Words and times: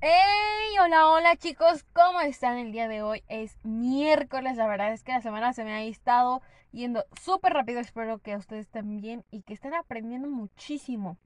¡Hey! 0.00 0.76
Hola, 0.80 1.08
hola 1.10 1.36
chicos, 1.36 1.84
¿cómo 1.92 2.20
están 2.20 2.56
el 2.56 2.70
día 2.70 2.86
de 2.86 3.02
hoy? 3.02 3.24
Es 3.26 3.58
miércoles, 3.64 4.56
la 4.56 4.68
verdad 4.68 4.92
es 4.92 5.02
que 5.02 5.10
la 5.10 5.20
semana 5.20 5.52
se 5.52 5.64
me 5.64 5.72
ha 5.72 5.82
estado 5.82 6.40
yendo 6.70 7.04
súper 7.20 7.52
rápido, 7.52 7.80
espero 7.80 8.20
que 8.20 8.36
ustedes 8.36 8.68
también 8.68 9.24
y 9.32 9.42
que 9.42 9.54
estén 9.54 9.74
aprendiendo 9.74 10.28
muchísimo. 10.28 11.18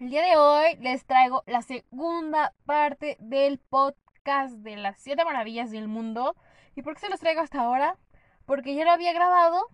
El 0.00 0.10
día 0.10 0.22
de 0.22 0.36
hoy 0.36 0.76
les 0.80 1.06
traigo 1.06 1.44
la 1.46 1.62
segunda 1.62 2.54
parte 2.66 3.16
del 3.20 3.60
podcast 3.60 4.56
de 4.56 4.76
las 4.76 4.98
7 4.98 5.24
maravillas 5.24 5.70
del 5.70 5.86
mundo. 5.86 6.34
¿Y 6.74 6.82
por 6.82 6.94
qué 6.94 7.02
se 7.02 7.10
los 7.10 7.20
traigo 7.20 7.40
hasta 7.40 7.60
ahora? 7.60 7.98
Porque 8.46 8.74
ya 8.74 8.84
lo 8.84 8.90
había 8.90 9.12
grabado, 9.12 9.68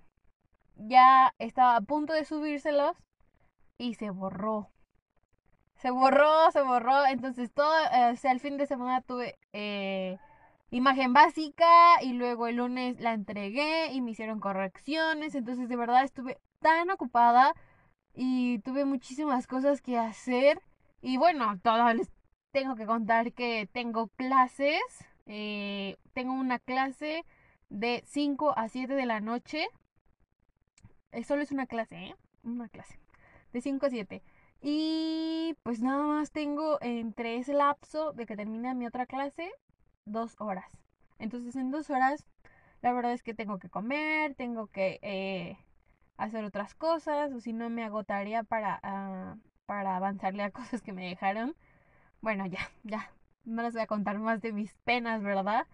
ya 0.77 1.35
estaba 1.39 1.77
a 1.77 1.81
punto 1.81 2.13
de 2.13 2.27
subírselos 2.27 2.95
y 3.79 3.95
se 3.95 4.11
borró 4.11 4.74
se 5.85 5.91
borró, 5.91 6.51
se 6.51 6.63
borró. 6.63 7.05
Entonces 7.05 7.53
todo, 7.53 7.71
eh, 7.93 8.13
o 8.15 8.17
sea, 8.17 8.33
el 8.33 8.41
fin 8.41 8.57
de 8.57 8.67
semana 8.67 9.03
tuve 9.03 9.39
eh, 9.53 10.17
imagen 10.71 11.13
básica 11.13 12.03
y 12.03 12.15
luego 12.15 12.47
el 12.47 12.57
lunes 12.57 12.99
la 13.01 13.13
entregué 13.13 13.93
y 13.93 14.01
me 14.01 14.13
hicieron 14.13 14.41
correcciones. 14.41 15.35
Entonces 15.35 15.69
de 15.69 15.77
verdad 15.77 16.03
estuve 16.03 16.41
tan 16.61 16.89
ocupada 16.89 17.53
y 18.15 18.61
tuve 18.61 18.87
muchísimas 18.87 19.47
cosas 19.47 19.83
que 19.83 19.99
hacer. 19.99 20.59
Y 21.03 21.19
bueno, 21.19 21.61
todo 21.63 21.93
les 21.93 22.11
tengo 22.51 22.77
que 22.77 22.87
contar 22.87 23.35
que 23.35 23.69
tengo 23.71 24.09
clases. 24.17 24.81
Eh, 25.27 25.99
tengo 26.15 26.33
una 26.33 26.61
clase 26.61 27.27
de 27.69 28.03
5 28.07 28.57
a 28.57 28.71
7 28.71 28.95
de 28.95 29.05
la 29.05 29.21
noche. 29.21 29.69
solo 31.27 31.43
es 31.43 31.53
una 31.53 31.67
clase, 31.67 32.07
¿eh? 32.07 32.17
Una 32.43 32.71
clase. 32.71 32.99
De 33.53 33.61
5 33.61 33.85
a 33.85 33.91
7. 33.91 34.23
Y 34.67 35.59
pues 35.63 35.83
nada 35.83 36.05
más 36.05 36.31
tengo 36.31 36.79
entre 36.81 37.37
ese 37.37 37.53
lapso 37.53 38.15
de 38.15 38.25
que 38.25 38.35
termina 38.35 38.73
mi 38.73 38.87
otra 38.87 39.05
clase, 39.05 39.53
dos 40.07 40.37
horas. 40.39 40.81
Entonces 41.19 41.55
en 41.55 41.71
dos 41.71 41.91
horas, 41.91 42.25
la 42.81 42.95
verdad 42.95 43.13
es 43.13 43.23
que 43.23 43.35
tengo 43.35 43.59
que 43.59 43.69
comer, 43.69 44.35
tengo 44.37 44.69
que 44.69 45.01
eh, 45.03 45.59
hacer 46.17 46.47
otras 46.47 46.75
cosas, 46.75 47.31
o 47.35 47.41
si 47.41 47.53
no 47.53 47.69
me 47.69 47.85
agotaría 47.85 48.43
para, 48.43 48.81
uh, 48.83 49.39
para 49.67 49.97
avanzarle 49.97 50.43
a 50.43 50.51
cosas 50.51 50.81
que 50.81 50.95
me 50.95 51.09
dejaron. 51.09 51.55
Bueno, 52.23 52.47
ya, 52.47 52.71
ya, 52.85 53.11
no 53.45 53.63
les 53.63 53.75
voy 53.75 53.83
a 53.83 53.87
contar 53.87 54.19
más 54.19 54.41
de 54.41 54.53
mis 54.53 54.73
penas, 54.85 55.23
¿verdad? 55.23 55.67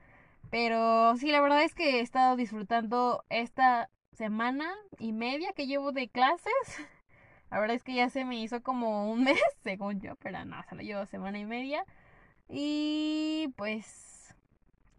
Pero 0.51 1.17
sí, 1.17 1.31
la 1.31 1.41
verdad 1.41 1.63
es 1.63 1.77
que 1.77 1.99
he 1.99 2.01
estado 2.01 2.35
disfrutando 2.35 3.25
esta 3.29 3.89
semana 4.15 4.75
y 4.99 5.13
media 5.13 5.53
que 5.53 5.69
llevo 5.69 5.93
de 5.93 6.09
clases. 6.09 6.53
La 7.51 7.59
verdad 7.59 7.77
es 7.77 7.83
que 7.83 7.95
ya 7.95 8.09
se 8.09 8.25
me 8.25 8.41
hizo 8.41 8.63
como 8.63 9.11
un 9.11 9.25
mes, 9.25 9.41
según 9.63 10.01
yo, 10.01 10.17
pero 10.17 10.45
no, 10.45 10.63
se 10.65 10.75
lo 10.75 10.83
llevo 10.83 11.07
semana 11.07 11.39
y 11.39 11.45
media. 11.45 11.85
Y 12.49 13.53
pues, 13.57 14.35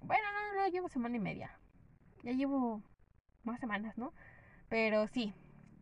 bueno, 0.01 0.23
no, 0.33 0.61
no, 0.61 0.67
llevo 0.67 0.89
semana 0.89 1.17
y 1.17 1.19
media. 1.19 1.57
Ya 2.23 2.31
llevo 2.31 2.81
más 3.43 3.59
semanas, 3.59 3.97
¿no? 3.97 4.13
Pero 4.69 5.07
sí, 5.07 5.33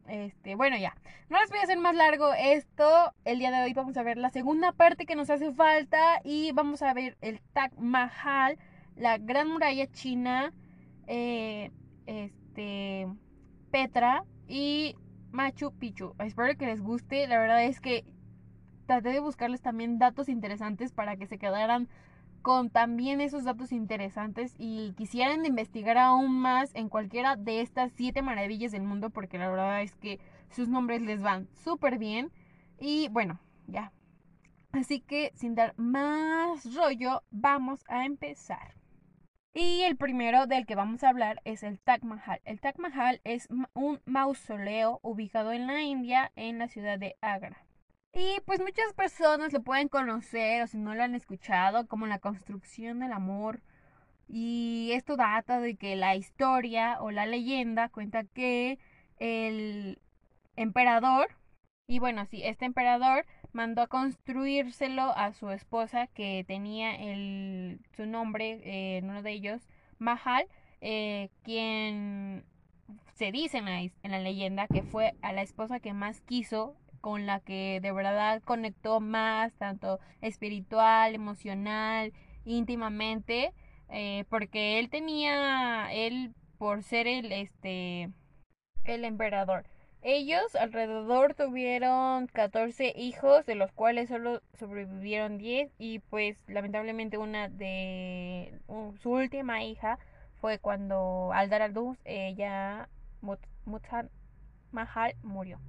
este, 0.07 0.55
bueno, 0.55 0.77
ya. 0.77 0.95
No 1.29 1.39
les 1.39 1.49
voy 1.49 1.59
a 1.59 1.63
hacer 1.63 1.77
más 1.77 1.95
largo 1.95 2.33
esto. 2.33 3.13
El 3.25 3.39
día 3.39 3.51
de 3.51 3.63
hoy 3.63 3.73
vamos 3.73 3.97
a 3.97 4.03
ver 4.03 4.17
la 4.17 4.29
segunda 4.29 4.71
parte 4.71 5.05
que 5.05 5.15
nos 5.15 5.29
hace 5.29 5.53
falta 5.53 6.21
y 6.23 6.51
vamos 6.53 6.81
a 6.81 6.93
ver 6.93 7.17
el 7.21 7.41
Taj 7.53 7.71
Mahal, 7.77 8.57
la 8.95 9.17
Gran 9.19 9.49
Muralla 9.49 9.87
China, 9.91 10.53
eh, 11.07 11.71
este, 12.07 13.07
Petra 13.71 14.23
y 14.47 14.95
Machu 15.31 15.71
Picchu. 15.71 16.15
Espero 16.19 16.57
que 16.57 16.65
les 16.65 16.81
guste. 16.81 17.27
La 17.27 17.39
verdad 17.39 17.63
es 17.63 17.79
que 17.79 18.05
traté 18.85 19.09
de 19.09 19.19
buscarles 19.19 19.61
también 19.61 19.99
datos 19.99 20.29
interesantes 20.29 20.91
para 20.91 21.15
que 21.15 21.27
se 21.27 21.37
quedaran 21.37 21.87
con 22.41 22.69
también 22.69 23.21
esos 23.21 23.43
datos 23.43 23.71
interesantes 23.71 24.55
y 24.57 24.93
quisieran 24.93 25.45
investigar 25.45 25.97
aún 25.97 26.39
más 26.39 26.73
en 26.73 26.89
cualquiera 26.89 27.35
de 27.35 27.61
estas 27.61 27.91
siete 27.91 28.21
maravillas 28.21 28.71
del 28.71 28.83
mundo 28.83 29.09
porque 29.09 29.37
la 29.37 29.49
verdad 29.49 29.81
es 29.81 29.95
que 29.95 30.19
sus 30.49 30.69
nombres 30.69 31.01
les 31.01 31.21
van 31.21 31.47
súper 31.53 31.97
bien 31.97 32.31
y 32.79 33.09
bueno, 33.09 33.39
ya. 33.67 33.91
Así 34.71 35.01
que 35.01 35.31
sin 35.35 35.55
dar 35.55 35.73
más 35.77 36.73
rollo, 36.75 37.23
vamos 37.31 37.83
a 37.87 38.05
empezar. 38.05 38.78
Y 39.53 39.81
el 39.81 39.97
primero 39.97 40.45
del 40.45 40.65
que 40.65 40.75
vamos 40.75 41.03
a 41.03 41.09
hablar 41.09 41.41
es 41.43 41.63
el 41.63 41.79
Taj 41.79 42.03
Mahal. 42.03 42.39
El 42.45 42.61
Taj 42.61 42.77
Mahal 42.77 43.19
es 43.23 43.47
un 43.73 43.99
mausoleo 44.05 44.99
ubicado 45.01 45.51
en 45.51 45.65
la 45.65 45.81
India, 45.81 46.31
en 46.35 46.59
la 46.59 46.67
ciudad 46.67 46.99
de 46.99 47.15
Agra. 47.21 47.65
Y 48.13 48.39
pues 48.45 48.59
muchas 48.59 48.93
personas 48.93 49.53
lo 49.53 49.63
pueden 49.63 49.87
conocer 49.87 50.61
o 50.63 50.67
si 50.67 50.77
no 50.77 50.95
lo 50.95 51.03
han 51.03 51.15
escuchado 51.15 51.87
como 51.87 52.05
la 52.07 52.19
construcción 52.19 52.99
del 52.99 53.11
amor. 53.11 53.61
Y 54.27 54.91
esto 54.93 55.17
data 55.17 55.59
de 55.59 55.75
que 55.75 55.95
la 55.95 56.15
historia 56.15 57.01
o 57.01 57.09
la 57.11 57.25
leyenda 57.25 57.89
cuenta 57.89 58.23
que 58.25 58.77
el 59.17 59.99
emperador, 60.55 61.35
y 61.87 61.99
bueno, 61.99 62.25
sí, 62.25 62.43
este 62.43 62.65
emperador 62.65 63.25
mandó 63.53 63.81
a 63.81 63.87
construírselo 63.87 65.15
a 65.15 65.33
su 65.33 65.49
esposa 65.49 66.07
que 66.07 66.43
tenía 66.47 66.95
el, 66.95 67.79
su 67.95 68.05
nombre 68.05 68.61
eh, 68.63 68.97
en 68.97 69.09
uno 69.09 69.21
de 69.21 69.31
ellos, 69.31 69.61
Mahal, 69.97 70.45
eh, 70.81 71.29
quien 71.43 72.45
se 73.15 73.31
dice 73.31 73.57
en 73.57 73.65
la, 73.65 73.81
en 73.81 74.11
la 74.11 74.19
leyenda 74.19 74.67
que 74.67 74.83
fue 74.83 75.13
a 75.21 75.33
la 75.33 75.41
esposa 75.41 75.79
que 75.79 75.93
más 75.93 76.21
quiso 76.21 76.75
con 77.01 77.25
la 77.25 77.39
que 77.39 77.79
de 77.81 77.91
verdad 77.91 78.41
conectó 78.43 78.99
más, 78.99 79.53
tanto 79.53 79.99
espiritual, 80.21 81.15
emocional, 81.15 82.13
íntimamente, 82.45 83.53
eh, 83.89 84.25
porque 84.29 84.79
él 84.79 84.89
tenía, 84.89 85.91
él 85.93 86.33
por 86.57 86.83
ser 86.83 87.07
el, 87.07 87.31
este, 87.31 88.09
el 88.83 89.05
emperador, 89.05 89.65
ellos 90.01 90.55
alrededor 90.55 91.33
tuvieron 91.33 92.27
14 92.27 92.93
hijos, 92.95 93.45
de 93.45 93.55
los 93.55 93.71
cuales 93.71 94.09
solo 94.09 94.41
sobrevivieron 94.57 95.37
10 95.37 95.71
y 95.77 95.99
pues 95.99 96.37
lamentablemente 96.47 97.17
una 97.17 97.49
de 97.49 98.53
su 99.01 99.11
última 99.11 99.63
hija 99.63 99.99
fue 100.39 100.59
cuando 100.59 101.31
al 101.33 101.49
dar 101.49 101.61
a 101.61 101.67
luz 101.67 101.97
ella 102.05 102.87
Mutsan 103.65 104.09
Mahal 104.71 105.15
murió. 105.21 105.59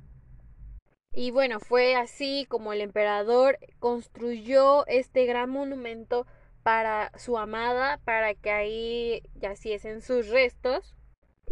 Y 1.12 1.32
bueno, 1.32 1.58
fue 1.58 1.96
así 1.96 2.46
como 2.48 2.72
el 2.72 2.80
emperador 2.80 3.58
construyó 3.80 4.86
este 4.86 5.26
gran 5.26 5.50
monumento 5.50 6.26
para 6.62 7.10
su 7.16 7.36
amada, 7.36 7.98
para 8.04 8.34
que 8.34 8.50
ahí 8.52 9.22
yaciesen 9.34 10.02
sus 10.02 10.28
restos. 10.28 10.94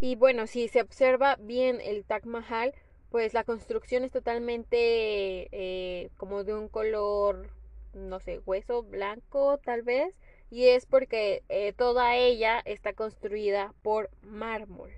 Y 0.00 0.14
bueno, 0.14 0.46
si 0.46 0.68
se 0.68 0.80
observa 0.80 1.36
bien 1.40 1.80
el 1.80 2.04
Taj 2.04 2.24
Mahal, 2.24 2.72
pues 3.10 3.34
la 3.34 3.42
construcción 3.42 4.04
es 4.04 4.12
totalmente 4.12 5.48
eh, 5.50 6.10
como 6.16 6.44
de 6.44 6.54
un 6.54 6.68
color, 6.68 7.50
no 7.94 8.20
sé, 8.20 8.38
hueso 8.46 8.84
blanco 8.84 9.58
tal 9.58 9.82
vez. 9.82 10.14
Y 10.50 10.68
es 10.68 10.86
porque 10.86 11.42
eh, 11.48 11.72
toda 11.72 12.14
ella 12.14 12.62
está 12.64 12.92
construida 12.92 13.74
por 13.82 14.08
mármol. 14.22 14.92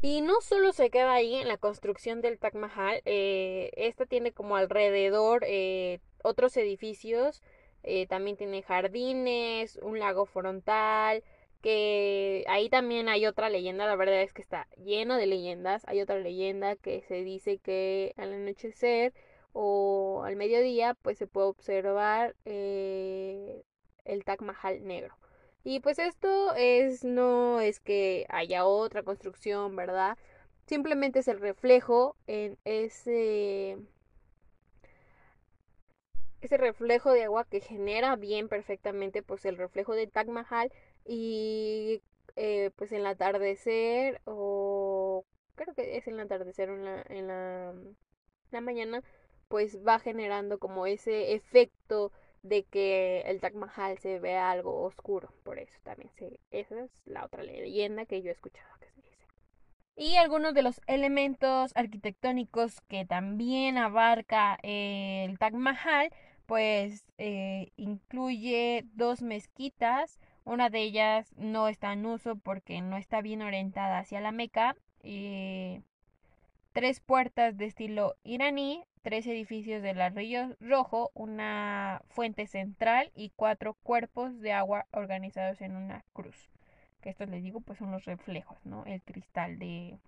Y 0.00 0.22
no 0.22 0.40
solo 0.40 0.72
se 0.72 0.88
queda 0.88 1.12
ahí 1.12 1.34
en 1.34 1.48
la 1.48 1.58
construcción 1.58 2.22
del 2.22 2.38
Taj 2.38 2.54
Mahal, 2.54 3.02
eh, 3.04 3.70
esta 3.76 4.06
tiene 4.06 4.32
como 4.32 4.56
alrededor 4.56 5.44
otros 6.22 6.56
edificios, 6.56 7.42
también 8.08 8.36
tiene 8.36 8.62
jardines, 8.62 9.78
un 9.82 9.98
lago 9.98 10.26
frontal, 10.26 11.22
que 11.66 12.44
ahí 12.46 12.68
también 12.68 13.08
hay 13.08 13.26
otra 13.26 13.50
leyenda, 13.50 13.86
la 13.86 13.96
verdad 13.96 14.22
es 14.22 14.32
que 14.32 14.40
está 14.40 14.68
lleno 14.76 15.16
de 15.16 15.26
leyendas, 15.26 15.82
hay 15.88 16.00
otra 16.00 16.16
leyenda 16.16 16.76
que 16.76 17.02
se 17.08 17.24
dice 17.24 17.58
que 17.58 18.14
al 18.16 18.32
anochecer 18.32 19.12
o 19.52 20.22
al 20.24 20.36
mediodía 20.36 20.94
pues 21.02 21.18
se 21.18 21.26
puede 21.26 21.48
observar 21.48 22.36
eh, 22.44 23.64
el 24.04 24.24
Taj 24.24 24.42
Mahal 24.42 24.86
negro. 24.86 25.16
Y 25.64 25.80
pues 25.80 25.98
esto 25.98 26.54
es 26.54 27.02
no 27.02 27.60
es 27.60 27.80
que 27.80 28.26
haya 28.28 28.64
otra 28.64 29.02
construcción, 29.02 29.74
¿verdad? 29.74 30.16
Simplemente 30.68 31.18
es 31.18 31.26
el 31.26 31.40
reflejo 31.40 32.14
en 32.28 32.58
ese 32.64 33.76
ese 36.42 36.56
reflejo 36.58 37.10
de 37.12 37.24
agua 37.24 37.44
que 37.44 37.60
genera 37.60 38.14
bien 38.14 38.48
perfectamente 38.48 39.22
pues 39.24 39.44
el 39.46 39.56
reflejo 39.56 39.94
del 39.94 40.12
Taj 40.12 40.28
Mahal 40.28 40.70
y 41.06 42.02
eh, 42.36 42.70
pues 42.76 42.92
en 42.92 43.00
el 43.00 43.06
atardecer 43.06 44.20
o 44.24 45.24
creo 45.54 45.74
que 45.74 45.96
es 45.96 46.06
en 46.06 46.14
el 46.14 46.20
atardecer 46.20 46.68
en 46.68 46.84
la, 46.84 47.02
en 47.08 47.26
la, 47.28 47.74
la 48.50 48.60
mañana 48.60 49.02
pues 49.48 49.78
va 49.86 49.98
generando 49.98 50.58
como 50.58 50.86
ese 50.86 51.34
efecto 51.34 52.12
de 52.42 52.64
que 52.64 53.22
el 53.26 53.40
Taj 53.40 53.54
Mahal 53.54 53.98
se 53.98 54.18
vea 54.18 54.50
algo 54.50 54.82
oscuro. 54.82 55.32
Por 55.42 55.58
eso 55.58 55.78
también 55.82 56.10
se, 56.16 56.40
esa 56.50 56.84
es 56.84 56.90
la 57.04 57.24
otra 57.24 57.42
leyenda 57.42 58.06
que 58.06 58.22
yo 58.22 58.30
he 58.30 58.32
escuchado 58.32 58.68
que 58.80 58.90
se 58.90 59.02
dice. 59.02 59.26
Y 59.96 60.16
algunos 60.16 60.54
de 60.54 60.62
los 60.62 60.80
elementos 60.86 61.72
arquitectónicos 61.74 62.80
que 62.82 63.04
también 63.04 63.78
abarca 63.78 64.58
el 64.62 65.38
Taj 65.38 65.54
Mahal, 65.54 66.10
pues 66.46 67.06
eh, 67.18 67.72
incluye 67.76 68.84
dos 68.94 69.22
mezquitas. 69.22 70.18
Una 70.46 70.70
de 70.70 70.80
ellas 70.80 71.34
no 71.36 71.66
está 71.66 71.92
en 71.92 72.06
uso 72.06 72.36
porque 72.36 72.80
no 72.80 72.96
está 72.96 73.20
bien 73.20 73.42
orientada 73.42 73.98
hacia 73.98 74.20
la 74.20 74.30
Meca. 74.30 74.76
Eh, 75.02 75.82
tres 76.72 77.00
puertas 77.00 77.56
de 77.56 77.66
estilo 77.66 78.14
iraní, 78.22 78.84
tres 79.02 79.26
edificios 79.26 79.82
del 79.82 79.98
ladrillo 79.98 80.56
rojo, 80.60 81.10
una 81.14 82.00
fuente 82.10 82.46
central 82.46 83.10
y 83.16 83.32
cuatro 83.34 83.74
cuerpos 83.82 84.40
de 84.40 84.52
agua 84.52 84.86
organizados 84.92 85.60
en 85.62 85.74
una 85.74 86.04
cruz. 86.12 86.48
Que 87.00 87.10
estos 87.10 87.28
les 87.28 87.42
digo, 87.42 87.60
pues 87.60 87.80
son 87.80 87.90
los 87.90 88.04
reflejos, 88.04 88.64
¿no? 88.64 88.84
El 88.86 89.02
cristal 89.02 89.58
de... 89.58 89.98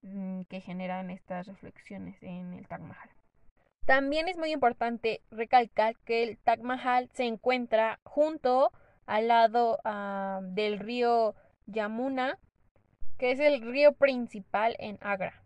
Mm, 0.00 0.42
que 0.44 0.62
generan 0.62 1.10
estas 1.10 1.46
reflexiones 1.46 2.22
en 2.22 2.54
el 2.54 2.66
Taj 2.68 2.80
Mahal. 2.80 3.10
También 3.84 4.28
es 4.28 4.38
muy 4.38 4.52
importante 4.52 5.22
recalcar 5.30 5.96
que 6.04 6.22
el 6.22 6.38
Taj 6.38 6.60
Mahal 6.60 7.10
se 7.14 7.24
encuentra 7.24 7.98
junto 8.04 8.72
al 9.06 9.28
lado 9.28 9.78
ah, 9.84 10.40
del 10.42 10.78
río 10.78 11.34
Yamuna, 11.66 12.38
que 13.18 13.32
es 13.32 13.40
el 13.40 13.60
río 13.60 13.92
principal 13.92 14.76
en 14.78 14.98
Agra. 15.00 15.42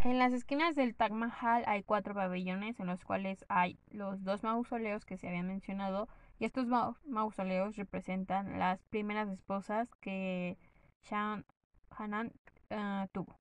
En 0.00 0.18
las 0.18 0.32
esquinas 0.32 0.76
del 0.76 0.94
Taj 0.94 1.10
Mahal 1.10 1.64
hay 1.66 1.82
cuatro 1.82 2.14
pabellones 2.14 2.80
en 2.80 2.86
los 2.86 3.04
cuales 3.04 3.44
hay 3.48 3.78
los 3.90 4.24
dos 4.24 4.42
mausoleos 4.42 5.04
que 5.04 5.16
se 5.16 5.28
habían 5.28 5.46
mencionado 5.46 6.08
y 6.38 6.46
estos 6.46 6.66
mausoleos 7.04 7.76
representan 7.76 8.58
las 8.58 8.82
primeras 8.84 9.28
esposas 9.28 9.94
que 10.00 10.56
Shah 11.02 11.44
Hanan 11.90 12.32
ah, 12.70 13.08
tuvo. 13.12 13.38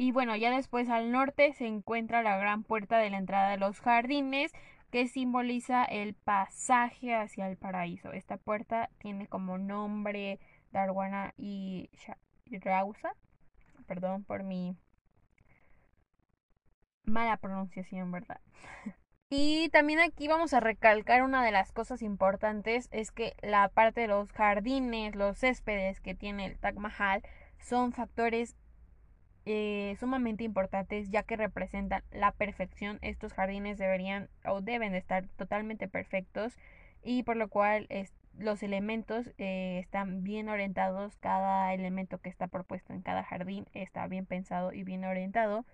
Y 0.00 0.12
bueno, 0.12 0.34
ya 0.34 0.50
después 0.50 0.88
al 0.88 1.12
norte 1.12 1.52
se 1.52 1.66
encuentra 1.66 2.22
la 2.22 2.38
gran 2.38 2.62
puerta 2.62 2.96
de 2.96 3.10
la 3.10 3.18
entrada 3.18 3.50
de 3.50 3.58
los 3.58 3.80
jardines 3.80 4.50
que 4.90 5.06
simboliza 5.06 5.84
el 5.84 6.14
pasaje 6.14 7.14
hacia 7.14 7.50
el 7.50 7.58
paraíso. 7.58 8.10
Esta 8.12 8.38
puerta 8.38 8.88
tiene 8.96 9.26
como 9.26 9.58
nombre 9.58 10.40
Darwana 10.72 11.34
y 11.36 11.90
Rausa. 12.46 13.14
Perdón 13.86 14.24
por 14.24 14.42
mi 14.42 14.74
mala 17.04 17.36
pronunciación, 17.36 18.10
¿verdad? 18.10 18.40
Y 19.28 19.68
también 19.68 20.00
aquí 20.00 20.28
vamos 20.28 20.54
a 20.54 20.60
recalcar 20.60 21.22
una 21.22 21.44
de 21.44 21.52
las 21.52 21.72
cosas 21.72 22.00
importantes 22.02 22.88
es 22.90 23.12
que 23.12 23.36
la 23.42 23.68
parte 23.68 24.00
de 24.00 24.08
los 24.08 24.32
jardines, 24.32 25.14
los 25.14 25.38
céspedes 25.38 26.00
que 26.00 26.16
tiene 26.16 26.46
el 26.46 26.58
Taj 26.58 26.74
Mahal 26.76 27.22
son 27.58 27.92
factores 27.92 28.56
eh, 29.52 29.96
sumamente 29.98 30.44
importantes 30.44 31.10
ya 31.10 31.24
que 31.24 31.36
representan 31.36 32.04
la 32.12 32.30
perfección. 32.30 32.98
Estos 33.02 33.32
jardines 33.32 33.78
deberían 33.78 34.28
o 34.44 34.60
deben 34.60 34.92
de 34.92 34.98
estar 34.98 35.26
totalmente 35.36 35.88
perfectos 35.88 36.56
y 37.02 37.24
por 37.24 37.36
lo 37.36 37.48
cual 37.48 37.88
los 38.38 38.62
elementos 38.62 39.30
eh, 39.38 39.78
están 39.80 40.22
bien 40.22 40.48
orientados. 40.48 41.16
Cada 41.16 41.74
elemento 41.74 42.18
que 42.18 42.28
está 42.28 42.46
propuesto 42.46 42.92
en 42.92 43.02
cada 43.02 43.24
jardín 43.24 43.66
está 43.74 44.06
bien 44.06 44.24
pensado 44.26 44.72
y 44.72 44.84
bien 44.84 45.04
orientado 45.04 45.64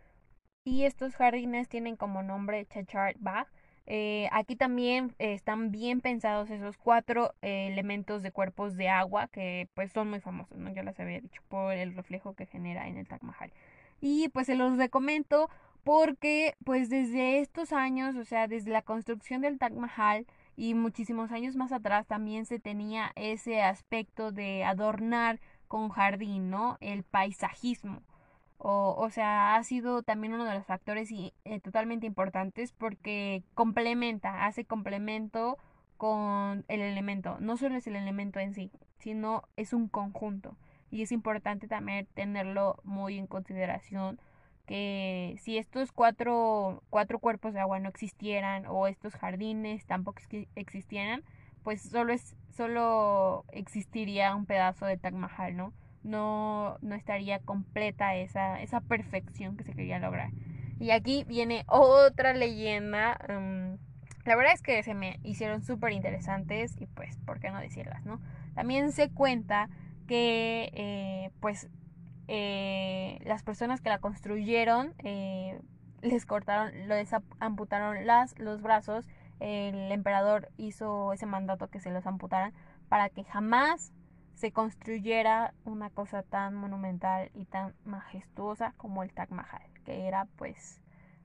y 0.66 0.84
estos 0.84 1.14
jardines 1.14 1.68
tienen 1.68 1.96
como 1.96 2.24
nombre 2.24 2.66
Chachar 2.66 3.14
Bag. 3.20 3.46
Eh, 3.86 4.28
aquí 4.32 4.56
también 4.56 5.14
eh, 5.18 5.34
están 5.34 5.70
bien 5.70 6.00
pensados 6.00 6.50
esos 6.50 6.76
cuatro 6.76 7.34
eh, 7.42 7.68
elementos 7.68 8.22
de 8.22 8.32
cuerpos 8.32 8.76
de 8.76 8.88
agua 8.88 9.28
que 9.28 9.68
pues 9.74 9.92
son 9.92 10.10
muy 10.10 10.20
famosos, 10.20 10.58
¿no? 10.58 10.72
Yo 10.74 10.82
les 10.82 10.98
había 10.98 11.20
dicho 11.20 11.40
por 11.48 11.72
el 11.72 11.94
reflejo 11.94 12.34
que 12.34 12.46
genera 12.46 12.88
en 12.88 12.96
el 12.96 13.06
Taj 13.06 13.22
Mahal. 13.22 13.52
Y 14.00 14.28
pues 14.30 14.46
se 14.46 14.56
los 14.56 14.76
recomiendo 14.76 15.48
porque 15.84 16.56
pues 16.64 16.90
desde 16.90 17.38
estos 17.38 17.72
años, 17.72 18.16
o 18.16 18.24
sea, 18.24 18.48
desde 18.48 18.72
la 18.72 18.82
construcción 18.82 19.40
del 19.40 19.58
Taj 19.58 19.72
Mahal 19.72 20.26
y 20.56 20.74
muchísimos 20.74 21.30
años 21.30 21.54
más 21.54 21.70
atrás 21.70 22.06
también 22.06 22.44
se 22.44 22.58
tenía 22.58 23.12
ese 23.14 23.62
aspecto 23.62 24.32
de 24.32 24.64
adornar 24.64 25.38
con 25.68 25.90
jardín, 25.90 26.50
¿no? 26.50 26.76
El 26.80 27.04
paisajismo. 27.04 28.02
O, 28.68 28.96
o 28.98 29.10
sea, 29.10 29.54
ha 29.54 29.62
sido 29.62 30.02
también 30.02 30.34
uno 30.34 30.44
de 30.44 30.54
los 30.54 30.66
factores 30.66 31.12
y, 31.12 31.32
eh, 31.44 31.60
totalmente 31.60 32.04
importantes 32.04 32.72
porque 32.72 33.44
complementa, 33.54 34.44
hace 34.44 34.64
complemento 34.64 35.56
con 35.96 36.64
el 36.66 36.80
elemento. 36.80 37.36
No 37.38 37.56
solo 37.56 37.76
es 37.76 37.86
el 37.86 37.94
elemento 37.94 38.40
en 38.40 38.54
sí, 38.54 38.72
sino 38.98 39.44
es 39.56 39.72
un 39.72 39.86
conjunto. 39.86 40.56
Y 40.90 41.02
es 41.02 41.12
importante 41.12 41.68
también 41.68 42.08
tenerlo 42.14 42.80
muy 42.82 43.18
en 43.18 43.28
consideración 43.28 44.18
que 44.66 45.36
si 45.38 45.58
estos 45.58 45.92
cuatro, 45.92 46.82
cuatro 46.90 47.20
cuerpos 47.20 47.54
de 47.54 47.60
agua 47.60 47.78
no 47.78 47.88
existieran 47.88 48.66
o 48.66 48.88
estos 48.88 49.14
jardines 49.14 49.86
tampoco 49.86 50.18
existieran, 50.56 51.22
pues 51.62 51.82
solo, 51.82 52.12
es, 52.12 52.34
solo 52.56 53.44
existiría 53.52 54.34
un 54.34 54.44
pedazo 54.44 54.86
de 54.86 54.96
Taj 54.96 55.12
Mahal, 55.14 55.56
¿no? 55.56 55.72
No, 56.06 56.78
no 56.80 56.94
estaría 56.94 57.40
completa 57.40 58.14
esa, 58.14 58.60
esa 58.62 58.80
perfección 58.80 59.56
que 59.56 59.64
se 59.64 59.74
quería 59.74 59.98
lograr. 59.98 60.30
Y 60.78 60.90
aquí 60.90 61.24
viene 61.24 61.64
otra 61.68 62.32
leyenda. 62.32 63.18
Mm, 63.28 63.78
la 64.24 64.36
verdad 64.36 64.54
es 64.54 64.62
que 64.62 64.82
se 64.82 64.94
me 64.94 65.18
hicieron 65.22 65.62
súper 65.62 65.92
interesantes 65.92 66.76
y 66.80 66.86
pues, 66.86 67.16
¿por 67.18 67.40
qué 67.40 67.50
no 67.50 67.60
decirlas, 67.60 68.04
no? 68.04 68.20
También 68.54 68.92
se 68.92 69.10
cuenta 69.10 69.68
que, 70.06 70.70
eh, 70.74 71.30
pues, 71.40 71.68
eh, 72.28 73.18
las 73.24 73.42
personas 73.42 73.80
que 73.80 73.88
la 73.88 73.98
construyeron 73.98 74.94
eh, 74.98 75.60
les 76.02 76.26
cortaron, 76.26 76.88
les 76.88 77.10
amputaron 77.40 78.06
las, 78.06 78.38
los 78.38 78.62
brazos. 78.62 79.06
El 79.40 79.92
emperador 79.92 80.50
hizo 80.56 81.12
ese 81.12 81.26
mandato 81.26 81.68
que 81.68 81.80
se 81.80 81.90
los 81.90 82.06
amputaran 82.06 82.52
para 82.88 83.08
que 83.10 83.24
jamás 83.24 83.92
se 84.36 84.52
construyera 84.52 85.54
una 85.64 85.90
cosa 85.90 86.22
tan 86.22 86.54
monumental 86.54 87.30
y 87.34 87.46
tan 87.46 87.74
majestuosa 87.84 88.74
como 88.76 89.02
el 89.02 89.12
Taj 89.12 89.30
Mahal, 89.30 89.62
que 89.84 90.06
era 90.06 90.26
pues 90.36 90.80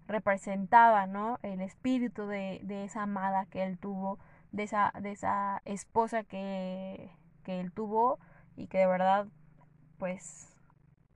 representaba, 0.08 1.06
¿no? 1.08 1.38
El 1.44 1.62
espíritu 1.62 2.26
de, 2.26 2.62
de 2.64 2.86
esa 2.86 3.04
amada 3.04 3.46
que 3.46 3.64
él 3.64 3.78
tuvo, 3.78 4.18
de 4.52 4.64
esa, 4.64 4.94
de 5.00 5.12
esa 5.12 5.62
esposa 5.66 6.24
que, 6.24 7.12
que 7.44 7.60
él 7.60 7.74
tuvo 7.74 8.18
y 8.56 8.68
que 8.68 8.80
de 8.80 8.88
verdad, 8.88 9.28
pues, 9.98 10.56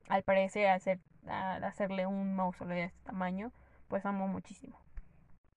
al 0.08 0.22
parecer, 0.22 0.68
al, 0.68 1.64
hacerle 1.64 2.06
un 2.06 2.36
mausoleo 2.36 2.76
de 2.76 2.84
este 2.84 3.04
tamaño, 3.04 3.52
pues 3.88 4.04
amó 4.04 4.28
muchísimo. 4.28 4.78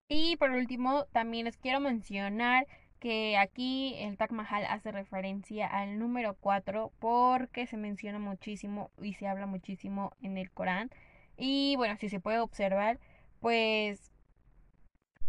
Y 0.07 0.37
por 0.37 0.51
último, 0.51 1.05
también 1.11 1.45
les 1.45 1.57
quiero 1.57 1.79
mencionar 1.79 2.65
que 2.99 3.37
aquí 3.37 3.95
el 3.99 4.17
Taj 4.17 4.31
Mahal 4.31 4.65
hace 4.65 4.91
referencia 4.91 5.67
al 5.67 5.99
número 5.99 6.35
4 6.39 6.91
porque 6.99 7.65
se 7.67 7.77
menciona 7.77 8.19
muchísimo 8.19 8.91
y 9.01 9.13
se 9.13 9.27
habla 9.27 9.45
muchísimo 9.45 10.13
en 10.21 10.37
el 10.37 10.51
Corán. 10.51 10.89
Y 11.37 11.75
bueno, 11.77 11.95
si 11.97 12.09
se 12.09 12.19
puede 12.19 12.39
observar, 12.39 12.99
pues 13.39 14.11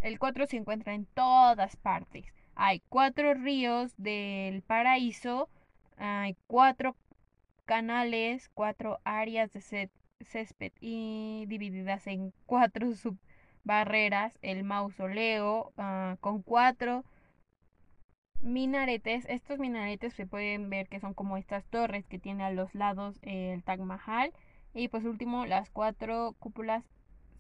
el 0.00 0.19
4 0.19 0.47
se 0.47 0.57
encuentra 0.57 0.95
en 0.95 1.07
todas 1.07 1.77
partes. 1.77 2.33
Hay 2.55 2.81
cuatro 2.89 3.33
ríos 3.35 3.95
del 3.97 4.62
paraíso, 4.62 5.49
hay 5.97 6.37
cuatro 6.47 6.95
canales, 7.65 8.50
cuatro 8.53 9.00
áreas 9.05 9.53
de 9.53 9.89
césped 10.21 10.73
y 10.81 11.45
divididas 11.47 12.07
en 12.07 12.33
cuatro 12.47 12.93
subbarreras, 12.95 14.39
el 14.43 14.65
mausoleo 14.65 15.73
ah, 15.79 16.17
con 16.21 16.43
cuatro 16.43 17.05
minaretes. 18.42 19.25
Estos 19.28 19.59
minaretes 19.59 20.14
se 20.14 20.26
pueden 20.26 20.70
ver 20.70 20.88
que 20.88 21.00
son 21.00 21.14
como 21.14 21.37
estas 21.37 21.64
torres 21.66 22.06
que 22.06 22.18
tiene 22.18 22.44
a 22.44 22.50
los 22.50 22.75
lados 22.75 23.18
el 23.23 23.62
Taj 23.62 23.80
Mahal. 23.80 24.32
Y 24.75 24.88
pues 24.88 25.04
último, 25.04 25.47
las 25.47 25.70
cuatro 25.70 26.35
cúpulas 26.38 26.85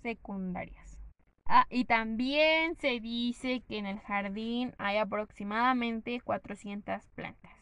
secundarias. 0.02 0.98
Ah, 1.46 1.66
y 1.68 1.84
también 1.84 2.76
se 2.76 3.00
dice 3.00 3.62
que 3.68 3.78
en 3.78 3.86
el 3.86 3.98
jardín 4.00 4.74
hay 4.78 4.98
aproximadamente 4.98 6.20
400 6.20 7.06
plantas. 7.08 7.52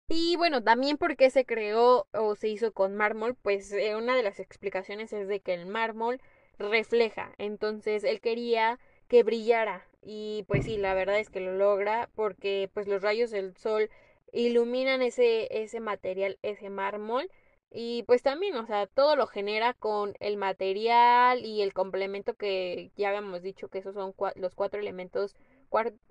Y 0.10 0.38
bueno, 0.38 0.64
también 0.64 0.98
porque 0.98 1.30
se 1.30 1.46
creó 1.46 2.08
o 2.14 2.36
se 2.36 2.48
hizo 2.48 2.72
con 2.72 2.96
mármol, 2.96 3.36
pues 3.36 3.72
eh, 3.74 3.96
una 3.98 4.16
de 4.16 4.24
las 4.24 4.40
explicaciones 4.40 5.12
es 5.12 5.28
de 5.28 5.42
que 5.42 5.54
el 5.54 5.66
mármol 5.66 6.22
refleja, 6.58 7.34
entonces 7.38 8.06
él 8.06 8.22
quería 8.22 8.80
que 9.10 9.24
brillara 9.24 9.86
y 10.02 10.46
pues 10.48 10.66
sí, 10.66 10.78
la 10.78 10.94
verdad 10.94 11.20
es 11.20 11.30
que 11.30 11.42
lo 11.42 11.54
logra 11.54 12.10
porque 12.16 12.70
pues 12.74 12.88
los 12.88 13.02
rayos 13.02 13.32
del 13.32 13.56
sol 13.58 13.90
iluminan 14.32 15.02
ese 15.02 15.62
ese 15.62 15.82
material, 15.82 16.40
ese 16.42 16.70
mármol 16.70 17.30
y 17.72 18.04
pues 18.04 18.24
también, 18.24 18.56
o 18.56 18.66
sea, 18.66 18.88
todo 18.88 19.16
lo 19.16 19.28
genera 19.28 19.74
con 19.74 20.16
el 20.20 20.38
material 20.38 21.46
y 21.46 21.62
el 21.62 21.74
complemento 21.74 22.36
que 22.36 22.92
ya 22.96 23.10
habíamos 23.10 23.42
dicho 23.42 23.70
que 23.70 23.80
esos 23.80 23.94
son 23.96 24.14
los 24.36 24.56
cuatro 24.56 24.80
elementos, 24.80 25.36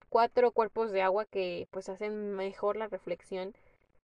cuatro 0.09 0.53
cuerpos 0.53 0.93
de 0.93 1.03
agua 1.03 1.25
que 1.27 1.69
pues 1.71 1.89
hacen 1.89 2.33
mejor 2.35 2.77
la 2.77 2.89
reflexión 2.89 3.55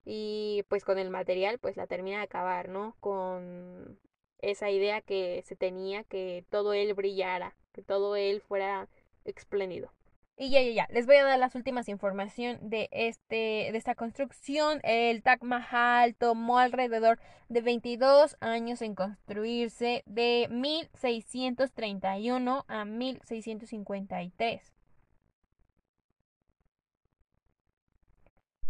y 0.05 0.65
pues 0.69 0.85
con 0.85 0.99
el 0.99 1.11
material 1.11 1.59
pues 1.59 1.77
la 1.77 1.87
termina 1.87 2.19
de 2.19 2.25
acabar, 2.25 2.69
¿no? 2.69 2.97
Con 3.01 3.99
esa 4.41 4.71
idea 4.71 5.01
que 5.03 5.43
se 5.47 5.57
tenía 5.57 6.05
que 6.05 6.45
todo 6.51 6.73
él 6.75 6.95
brillara, 6.95 7.55
que 7.73 7.83
todo 7.83 8.17
él 8.17 8.41
fuera 8.41 8.89
espléndido. 9.25 9.93
Y 10.37 10.51
ya, 10.51 10.61
ya, 10.63 10.73
ya, 10.73 10.87
les 10.91 11.07
voy 11.07 11.17
a 11.17 11.25
dar 11.25 11.39
las 11.39 11.55
últimas 11.55 11.89
información 11.89 12.59
de, 12.63 12.89
este, 12.91 13.69
de 13.71 13.77
esta 13.77 13.95
construcción. 13.95 14.81
El 14.83 15.23
Taj 15.23 15.43
Mahal 15.43 16.15
tomó 16.15 16.59
alrededor 16.59 17.21
de 17.49 17.61
22 17.61 18.37
años 18.41 18.81
en 18.83 18.95
construirse 18.95 20.03
de 20.07 20.49
1631 20.51 22.65
a 22.67 22.85
1653. 22.85 24.73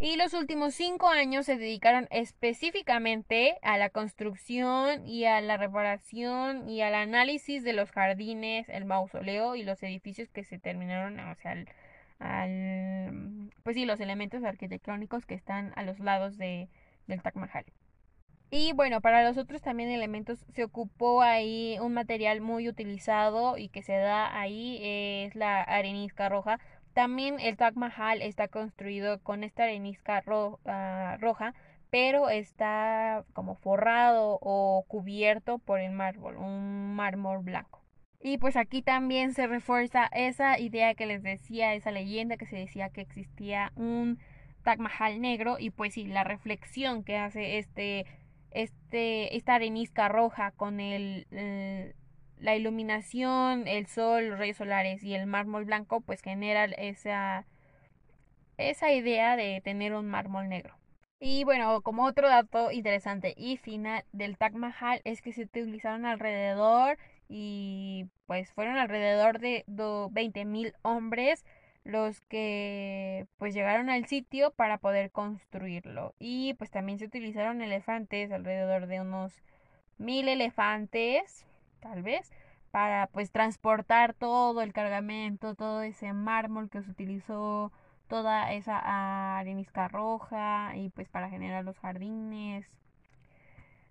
Y 0.02 0.16
los 0.16 0.35
últimos 0.35 0.75
cinco 0.75 1.06
años 1.06 1.47
se 1.47 1.56
dedicaron 1.56 2.09
específicamente 2.11 3.56
a 3.62 3.78
la 3.78 3.88
construcción 3.88 5.06
y 5.06 5.26
a 5.26 5.40
la 5.40 5.56
reparación 5.56 6.68
y 6.68 6.82
al 6.82 6.97
análisis 6.97 7.62
de 7.62 7.73
los 7.73 7.92
jardines, 7.92 8.68
el 8.68 8.85
mausoleo 8.85 9.54
y 9.54 9.62
los 9.62 9.80
edificios 9.85 10.28
que 10.32 10.42
se 10.42 10.59
terminaron, 10.59 11.21
o 11.21 11.37
sea, 11.37 11.54
al, 12.18 13.52
pues 13.62 13.76
sí, 13.76 13.85
los 13.85 14.00
elementos 14.00 14.42
arquitectónicos 14.42 15.25
que 15.25 15.37
están 15.37 15.73
a 15.76 15.85
los 15.85 16.00
lados 16.00 16.37
de, 16.37 16.68
del 17.06 17.23
Taj 17.23 17.37
Mahal. 17.37 17.66
Y 18.50 18.73
bueno, 18.73 19.00
para 19.02 19.23
los 19.23 19.38
otros 19.38 19.62
también 19.62 19.88
elementos 19.88 20.44
se 20.52 20.64
ocupó 20.64 21.23
ahí 21.23 21.78
un 21.80 21.94
material 21.94 22.40
muy 22.40 22.68
utilizado 22.68 23.56
y 23.56 23.68
que 23.68 23.85
se 23.85 23.94
da 23.94 24.37
ahí 24.37 24.80
es 24.82 25.37
la 25.37 25.62
arenisca 25.62 26.28
roja 26.28 26.59
también 26.92 27.40
el 27.40 27.56
Taj 27.56 27.75
Mahal 27.75 28.22
está 28.22 28.49
construido 28.49 29.20
con 29.20 29.44
esta 29.44 29.64
arenisca 29.64 30.22
ah, 30.66 31.16
roja, 31.20 31.54
pero 31.90 32.30
está 32.30 33.25
como 33.32 33.54
forrado 33.56 34.38
o 34.40 34.84
cubierto 34.88 35.58
por 35.58 35.80
el 35.80 35.92
mármol, 35.92 36.37
un 36.37 36.94
mármol 36.94 37.40
blanco. 37.40 37.82
Y 38.20 38.38
pues 38.38 38.56
aquí 38.56 38.82
también 38.82 39.34
se 39.34 39.46
refuerza 39.46 40.06
esa 40.12 40.58
idea 40.58 40.94
que 40.94 41.06
les 41.06 41.22
decía, 41.22 41.75
esa 41.75 41.90
leyenda 41.90 42.37
que 42.37 42.46
se 42.46 42.56
decía 42.56 42.90
que 42.90 43.00
existía 43.00 43.72
un 43.75 44.18
Taj 44.62 44.78
Mahal 44.78 45.20
negro 45.20 45.56
y 45.58 45.70
pues 45.70 45.94
sí, 45.94 46.04
la 46.04 46.22
reflexión 46.22 47.02
que 47.02 47.16
hace 47.16 47.58
este, 47.58 48.06
este, 48.52 49.37
esta 49.37 49.56
arenisca 49.56 50.08
roja 50.08 50.52
con 50.52 50.78
el 50.78 51.26
la 52.42 52.56
iluminación, 52.56 53.68
el 53.68 53.87
sol, 53.87 54.28
los 54.28 54.38
rayos 54.38 54.56
solares 54.56 55.02
y 55.04 55.14
el 55.14 55.26
mármol 55.26 55.64
blanco 55.64 56.00
pues 56.00 56.20
genera 56.22 56.64
esa, 56.64 57.46
esa 58.58 58.92
idea 58.92 59.37
de 59.37 59.61
tener 59.62 59.94
un 59.94 60.08
mármol 60.08 60.49
negro. 60.49 60.76
Y 61.20 61.44
bueno, 61.44 61.82
como 61.82 62.04
otro 62.04 62.28
dato 62.28 62.72
interesante 62.72 63.32
y 63.37 63.56
final 63.58 64.04
del 64.12 64.37
Taj 64.37 64.54
Mahal 64.54 65.00
es 65.04 65.22
que 65.22 65.32
se 65.32 65.42
utilizaron 65.42 66.04
alrededor 66.04 66.99
y 67.28 68.06
pues 68.26 68.52
fueron 68.52 68.76
alrededor 68.76 69.38
de 69.38 69.64
20.000 69.68 70.75
hombres 70.82 71.44
los 71.84 72.20
que 72.22 73.26
pues 73.38 73.54
llegaron 73.54 73.88
al 73.88 74.06
sitio 74.06 74.50
para 74.50 74.78
poder 74.78 75.12
construirlo. 75.12 76.14
Y 76.18 76.54
pues 76.54 76.70
también 76.72 76.99
se 76.99 77.04
utilizaron 77.04 77.62
elefantes, 77.62 78.32
alrededor 78.32 78.88
de 78.88 79.00
unos 79.00 79.32
mil 79.99 80.28
elefantes 80.28 81.46
tal 81.83 82.03
vez, 82.03 82.33
para 82.71 83.09
pues 83.09 83.31
transportar 83.31 84.15
todo 84.15 84.62
el 84.62 84.73
cargamento, 84.73 85.55
todo 85.55 85.83
ese 85.83 86.15
mármol 86.15 86.71
que 86.71 86.83
se 86.83 86.91
utilizó, 86.91 87.71
toda 88.09 88.53
esa 88.53 89.39
arenisca 89.39 89.89
roja 89.89 90.77
y 90.77 90.89
pues 90.91 91.09
para 91.09 91.29
generar 91.29 91.65
los 91.65 91.79
jardines. 91.79 92.67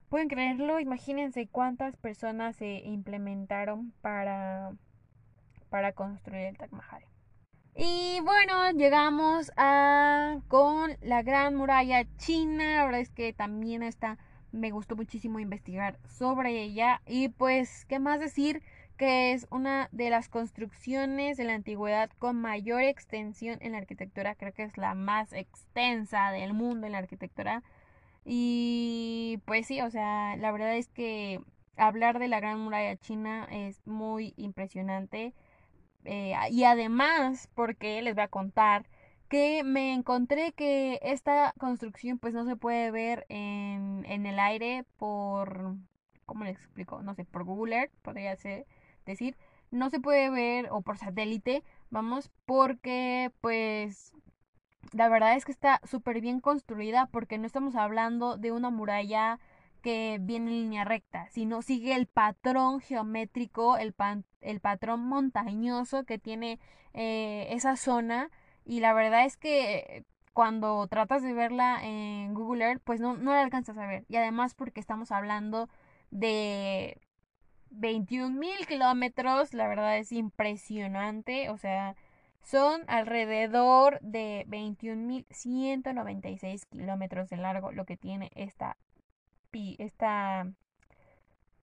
¿Pueden 0.10 0.28
creerlo? 0.28 0.80
Imagínense 0.80 1.48
cuántas 1.48 1.96
personas 1.96 2.56
se 2.56 2.80
implementaron 2.80 3.94
para, 4.02 4.74
para 5.70 5.94
construir 5.94 6.48
el 6.48 6.58
Taj 6.58 6.72
Mahal. 6.72 7.04
Y 7.76 8.20
bueno, 8.22 8.72
llegamos 8.72 9.52
a 9.56 10.40
con 10.50 10.98
la 11.02 11.22
Gran 11.22 11.56
Muralla 11.56 12.06
China. 12.18 12.78
La 12.78 12.86
verdad 12.86 13.00
es 13.00 13.10
que 13.10 13.32
también 13.32 13.82
está 13.82 14.18
me 14.52 14.72
gustó 14.72 14.96
muchísimo 14.96 15.40
investigar 15.40 16.00
sobre 16.08 16.62
ella 16.62 17.02
y 17.06 17.30
pues, 17.30 17.86
¿qué 17.86 18.00
más 18.00 18.20
decir? 18.20 18.62
que 19.02 19.32
es 19.32 19.48
una 19.50 19.90
de 19.92 20.12
las 20.12 20.30
construcciones 20.30 21.36
de 21.36 21.44
la 21.44 21.56
antigüedad 21.56 22.12
con 22.20 22.40
mayor 22.40 22.84
extensión 22.84 23.58
en 23.62 23.72
la 23.72 23.80
arquitectura, 23.80 24.36
creo 24.36 24.54
que 24.54 24.62
es 24.62 24.78
la 24.78 24.94
más 24.94 25.34
extensa 25.34 26.30
del 26.30 26.54
mundo 26.54 26.86
en 26.86 26.92
la 26.92 27.00
arquitectura. 27.00 27.64
Y 28.26 29.40
pues 29.46 29.66
sí, 29.66 29.82
o 29.82 29.90
sea, 29.90 30.36
la 30.38 30.52
verdad 30.52 30.76
es 30.76 30.88
que 30.90 31.42
hablar 31.78 32.20
de 32.20 32.28
la 32.28 32.40
Gran 32.40 32.60
Muralla 32.60 32.96
China 32.96 33.48
es 33.50 33.82
muy 33.88 34.36
impresionante. 34.38 35.34
Eh, 36.06 36.36
y 36.52 36.64
además, 36.66 37.50
porque 37.56 38.04
les 38.04 38.14
voy 38.14 38.24
a 38.24 38.28
contar 38.28 38.86
que 39.32 39.64
me 39.64 39.94
encontré 39.94 40.52
que 40.52 41.00
esta 41.02 41.54
construcción 41.58 42.20
pues 42.20 42.34
no 42.34 42.44
se 42.44 42.58
puede 42.58 42.92
ver 42.92 43.26
en, 43.30 44.04
en 44.10 44.26
el 44.26 44.38
aire 44.40 44.84
por, 44.98 45.78
¿cómo 46.26 46.44
les 46.44 46.58
explico? 46.58 47.02
No 47.02 47.16
sé, 47.16 47.24
por 47.24 47.46
Google 47.46 47.78
Earth, 47.78 47.94
podría 48.02 48.36
ser, 48.36 48.68
decir, 49.06 49.38
no 49.72 49.90
se 49.90 50.02
puede 50.02 50.30
ver 50.30 50.68
o 50.70 50.82
por 50.82 50.98
satélite, 50.98 51.64
vamos, 51.90 52.30
porque 52.46 53.32
pues 53.40 54.12
la 54.92 55.08
verdad 55.08 55.38
es 55.38 55.46
que 55.46 55.54
está 55.54 55.80
súper 55.86 56.20
bien 56.20 56.42
construida 56.42 57.06
porque 57.06 57.38
no 57.38 57.46
estamos 57.48 57.78
hablando 57.78 58.36
de 58.36 58.52
una 58.52 58.70
muralla 58.70 59.40
que 59.82 60.18
viene 60.20 60.52
en 60.52 60.64
línea 60.64 60.84
recta, 60.84 61.30
sino 61.30 61.62
sigue 61.62 61.96
el 61.96 62.06
patrón 62.06 62.82
geométrico, 62.82 63.78
el, 63.78 63.96
el 64.42 64.60
patrón 64.60 65.08
montañoso 65.08 66.04
que 66.04 66.20
tiene 66.20 66.60
eh, 66.94 67.48
esa 67.52 67.78
zona 67.78 68.30
y 68.66 68.80
la 68.80 68.94
verdad 68.94 69.26
es 69.26 69.38
que 69.38 70.06
cuando 70.34 70.88
tratas 70.88 71.24
de 71.24 71.34
verla 71.34 71.80
en 71.84 72.34
Google 72.34 72.66
Earth, 72.66 72.82
pues 72.84 73.00
no, 73.00 73.16
no 73.18 73.32
la 73.32 73.42
alcanzas 73.42 73.78
a 73.78 73.86
ver. 73.86 74.06
Y 74.08 74.16
además 74.16 74.56
porque 74.56 74.80
estamos 74.80 75.12
hablando 75.12 75.70
de 76.10 77.00
21 77.72 78.38
mil 78.38 78.68
kilómetros, 78.68 79.54
la 79.54 79.68
verdad 79.68 79.98
es 79.98 80.12
impresionante, 80.12 81.50
o 81.50 81.58
sea, 81.58 81.96
son 82.44 82.84
alrededor 82.88 84.00
de 84.02 84.46
21.196 84.48 86.66
kilómetros 86.70 87.30
de 87.30 87.38
largo 87.38 87.72
lo 87.72 87.86
que 87.86 87.98
tiene 87.98 88.30
esta, 88.36 88.78
esta 89.54 90.48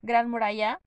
gran 0.01 0.29
muralla. 0.29 0.81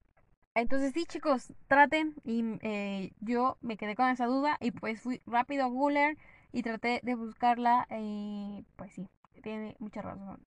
Entonces 0.54 0.92
sí, 0.92 1.06
chicos, 1.06 1.52
traten 1.66 2.14
y 2.24 2.44
eh, 2.62 3.12
yo 3.20 3.56
me 3.62 3.76
quedé 3.78 3.94
con 3.96 4.08
esa 4.10 4.26
duda 4.26 4.58
y 4.60 4.70
pues 4.70 5.00
fui 5.00 5.22
rápido 5.26 5.64
a 5.64 5.68
Google 5.68 6.16
y 6.52 6.62
traté 6.62 7.00
de 7.02 7.14
buscarla 7.14 7.86
y 7.90 8.64
pues 8.76 8.92
sí, 8.92 9.08
tiene 9.42 9.76
mucha 9.78 10.02
razón. 10.02 10.40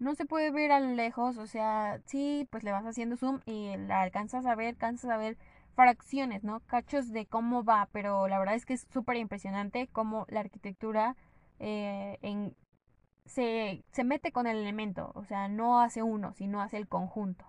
no 0.00 0.14
se 0.16 0.26
puede 0.26 0.50
ver 0.52 0.72
a 0.72 0.80
lo 0.80 0.92
lejos, 0.94 1.38
o 1.38 1.46
sea, 1.48 2.00
sí, 2.06 2.48
pues 2.50 2.64
le 2.64 2.72
vas 2.72 2.86
haciendo 2.86 3.16
zoom 3.18 3.40
y 3.46 3.76
la 3.78 4.02
alcanzas 4.02 4.46
a 4.46 4.54
ver, 4.56 4.68
alcanzas 4.70 5.10
a 5.10 5.18
ver 5.18 5.38
fracciones, 5.76 6.44
¿no? 6.44 6.60
Cachos 6.62 7.12
de 7.12 7.26
cómo 7.26 7.64
va, 7.64 7.88
pero 7.92 8.28
la 8.28 8.38
verdad 8.40 8.56
es 8.56 8.66
que 8.66 8.74
es 8.74 8.86
súper 8.92 9.16
impresionante 9.18 9.88
cómo 9.92 10.26
la 10.30 10.40
arquitectura 10.40 11.16
eh, 11.60 12.18
en, 12.22 12.56
se, 13.26 13.84
se 13.92 14.04
mete 14.04 14.32
con 14.32 14.46
el 14.48 14.58
elemento, 14.58 15.12
o 15.16 15.24
sea, 15.24 15.48
no 15.48 15.80
hace 15.80 16.02
uno, 16.04 16.34
sino 16.34 16.62
hace 16.62 16.78
el 16.78 16.88
conjunto. 16.88 17.46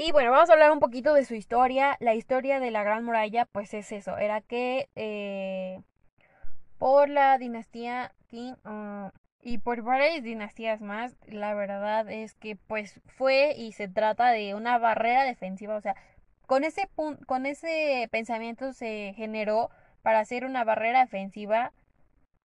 Y 0.00 0.12
bueno, 0.12 0.30
vamos 0.30 0.48
a 0.48 0.52
hablar 0.52 0.70
un 0.70 0.78
poquito 0.78 1.12
de 1.12 1.24
su 1.24 1.34
historia. 1.34 1.96
La 1.98 2.14
historia 2.14 2.60
de 2.60 2.70
la 2.70 2.84
Gran 2.84 3.04
Muralla, 3.04 3.46
pues 3.46 3.74
es 3.74 3.90
eso, 3.90 4.16
era 4.16 4.40
que 4.40 4.88
eh, 4.94 5.80
por 6.78 7.08
la 7.08 7.36
dinastía 7.36 8.12
Qing 8.28 8.54
uh, 8.64 9.10
y 9.42 9.58
por 9.58 9.82
varias 9.82 10.22
dinastías 10.22 10.80
más, 10.80 11.16
la 11.26 11.52
verdad 11.52 12.08
es 12.12 12.34
que 12.36 12.54
pues 12.54 13.00
fue 13.06 13.56
y 13.56 13.72
se 13.72 13.88
trata 13.88 14.30
de 14.30 14.54
una 14.54 14.78
barrera 14.78 15.24
defensiva, 15.24 15.74
o 15.74 15.80
sea, 15.80 15.96
con 16.46 16.62
ese, 16.62 16.88
con 17.26 17.44
ese 17.44 18.08
pensamiento 18.12 18.72
se 18.74 19.14
generó 19.16 19.68
para 20.02 20.20
hacer 20.20 20.44
una 20.44 20.62
barrera 20.62 21.00
defensiva 21.00 21.72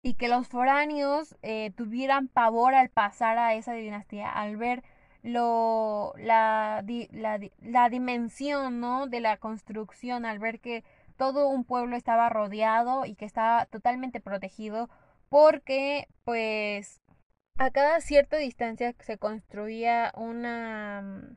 y 0.01 0.15
que 0.15 0.29
los 0.29 0.47
foráneos 0.47 1.35
eh, 1.43 1.71
tuvieran 1.77 2.27
pavor 2.27 2.73
al 2.73 2.89
pasar 2.89 3.37
a 3.37 3.53
esa 3.53 3.73
dinastía, 3.73 4.31
al 4.31 4.57
ver 4.57 4.81
lo, 5.25 6.13
la, 6.17 6.83
la, 7.11 7.39
la 7.61 7.89
dimensión 7.89 8.79
¿no? 8.79 9.07
de 9.07 9.19
la 9.19 9.37
construcción, 9.37 10.25
al 10.25 10.39
ver 10.39 10.59
que 10.59 10.83
todo 11.17 11.49
un 11.49 11.63
pueblo 11.63 11.95
estaba 11.95 12.29
rodeado 12.29 13.05
y 13.05 13.15
que 13.15 13.25
estaba 13.25 13.65
totalmente 13.65 14.19
protegido 14.21 14.89
porque 15.29 16.07
pues 16.23 17.01
a 17.57 17.71
cada 17.71 18.01
cierta 18.01 18.37
distancia 18.37 18.93
se 18.99 19.17
construía 19.17 20.11
una 20.15 21.35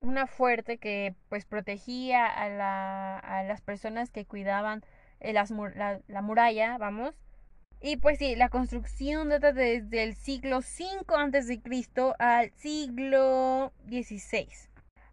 una 0.00 0.26
fuerte 0.26 0.78
que 0.78 1.14
pues 1.28 1.46
protegía 1.46 2.26
a, 2.26 2.48
la, 2.48 3.18
a 3.18 3.42
las 3.44 3.60
personas 3.62 4.10
que 4.10 4.26
cuidaban 4.26 4.84
eh, 5.20 5.32
las, 5.32 5.50
la, 5.50 6.00
la, 6.06 6.22
muralla, 6.22 6.78
vamos. 6.78 7.14
Y 7.80 7.96
pues 7.98 8.18
sí, 8.18 8.36
la 8.36 8.48
construcción 8.48 9.28
data 9.28 9.52
desde 9.52 10.02
el 10.02 10.14
siglo 10.16 10.62
5 10.62 11.14
a.C. 11.16 11.60
al 12.18 12.50
siglo 12.52 13.72
XVI. 13.88 14.48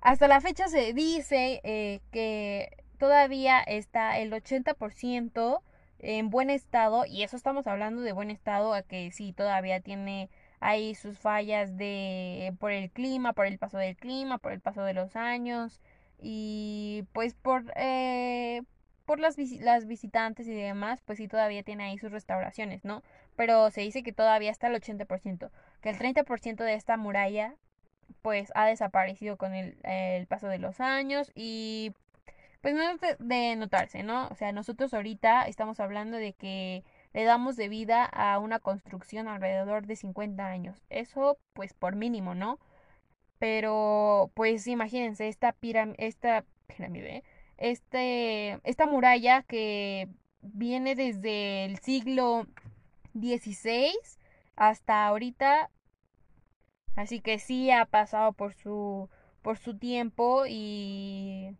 Hasta 0.01 0.27
la 0.27 0.41
fecha 0.41 0.67
se 0.67 0.93
dice 0.93 1.61
eh, 1.63 2.01
que 2.11 2.69
todavía 2.97 3.61
está 3.61 4.19
el 4.19 4.31
80% 4.31 5.61
en 5.99 6.29
buen 6.29 6.49
estado, 6.49 7.05
y 7.05 7.23
eso 7.23 7.37
estamos 7.37 7.67
hablando 7.67 8.01
de 8.01 8.11
buen 8.11 8.29
estado, 8.29 8.73
a 8.73 8.81
que 8.81 9.11
sí, 9.11 9.31
todavía 9.33 9.79
tiene 9.79 10.29
hay 10.63 10.95
sus 10.95 11.19
fallas 11.19 11.75
de 11.77 12.53
por 12.59 12.71
el 12.71 12.89
clima, 12.89 13.33
por 13.33 13.45
el 13.45 13.57
paso 13.59 13.77
del 13.77 13.97
clima, 13.97 14.37
por 14.37 14.53
el 14.53 14.61
paso 14.61 14.83
de 14.83 14.93
los 14.93 15.15
años 15.17 15.81
y 16.21 17.03
pues 17.11 17.33
por 17.33 17.65
eh, 17.75 18.61
por 19.05 19.19
las, 19.19 19.37
las 19.37 19.85
visitantes 19.85 20.47
y 20.47 20.53
demás, 20.53 21.01
pues 21.05 21.17
sí 21.17 21.27
todavía 21.27 21.63
tiene 21.63 21.85
ahí 21.85 21.97
sus 21.97 22.11
restauraciones, 22.11 22.85
¿no? 22.85 23.03
Pero 23.35 23.69
se 23.71 23.81
dice 23.81 24.03
que 24.03 24.13
todavía 24.13 24.51
está 24.51 24.67
el 24.67 24.75
80%, 24.75 25.49
que 25.81 25.89
el 25.89 25.97
30% 25.97 26.63
de 26.63 26.73
esta 26.75 26.97
muralla 26.97 27.55
pues 28.21 28.51
ha 28.55 28.65
desaparecido 28.65 29.37
con 29.37 29.53
el, 29.53 29.77
el 29.83 30.27
paso 30.27 30.47
de 30.47 30.59
los 30.59 30.79
años 30.79 31.31
y 31.35 31.93
pues 32.63 32.75
no 32.75 32.81
es 32.83 32.99
de 33.19 33.55
notarse, 33.57 34.03
¿no? 34.03 34.29
O 34.29 34.35
sea, 34.35 34.53
nosotros 34.53 34.93
ahorita 34.93 35.43
estamos 35.43 35.81
hablando 35.81 36.15
de 36.15 36.31
que 36.31 36.85
le 37.13 37.25
damos 37.25 37.57
de 37.57 37.67
vida 37.67 38.05
a 38.05 38.39
una 38.39 38.59
construcción 38.59 39.27
alrededor 39.27 39.85
de 39.85 39.97
50 39.97 40.47
años. 40.47 40.81
Eso 40.89 41.37
pues 41.51 41.73
por 41.73 41.95
mínimo, 41.97 42.35
¿no? 42.35 42.59
Pero 43.37 44.31
pues 44.33 44.65
imagínense 44.67 45.27
esta 45.27 45.51
pirámide, 45.51 46.07
esta 46.07 46.45
pirámide, 46.67 47.23
este, 47.57 48.59
esta 48.63 48.85
muralla 48.85 49.43
que 49.43 50.09
viene 50.41 50.95
desde 50.95 51.65
el 51.65 51.79
siglo 51.79 52.47
XVI 53.13 53.91
hasta 54.55 55.07
ahorita. 55.07 55.69
Así 56.95 57.21
que 57.21 57.39
sí 57.39 57.71
ha 57.71 57.85
pasado 57.85 58.33
por 58.33 58.53
su 58.53 59.09
por 59.41 59.57
su 59.57 59.77
tiempo 59.77 60.45
y 60.47 61.55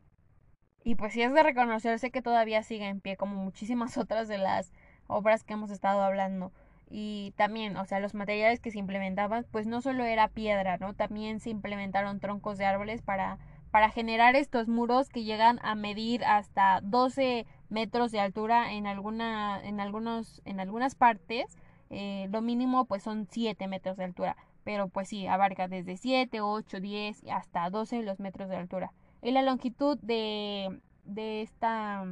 y 0.84 0.96
pues 0.96 1.14
sí 1.14 1.22
es 1.22 1.34
de 1.34 1.44
reconocerse 1.44 2.12
que 2.12 2.22
todavía 2.22 2.64
sigue 2.64 2.88
en 2.88 3.02
pie 3.02 3.18
como 3.18 3.36
muchísimas 3.44 3.98
otras 3.98 4.28
de 4.28 4.38
las 4.38 4.72
obras 5.08 5.44
que 5.44 5.54
hemos 5.54 5.72
estado 5.72 6.02
hablando. 6.02 6.52
Y 6.90 7.34
también, 7.38 7.78
o 7.78 7.86
sea, 7.86 8.00
los 8.00 8.14
materiales 8.14 8.60
que 8.60 8.70
se 8.70 8.78
implementaban, 8.80 9.46
pues 9.52 9.66
no 9.66 9.82
solo 9.82 10.04
era 10.04 10.28
piedra, 10.28 10.78
¿no? 10.78 10.94
También 10.94 11.40
se 11.40 11.50
implementaron 11.50 12.20
troncos 12.20 12.58
de 12.58 12.66
árboles 12.66 13.02
para, 13.02 13.40
para 13.74 13.90
generar 13.90 14.36
estos 14.36 14.68
muros 14.68 15.10
que 15.10 15.24
llegan 15.24 15.60
a 15.64 15.74
medir 15.74 16.24
hasta 16.26 16.80
12 16.84 17.48
metros 17.70 18.12
de 18.12 18.20
altura 18.20 18.72
en, 18.72 18.86
en, 18.86 19.80
algunos, 19.80 20.44
en 20.46 20.60
algunas 20.60 20.94
partes. 20.94 21.58
Eh, 21.90 22.28
lo 22.32 22.44
mínimo 22.44 22.86
pues 22.86 23.02
son 23.02 23.28
7 23.32 23.68
metros 23.68 23.98
de 23.98 24.04
altura. 24.04 24.38
Pero 24.64 24.90
pues 24.90 25.08
sí, 25.10 25.26
abarca 25.26 25.68
desde 25.68 25.98
7, 25.98 26.40
8, 26.40 26.82
10 26.82 27.24
hasta 27.32 27.68
12 27.72 28.04
los 28.04 28.20
metros 28.20 28.48
de 28.48 28.58
altura. 28.58 28.94
Y 29.24 29.32
la 29.32 29.42
longitud 29.42 29.98
de, 30.04 30.80
de 31.06 31.42
esta, 31.42 32.06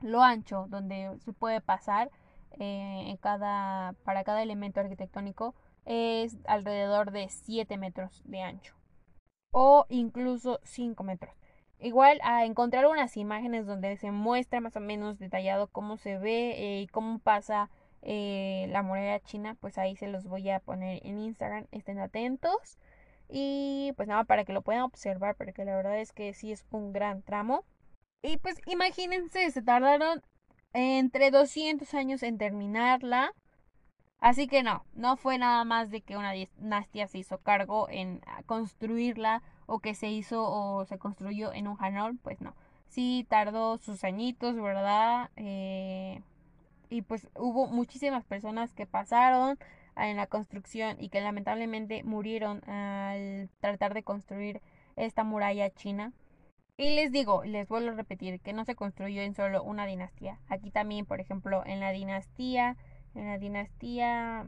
lo 0.00 0.22
ancho 0.22 0.66
donde 0.70 1.16
se 1.24 1.32
puede 1.32 1.60
pasar 1.60 2.10
eh, 2.58 3.04
en 3.06 3.16
cada, 3.18 3.92
para 4.02 4.24
cada 4.24 4.42
elemento 4.42 4.80
arquitectónico 4.80 5.54
es 5.84 6.36
alrededor 6.48 7.12
de 7.12 7.28
7 7.28 7.78
metros 7.78 8.24
de 8.24 8.42
ancho 8.42 8.75
o 9.58 9.86
incluso 9.88 10.60
5 10.64 11.02
metros. 11.02 11.34
Igual 11.78 12.20
a 12.22 12.44
encontrar 12.44 12.86
unas 12.86 13.16
imágenes 13.16 13.64
donde 13.64 13.96
se 13.96 14.10
muestra 14.10 14.60
más 14.60 14.76
o 14.76 14.80
menos 14.80 15.18
detallado 15.18 15.68
cómo 15.68 15.96
se 15.96 16.18
ve 16.18 16.50
eh, 16.58 16.82
y 16.82 16.86
cómo 16.88 17.20
pasa 17.20 17.70
eh, 18.02 18.66
la 18.68 18.82
muralla 18.82 19.18
china, 19.20 19.56
pues 19.58 19.78
ahí 19.78 19.96
se 19.96 20.08
los 20.08 20.24
voy 20.24 20.50
a 20.50 20.60
poner 20.60 21.00
en 21.06 21.18
Instagram, 21.18 21.68
estén 21.72 22.00
atentos. 22.00 22.78
Y 23.30 23.94
pues 23.96 24.06
nada, 24.08 24.24
para 24.24 24.44
que 24.44 24.52
lo 24.52 24.60
puedan 24.60 24.82
observar, 24.82 25.36
porque 25.36 25.64
la 25.64 25.74
verdad 25.74 26.00
es 26.00 26.12
que 26.12 26.34
sí 26.34 26.52
es 26.52 26.66
un 26.70 26.92
gran 26.92 27.22
tramo. 27.22 27.64
Y 28.22 28.36
pues 28.36 28.60
imagínense, 28.66 29.50
se 29.50 29.62
tardaron 29.62 30.22
entre 30.74 31.30
200 31.30 31.94
años 31.94 32.22
en 32.22 32.36
terminarla. 32.36 33.32
Así 34.20 34.48
que 34.48 34.62
no, 34.62 34.84
no 34.94 35.16
fue 35.16 35.38
nada 35.38 35.64
más 35.64 35.90
de 35.90 36.00
que 36.00 36.16
una 36.16 36.32
dinastía 36.32 37.06
se 37.06 37.18
hizo 37.18 37.38
cargo 37.38 37.88
en 37.90 38.20
construirla 38.46 39.42
o 39.66 39.80
que 39.80 39.94
se 39.94 40.08
hizo 40.08 40.42
o 40.42 40.84
se 40.86 40.98
construyó 40.98 41.52
en 41.52 41.68
un 41.68 41.76
janol, 41.76 42.16
pues 42.22 42.40
no. 42.40 42.54
Sí 42.88 43.26
tardó 43.28 43.78
sus 43.78 44.04
añitos, 44.04 44.56
¿verdad? 44.56 45.30
Eh, 45.36 46.22
y 46.88 47.02
pues 47.02 47.28
hubo 47.36 47.66
muchísimas 47.66 48.24
personas 48.24 48.72
que 48.72 48.86
pasaron 48.86 49.58
en 49.96 50.16
la 50.16 50.26
construcción 50.26 50.96
y 51.00 51.08
que 51.08 51.20
lamentablemente 51.20 52.02
murieron 52.04 52.68
al 52.68 53.50
tratar 53.60 53.94
de 53.94 54.02
construir 54.02 54.60
esta 54.96 55.24
muralla 55.24 55.70
china. 55.70 56.12
Y 56.78 56.94
les 56.94 57.10
digo, 57.10 57.42
les 57.44 57.68
vuelvo 57.68 57.90
a 57.90 57.94
repetir, 57.94 58.40
que 58.40 58.52
no 58.52 58.64
se 58.64 58.74
construyó 58.74 59.22
en 59.22 59.34
solo 59.34 59.62
una 59.62 59.86
dinastía. 59.86 60.38
Aquí 60.48 60.70
también, 60.70 61.06
por 61.06 61.20
ejemplo, 61.20 61.62
en 61.64 61.80
la 61.80 61.90
dinastía, 61.90 62.76
en 63.16 63.26
la 63.26 63.38
dinastía 63.38 64.46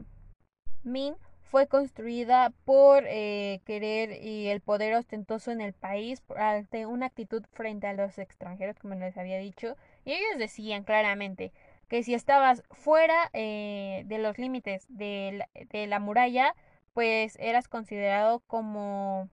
Min, 0.83 1.15
fue 1.41 1.67
construida 1.67 2.53
por 2.63 3.03
eh, 3.07 3.61
querer 3.65 4.23
y 4.23 4.47
el 4.47 4.61
poder 4.61 4.93
ostentoso 4.95 5.51
en 5.51 5.61
el 5.61 5.73
país, 5.73 6.21
ante 6.37 6.85
una 6.85 7.07
actitud 7.07 7.43
frente 7.53 7.87
a 7.87 7.93
los 7.93 8.17
extranjeros, 8.19 8.77
como 8.79 8.95
les 8.95 9.17
había 9.17 9.39
dicho. 9.39 9.75
Y 10.05 10.13
ellos 10.13 10.37
decían 10.37 10.83
claramente 10.83 11.51
que 11.87 12.03
si 12.03 12.13
estabas 12.13 12.63
fuera 12.71 13.29
eh, 13.33 14.03
de 14.05 14.19
los 14.19 14.37
límites 14.37 14.85
de 14.89 15.43
la 15.87 15.99
muralla, 15.99 16.55
pues 16.93 17.35
eras 17.39 17.67
considerado 17.67 18.41
como 18.41 19.29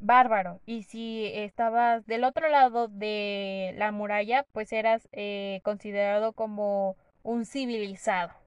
bárbaro. 0.00 0.60
Y 0.66 0.82
si 0.84 1.26
estabas 1.34 2.06
del 2.06 2.24
otro 2.24 2.48
lado 2.48 2.88
de 2.88 3.74
la 3.76 3.92
muralla, 3.92 4.46
pues 4.52 4.72
eras 4.72 5.08
eh, 5.12 5.60
considerado 5.62 6.32
como 6.32 6.96
un 7.22 7.46
civilizado. 7.46 8.39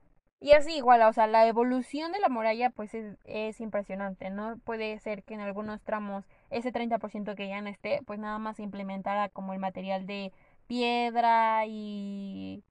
Y 0.43 0.51
así 0.51 0.75
igual, 0.75 1.01
o 1.03 1.13
sea, 1.13 1.25
la 1.25 1.47
evolución 1.47 2.11
de 2.11 2.19
la 2.19 2.27
muralla 2.27 2.69
pues 2.69 2.93
es, 2.93 3.17
es 3.23 3.61
impresionante, 3.61 4.29
¿no? 4.29 4.57
Puede 4.65 4.99
ser 4.99 5.23
que 5.23 5.33
en 5.35 5.39
algunos 5.39 5.81
tramos 5.83 6.25
ese 6.49 6.73
30% 6.73 7.33
que 7.35 7.47
ya 7.47 7.61
no 7.61 7.69
esté, 7.69 8.01
pues 8.05 8.19
nada 8.19 8.39
más 8.39 8.57
se 8.57 8.63
implementara 8.63 9.29
como 9.29 9.53
el 9.53 9.59
material 9.59 10.05
de 10.05 10.33
piedra 10.67 11.65
y, 11.65 12.61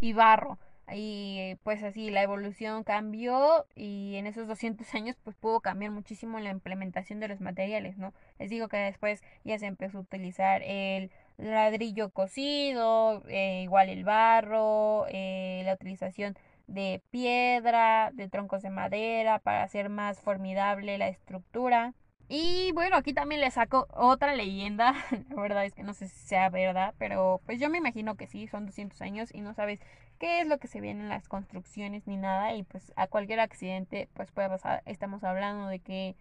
y 0.00 0.12
barro. 0.12 0.58
Y 0.94 1.56
pues 1.62 1.82
así 1.82 2.10
la 2.10 2.22
evolución 2.22 2.84
cambió 2.84 3.64
y 3.74 4.16
en 4.16 4.26
esos 4.26 4.46
200 4.48 4.86
años 4.94 5.16
pues 5.24 5.36
pudo 5.36 5.60
cambiar 5.60 5.90
muchísimo 5.92 6.38
la 6.40 6.50
implementación 6.50 7.18
de 7.20 7.28
los 7.28 7.40
materiales, 7.40 7.96
¿no? 7.96 8.12
Les 8.38 8.50
digo 8.50 8.68
que 8.68 8.76
después 8.76 9.22
ya 9.44 9.58
se 9.58 9.66
empezó 9.66 9.98
a 9.98 10.00
utilizar 10.02 10.62
el 10.62 11.10
ladrillo 11.50 12.10
cocido, 12.10 13.22
eh, 13.28 13.62
igual 13.62 13.88
el 13.88 14.04
barro, 14.04 15.06
eh, 15.08 15.62
la 15.64 15.74
utilización 15.74 16.36
de 16.66 17.02
piedra, 17.10 18.10
de 18.14 18.28
troncos 18.28 18.62
de 18.62 18.70
madera, 18.70 19.38
para 19.38 19.62
hacer 19.62 19.88
más 19.88 20.20
formidable 20.20 20.98
la 20.98 21.08
estructura. 21.08 21.94
Y 22.28 22.72
bueno, 22.72 22.96
aquí 22.96 23.12
también 23.12 23.42
le 23.42 23.50
saco 23.50 23.88
otra 23.92 24.34
leyenda. 24.34 24.94
La 25.28 25.42
verdad 25.42 25.66
es 25.66 25.74
que 25.74 25.82
no 25.82 25.92
sé 25.92 26.08
si 26.08 26.18
sea 26.26 26.48
verdad, 26.48 26.94
pero 26.98 27.42
pues 27.44 27.60
yo 27.60 27.68
me 27.68 27.78
imagino 27.78 28.16
que 28.16 28.26
sí, 28.26 28.46
son 28.46 28.64
200 28.66 29.02
años 29.02 29.34
y 29.34 29.42
no 29.42 29.52
sabes 29.52 29.80
qué 30.18 30.40
es 30.40 30.46
lo 30.46 30.58
que 30.58 30.68
se 30.68 30.80
viene 30.80 31.02
en 31.02 31.08
las 31.10 31.28
construcciones 31.28 32.06
ni 32.06 32.16
nada. 32.16 32.54
Y 32.54 32.62
pues 32.62 32.92
a 32.96 33.06
cualquier 33.06 33.40
accidente 33.40 34.08
pues 34.14 34.30
puede 34.30 34.48
pasar. 34.48 34.82
Estamos 34.86 35.24
hablando 35.24 35.66
de 35.66 35.80
que 35.80 36.16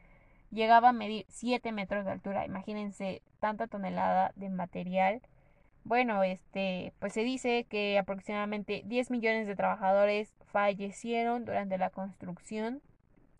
llegaba 0.51 0.89
a 0.89 0.93
medir 0.93 1.25
7 1.29 1.71
metros 1.71 2.05
de 2.05 2.11
altura. 2.11 2.45
Imagínense 2.45 3.21
tanta 3.39 3.67
tonelada 3.67 4.31
de 4.35 4.49
material. 4.49 5.21
Bueno, 5.83 6.23
este, 6.23 6.93
pues 6.99 7.13
se 7.13 7.23
dice 7.23 7.65
que 7.69 7.97
aproximadamente 7.97 8.83
10 8.85 9.09
millones 9.11 9.47
de 9.47 9.55
trabajadores 9.55 10.33
fallecieron 10.51 11.45
durante 11.45 11.77
la 11.77 11.89
construcción 11.89 12.81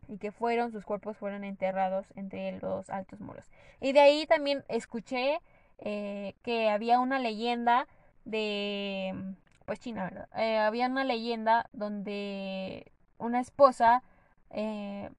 y 0.07 0.17
que 0.17 0.31
fueron, 0.31 0.71
sus 0.71 0.83
cuerpos 0.83 1.17
fueron 1.17 1.43
enterrados 1.43 2.05
entre 2.15 2.59
los 2.59 2.89
altos 2.89 3.19
muros. 3.19 3.45
Y 3.79 3.93
de 3.93 3.99
ahí 3.99 4.25
también 4.25 4.63
escuché 4.67 5.39
eh, 5.77 6.35
que 6.43 6.69
había 6.69 6.99
una 6.99 7.19
leyenda 7.19 7.87
de, 8.25 9.35
pues 9.65 9.79
China, 9.79 10.03
¿verdad? 10.05 10.29
Eh, 10.35 10.57
había 10.57 10.87
una 10.87 11.03
leyenda 11.03 11.69
donde 11.73 12.91
una 13.17 13.39
esposa 13.39 14.03
eh, 14.49 15.09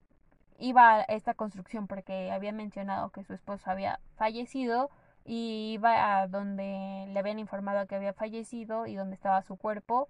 iba 0.62 1.00
a 1.00 1.02
esta 1.02 1.34
construcción 1.34 1.86
porque 1.88 2.30
había 2.30 2.52
mencionado 2.52 3.10
que 3.10 3.24
su 3.24 3.34
esposo 3.34 3.70
había 3.70 4.00
fallecido 4.16 4.90
y 5.24 5.72
iba 5.74 6.20
a 6.20 6.28
donde 6.28 7.06
le 7.08 7.18
habían 7.18 7.38
informado 7.38 7.86
que 7.86 7.96
había 7.96 8.12
fallecido 8.12 8.86
y 8.86 8.94
donde 8.94 9.14
estaba 9.14 9.42
su 9.42 9.56
cuerpo 9.56 10.08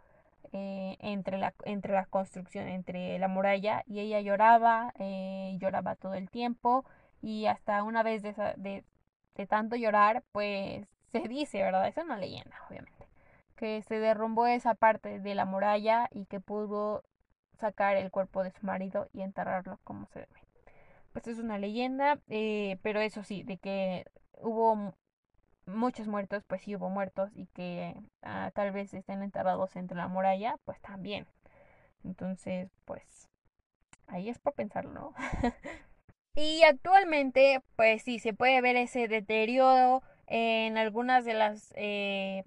eh, 0.53 0.97
entre, 1.01 1.38
la, 1.38 1.55
entre 1.65 2.05
construcción, 2.11 2.69
entre 2.69 3.19
la 3.19 3.29
muralla, 3.29 3.85
y 3.87 4.01
ella 4.01 4.21
lloraba, 4.21 4.93
eh, 4.99 5.57
lloraba 5.59 5.95
todo 5.97 6.15
el 6.15 6.29
tiempo, 6.29 6.85
y 7.23 7.47
hasta 7.47 7.83
una 7.83 8.03
vez 8.03 8.23
de, 8.23 8.35
de, 8.57 8.85
de, 9.37 9.47
tanto 9.47 9.77
llorar, 9.77 10.25
pues 10.33 10.87
se 11.12 11.21
dice, 11.21 11.62
¿verdad? 11.62 11.87
Es 11.88 11.97
una 11.97 12.19
leyenda, 12.19 12.57
obviamente, 12.69 13.07
que 13.57 13.83
se 13.83 13.99
derrumbó 13.99 14.47
esa 14.47 14.75
parte 14.75 15.21
de 15.21 15.35
la 15.35 15.47
muralla 15.47 16.09
y 16.11 16.27
que 16.27 16.41
pudo 16.41 17.05
sacar 17.62 17.96
el 17.96 18.11
cuerpo 18.11 18.42
de 18.42 18.51
su 18.51 18.66
marido 18.66 19.09
y 19.12 19.22
enterrarlo 19.22 19.79
como 19.85 20.07
se 20.09 20.20
debe. 20.20 20.42
Pues 21.12 21.27
es 21.29 21.38
una 21.38 21.59
leyenda, 21.59 22.18
eh, 22.29 22.79
pero 22.83 23.01
eso 23.01 23.22
sí, 23.25 23.42
de 23.44 23.59
que 23.59 24.05
hubo 24.40 24.94
muchos 25.66 26.09
muertos, 26.09 26.42
pues 26.46 26.62
sí 26.62 26.75
hubo 26.77 26.90
muertos 26.90 27.31
y 27.35 27.46
que 27.46 27.94
ah, 28.22 28.51
tal 28.55 28.72
vez 28.72 28.92
estén 28.94 29.22
enterrados 29.22 29.77
entre 29.77 29.96
la 29.96 30.09
muralla, 30.09 30.57
pues 30.64 30.81
también. 30.81 31.27
Entonces, 32.05 32.70
pues 32.85 33.29
ahí 34.09 34.29
es 34.29 34.38
por 34.38 34.55
pensarlo, 34.55 35.14
y 36.35 36.62
actualmente, 36.64 37.62
pues 37.77 38.03
sí, 38.03 38.18
se 38.18 38.35
puede 38.35 38.61
ver 38.61 38.77
ese 38.77 39.09
deterioro 39.09 40.03
en 40.27 40.79
algunas 40.79 41.25
de 41.25 41.35
las, 41.35 41.72
eh, 41.77 42.42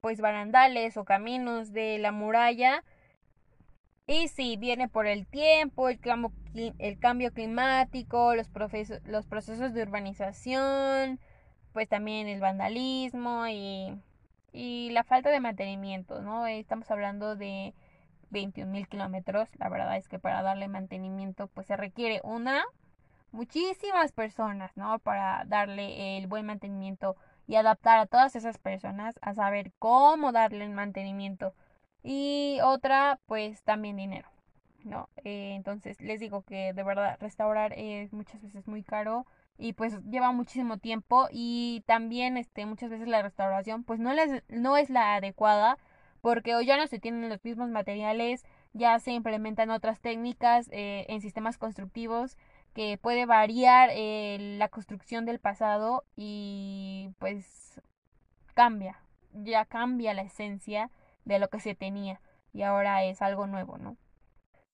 pues, 0.00 0.20
barandales 0.20 0.96
o 0.96 1.04
caminos 1.04 1.72
de 1.72 1.98
la 1.98 2.12
muralla. 2.12 2.84
Y 4.08 4.28
sí, 4.28 4.56
viene 4.56 4.88
por 4.88 5.06
el 5.06 5.26
tiempo, 5.26 5.90
el, 5.90 6.00
cambio, 6.00 6.32
el 6.54 6.98
cambio 6.98 7.30
climático, 7.30 8.34
los, 8.34 8.48
los 9.04 9.26
procesos 9.26 9.74
de 9.74 9.82
urbanización, 9.82 11.20
pues 11.74 11.90
también 11.90 12.26
el 12.26 12.40
vandalismo 12.40 13.46
y, 13.48 14.00
y 14.50 14.88
la 14.92 15.04
falta 15.04 15.28
de 15.30 15.40
mantenimiento, 15.40 16.22
¿no? 16.22 16.46
Estamos 16.46 16.90
hablando 16.90 17.36
de 17.36 17.74
21 18.30 18.72
mil 18.72 18.88
kilómetros. 18.88 19.50
La 19.58 19.68
verdad 19.68 19.98
es 19.98 20.08
que 20.08 20.18
para 20.18 20.40
darle 20.40 20.68
mantenimiento 20.68 21.48
pues 21.48 21.66
se 21.66 21.76
requiere 21.76 22.22
una, 22.24 22.64
muchísimas 23.30 24.12
personas, 24.12 24.74
¿no? 24.74 25.00
Para 25.00 25.44
darle 25.44 26.16
el 26.16 26.28
buen 26.28 26.46
mantenimiento 26.46 27.14
y 27.46 27.56
adaptar 27.56 27.98
a 27.98 28.06
todas 28.06 28.36
esas 28.36 28.56
personas 28.56 29.18
a 29.20 29.34
saber 29.34 29.70
cómo 29.78 30.32
darle 30.32 30.64
el 30.64 30.70
mantenimiento. 30.70 31.52
Y 32.02 32.58
otra, 32.62 33.18
pues 33.26 33.62
también 33.62 33.96
dinero, 33.96 34.28
¿no? 34.84 35.08
Eh, 35.24 35.52
entonces 35.54 36.00
les 36.00 36.20
digo 36.20 36.42
que 36.42 36.72
de 36.72 36.82
verdad 36.82 37.18
restaurar 37.20 37.72
es 37.76 38.12
muchas 38.12 38.42
veces 38.42 38.66
muy 38.66 38.82
caro 38.82 39.26
y 39.58 39.72
pues 39.72 39.98
lleva 40.04 40.32
muchísimo 40.32 40.78
tiempo 40.78 41.28
y 41.30 41.82
también 41.86 42.36
este 42.36 42.64
muchas 42.64 42.90
veces 42.90 43.08
la 43.08 43.22
restauración 43.22 43.82
pues 43.82 43.98
no 43.98 44.12
les, 44.14 44.44
no 44.48 44.76
es 44.76 44.88
la 44.88 45.16
adecuada 45.16 45.76
porque 46.20 46.54
o 46.54 46.60
ya 46.60 46.76
no 46.76 46.86
se 46.86 47.00
tienen 47.00 47.28
los 47.28 47.44
mismos 47.44 47.68
materiales 47.68 48.44
ya 48.72 48.98
se 49.00 49.10
implementan 49.12 49.70
otras 49.70 50.00
técnicas 50.00 50.68
eh, 50.70 51.06
en 51.08 51.20
sistemas 51.20 51.58
constructivos 51.58 52.36
que 52.72 52.98
puede 52.98 53.26
variar 53.26 53.90
eh, 53.92 54.56
la 54.58 54.68
construcción 54.68 55.24
del 55.24 55.40
pasado 55.40 56.04
y 56.16 57.10
pues 57.18 57.80
cambia 58.54 59.00
ya 59.32 59.64
cambia 59.64 60.14
la 60.14 60.22
esencia 60.22 60.90
de 61.28 61.38
lo 61.38 61.48
que 61.48 61.60
se 61.60 61.74
tenía 61.74 62.20
y 62.52 62.62
ahora 62.62 63.04
es 63.04 63.22
algo 63.22 63.46
nuevo 63.46 63.78
no 63.78 63.96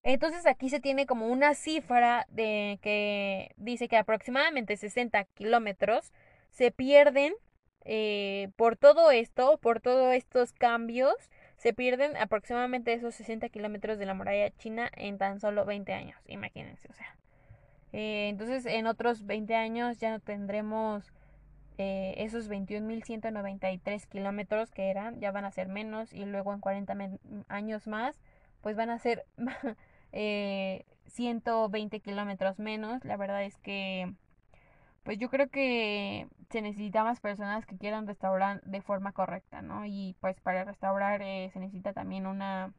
entonces 0.02 0.46
aquí 0.46 0.68
se 0.68 0.80
tiene 0.80 1.06
como 1.06 1.28
una 1.28 1.54
cifra 1.54 2.26
de 2.28 2.78
que 2.82 3.52
dice 3.56 3.88
que 3.88 3.96
aproximadamente 3.96 4.76
60 4.76 5.24
kilómetros 5.24 6.12
se 6.50 6.70
pierden 6.70 7.34
eh, 7.86 8.50
por 8.56 8.76
todo 8.76 9.10
esto, 9.10 9.58
por 9.58 9.80
todos 9.80 10.14
estos 10.14 10.52
cambios, 10.52 11.14
se 11.56 11.72
pierden 11.72 12.16
aproximadamente 12.16 12.92
esos 12.92 13.14
60 13.14 13.48
kilómetros 13.48 13.98
de 13.98 14.06
la 14.06 14.14
muralla 14.14 14.50
china 14.56 14.90
en 14.94 15.18
tan 15.18 15.40
solo 15.40 15.64
20 15.64 15.92
años, 15.92 16.20
imagínense, 16.26 16.88
o 16.90 16.94
sea. 16.94 17.16
Eh, 17.92 18.28
entonces 18.28 18.66
en 18.66 18.86
otros 18.86 19.24
20 19.24 19.54
años 19.54 19.98
ya 20.00 20.10
no 20.10 20.20
tendremos 20.20 21.12
eh, 21.78 22.14
esos 22.18 22.48
21.193 22.48 24.06
kilómetros 24.06 24.70
que 24.70 24.90
eran, 24.90 25.20
ya 25.20 25.32
van 25.32 25.44
a 25.44 25.50
ser 25.50 25.68
menos 25.68 26.12
y 26.12 26.24
luego 26.24 26.52
en 26.52 26.60
40 26.60 26.96
años 27.48 27.86
más, 27.86 28.20
pues 28.60 28.76
van 28.76 28.90
a 28.90 28.98
ser 28.98 29.24
eh, 30.12 30.84
120 31.08 32.00
kilómetros 32.00 32.58
menos. 32.58 33.04
La 33.04 33.16
verdad 33.16 33.42
es 33.44 33.56
que, 33.58 34.14
pues 35.02 35.18
yo 35.18 35.28
creo 35.30 35.48
que 35.50 36.28
se 36.50 36.62
necesita 36.62 37.04
más 37.04 37.20
personas 37.20 37.66
que 37.66 37.76
quieran 37.76 38.06
restaurar 38.06 38.62
de 38.62 38.80
forma 38.80 39.12
correcta, 39.12 39.60
¿no? 39.62 39.84
Y 39.86 40.16
pues 40.20 40.40
para 40.40 40.64
restaurar 40.64 41.22
eh, 41.22 41.50
se 41.52 41.58
necesita 41.60 41.92
también 41.92 42.26
una, 42.26 42.72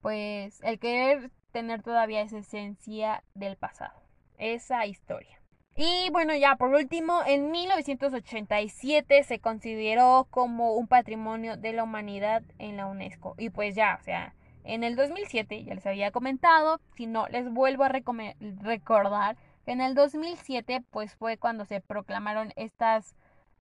pues 0.00 0.60
el 0.62 0.78
querer 0.80 1.30
tener 1.52 1.82
todavía 1.82 2.22
esa 2.22 2.38
esencia 2.38 3.22
del 3.34 3.56
pasado, 3.56 4.02
esa 4.38 4.86
historia. 4.86 5.43
Y 5.76 6.08
bueno, 6.10 6.36
ya 6.36 6.54
por 6.56 6.72
último, 6.72 7.20
en 7.26 7.50
1987 7.50 9.24
se 9.24 9.40
consideró 9.40 10.28
como 10.30 10.74
un 10.74 10.86
patrimonio 10.86 11.56
de 11.56 11.72
la 11.72 11.82
humanidad 11.82 12.42
en 12.58 12.76
la 12.76 12.86
UNESCO. 12.86 13.34
Y 13.38 13.50
pues 13.50 13.74
ya, 13.74 13.98
o 14.00 14.04
sea, 14.04 14.34
en 14.62 14.84
el 14.84 14.94
2007, 14.94 15.64
ya 15.64 15.74
les 15.74 15.84
había 15.86 16.12
comentado, 16.12 16.80
si 16.96 17.06
no, 17.06 17.26
les 17.28 17.50
vuelvo 17.50 17.84
a 17.84 17.88
recordar 17.88 19.36
que 19.64 19.72
en 19.72 19.80
el 19.80 19.94
2007 19.94 20.82
pues 20.90 21.14
fue 21.16 21.38
cuando 21.38 21.64
se 21.64 21.80
proclamaron 21.80 22.52
estas 22.56 23.16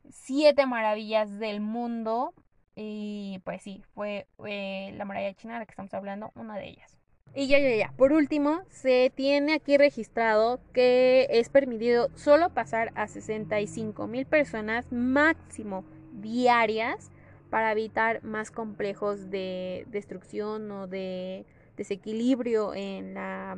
siete 0.10 0.66
maravillas 0.66 1.40
del 1.40 1.62
mundo 1.62 2.34
y 2.76 3.40
pues 3.44 3.62
sí, 3.64 3.84
fue 3.96 4.28
eh, 4.46 4.92
la 4.96 5.06
muralla 5.06 5.34
china 5.34 5.54
de 5.54 5.60
la 5.60 5.66
que 5.66 5.72
estamos 5.72 5.94
hablando, 5.94 6.32
una 6.36 6.58
de 6.58 6.70
ellas. 6.70 6.98
Y 7.36 7.48
ya, 7.48 7.58
ya, 7.58 7.76
ya. 7.76 7.92
Por 7.98 8.14
último, 8.14 8.62
se 8.70 9.12
tiene 9.16 9.56
aquí 9.56 9.78
registrado 9.78 10.60
que 10.72 11.28
es 11.32 11.50
permitido 11.50 12.10
solo 12.16 12.52
pasar 12.54 12.92
a 12.96 13.08
65 13.08 14.08
mil 14.08 14.28
personas 14.28 14.92
máximo 14.92 15.84
diarias 16.12 17.12
para 17.50 17.72
evitar 17.72 18.24
más 18.24 18.52
complejos 18.52 19.32
de 19.32 19.86
destrucción 19.88 20.72
o 20.72 20.86
de 20.86 21.46
desequilibrio 21.76 22.76
en 22.76 23.16
la, 23.16 23.58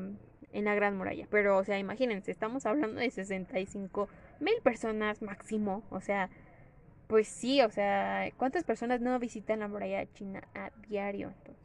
en 0.53 0.65
la 0.65 0.73
Gran 0.73 0.97
Muralla. 0.97 1.27
Pero, 1.29 1.57
o 1.57 1.63
sea, 1.65 1.77
imagínense, 1.77 2.31
estamos 2.31 2.65
hablando 2.65 3.01
de 3.01 3.11
65 3.11 4.07
mil 4.39 4.55
personas 4.63 5.21
máximo. 5.21 5.83
O 5.89 5.99
sea, 5.99 6.29
pues 7.07 7.27
sí, 7.27 7.61
o 7.61 7.69
sea, 7.69 8.29
¿cuántas 8.37 8.63
personas 8.63 9.01
no 9.01 9.19
visitan 9.19 9.59
la 9.59 9.67
muralla 9.67 10.05
china 10.13 10.47
a 10.55 10.71
diario 10.87 11.27
entonces? 11.27 11.64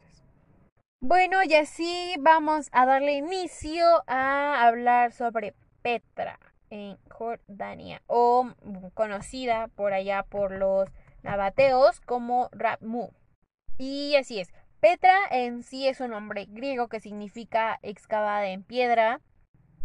Bueno, 1.03 1.41
y 1.43 1.55
así 1.55 2.13
vamos 2.19 2.69
a 2.71 2.85
darle 2.85 3.13
inicio 3.13 3.83
a 4.05 4.67
hablar 4.67 5.13
sobre 5.13 5.55
Petra 5.81 6.39
en 6.69 6.95
Jordania, 7.09 8.03
o 8.05 8.53
conocida 8.93 9.67
por 9.69 9.93
allá 9.93 10.21
por 10.21 10.51
los 10.51 10.87
nabateos 11.23 12.01
como 12.01 12.49
Ramu. 12.51 13.09
Y 13.79 14.15
así 14.15 14.39
es. 14.39 14.53
Petra 14.79 15.17
en 15.31 15.63
sí 15.63 15.87
es 15.87 16.01
un 16.01 16.11
nombre 16.11 16.45
griego 16.47 16.87
que 16.87 16.99
significa 16.99 17.79
excavada 17.81 18.49
en 18.49 18.61
piedra. 18.61 19.21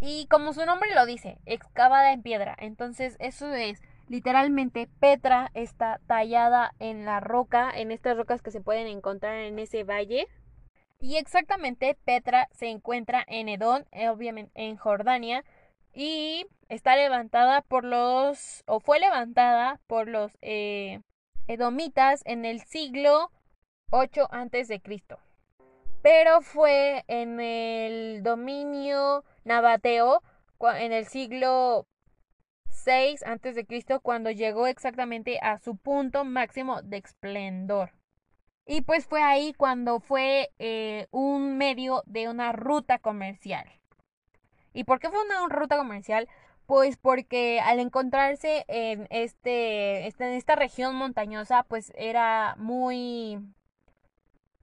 Y 0.03 0.27
como 0.27 0.53
su 0.53 0.67
nombre 0.67 0.95
lo 0.95 1.07
dice, 1.07 1.39
excavada 1.47 2.13
en 2.13 2.23
piedra. 2.23 2.55
Entonces 2.59 3.17
eso 3.21 3.55
es 3.55 3.81
literalmente 4.07 4.87
Petra 5.01 5.51
está 5.55 5.99
tallada 6.07 6.75
en 6.79 7.07
la 7.07 7.21
roca, 7.21 7.71
en 7.75 7.91
estas 7.91 8.19
rocas 8.19 8.43
que 8.43 8.51
se 8.51 8.61
pueden 8.61 8.87
encontrar 8.87 9.37
en 9.37 9.59
ese 9.59 9.83
valle. 9.83 10.29
Y 10.99 11.17
exactamente 11.17 11.97
Petra 12.05 12.49
se 12.53 12.69
encuentra 12.69 13.25
en 13.27 13.49
Edón, 13.49 13.87
eh, 13.93 14.09
obviamente 14.09 14.51
en 14.55 14.77
Jordania, 14.77 15.45
y 15.93 16.47
está 16.69 16.97
levantada 16.97 17.63
por 17.63 17.85
los, 17.85 18.63
o 18.67 18.81
fue 18.81 18.99
levantada 18.99 19.81
por 19.87 20.09
los 20.09 20.37
eh, 20.43 21.01
edomitas 21.47 22.23
en 22.25 22.45
el 22.45 22.61
siglo 22.61 23.31
8 23.91 24.29
antes 24.31 24.69
de 24.69 24.81
Cristo. 24.81 25.19
Pero 26.03 26.41
fue 26.41 27.05
en 27.09 27.41
el 27.41 28.23
dominio 28.23 29.25
nabateo 29.45 30.23
en 30.61 30.93
el 30.93 31.07
siglo 31.07 31.87
6 32.71 33.23
antes 33.25 33.55
de 33.55 33.67
Cristo 33.67 34.01
cuando 34.01 34.31
llegó 34.31 34.67
exactamente 34.67 35.39
a 35.43 35.59
su 35.59 35.77
punto 35.77 36.25
máximo 36.25 36.83
de 36.83 36.99
esplendor. 36.99 37.93
Y 38.67 38.81
pues 38.81 39.07
fue 39.07 39.23
ahí 39.23 39.55
cuando 39.55 40.01
fue 40.01 40.51
eh, 40.59 41.07
un 41.13 41.57
medio 41.57 42.03
de 42.07 42.29
una 42.29 42.51
ruta 42.53 42.99
comercial. 42.99 43.65
¿Y 44.73 44.85
por 44.85 44.99
qué 44.99 45.09
fue 45.09 45.25
una 45.25 45.47
ruta 45.49 45.77
comercial? 45.77 46.29
Pues 46.67 46.97
porque 46.97 47.61
al 47.61 47.79
encontrarse 47.79 48.65
en 48.67 49.07
este, 49.11 50.09
este, 50.09 50.27
en 50.27 50.33
esta 50.33 50.57
región 50.57 50.97
montañosa, 50.97 51.63
pues 51.63 51.93
era 51.97 52.57
muy, 52.59 53.39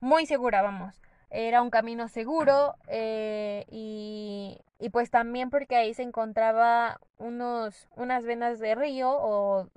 muy 0.02 0.26
segura, 0.26 0.62
vamos. 0.62 1.02
Era 1.30 1.62
un 1.62 1.70
camino 1.70 2.10
seguro 2.10 2.76
eh, 2.88 3.66
y, 3.72 4.60
y 4.80 4.90
pues 4.90 5.12
también 5.12 5.50
porque 5.50 5.78
ahí 5.78 5.94
se 5.94 6.04
encontraba 6.04 7.00
unos, 7.18 7.88
unas 7.96 8.26
venas 8.26 8.60
de 8.60 8.76
río 8.76 9.10
o 9.10 9.70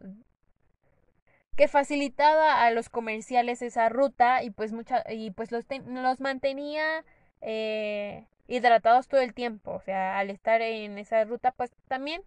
que 1.56 1.68
facilitaba 1.68 2.64
a 2.64 2.70
los 2.70 2.88
comerciales 2.90 3.62
esa 3.62 3.88
ruta 3.88 4.42
y 4.42 4.50
pues 4.50 4.72
mucha, 4.72 5.04
y 5.10 5.30
pues 5.30 5.50
los, 5.52 5.64
los 5.86 6.20
mantenía 6.20 7.04
eh, 7.40 8.26
hidratados 8.46 9.08
todo 9.08 9.20
el 9.22 9.34
tiempo. 9.34 9.72
O 9.72 9.80
sea, 9.80 10.18
al 10.18 10.30
estar 10.30 10.60
en 10.62 10.98
esa 10.98 11.24
ruta, 11.24 11.52
pues 11.52 11.70
también 11.88 12.22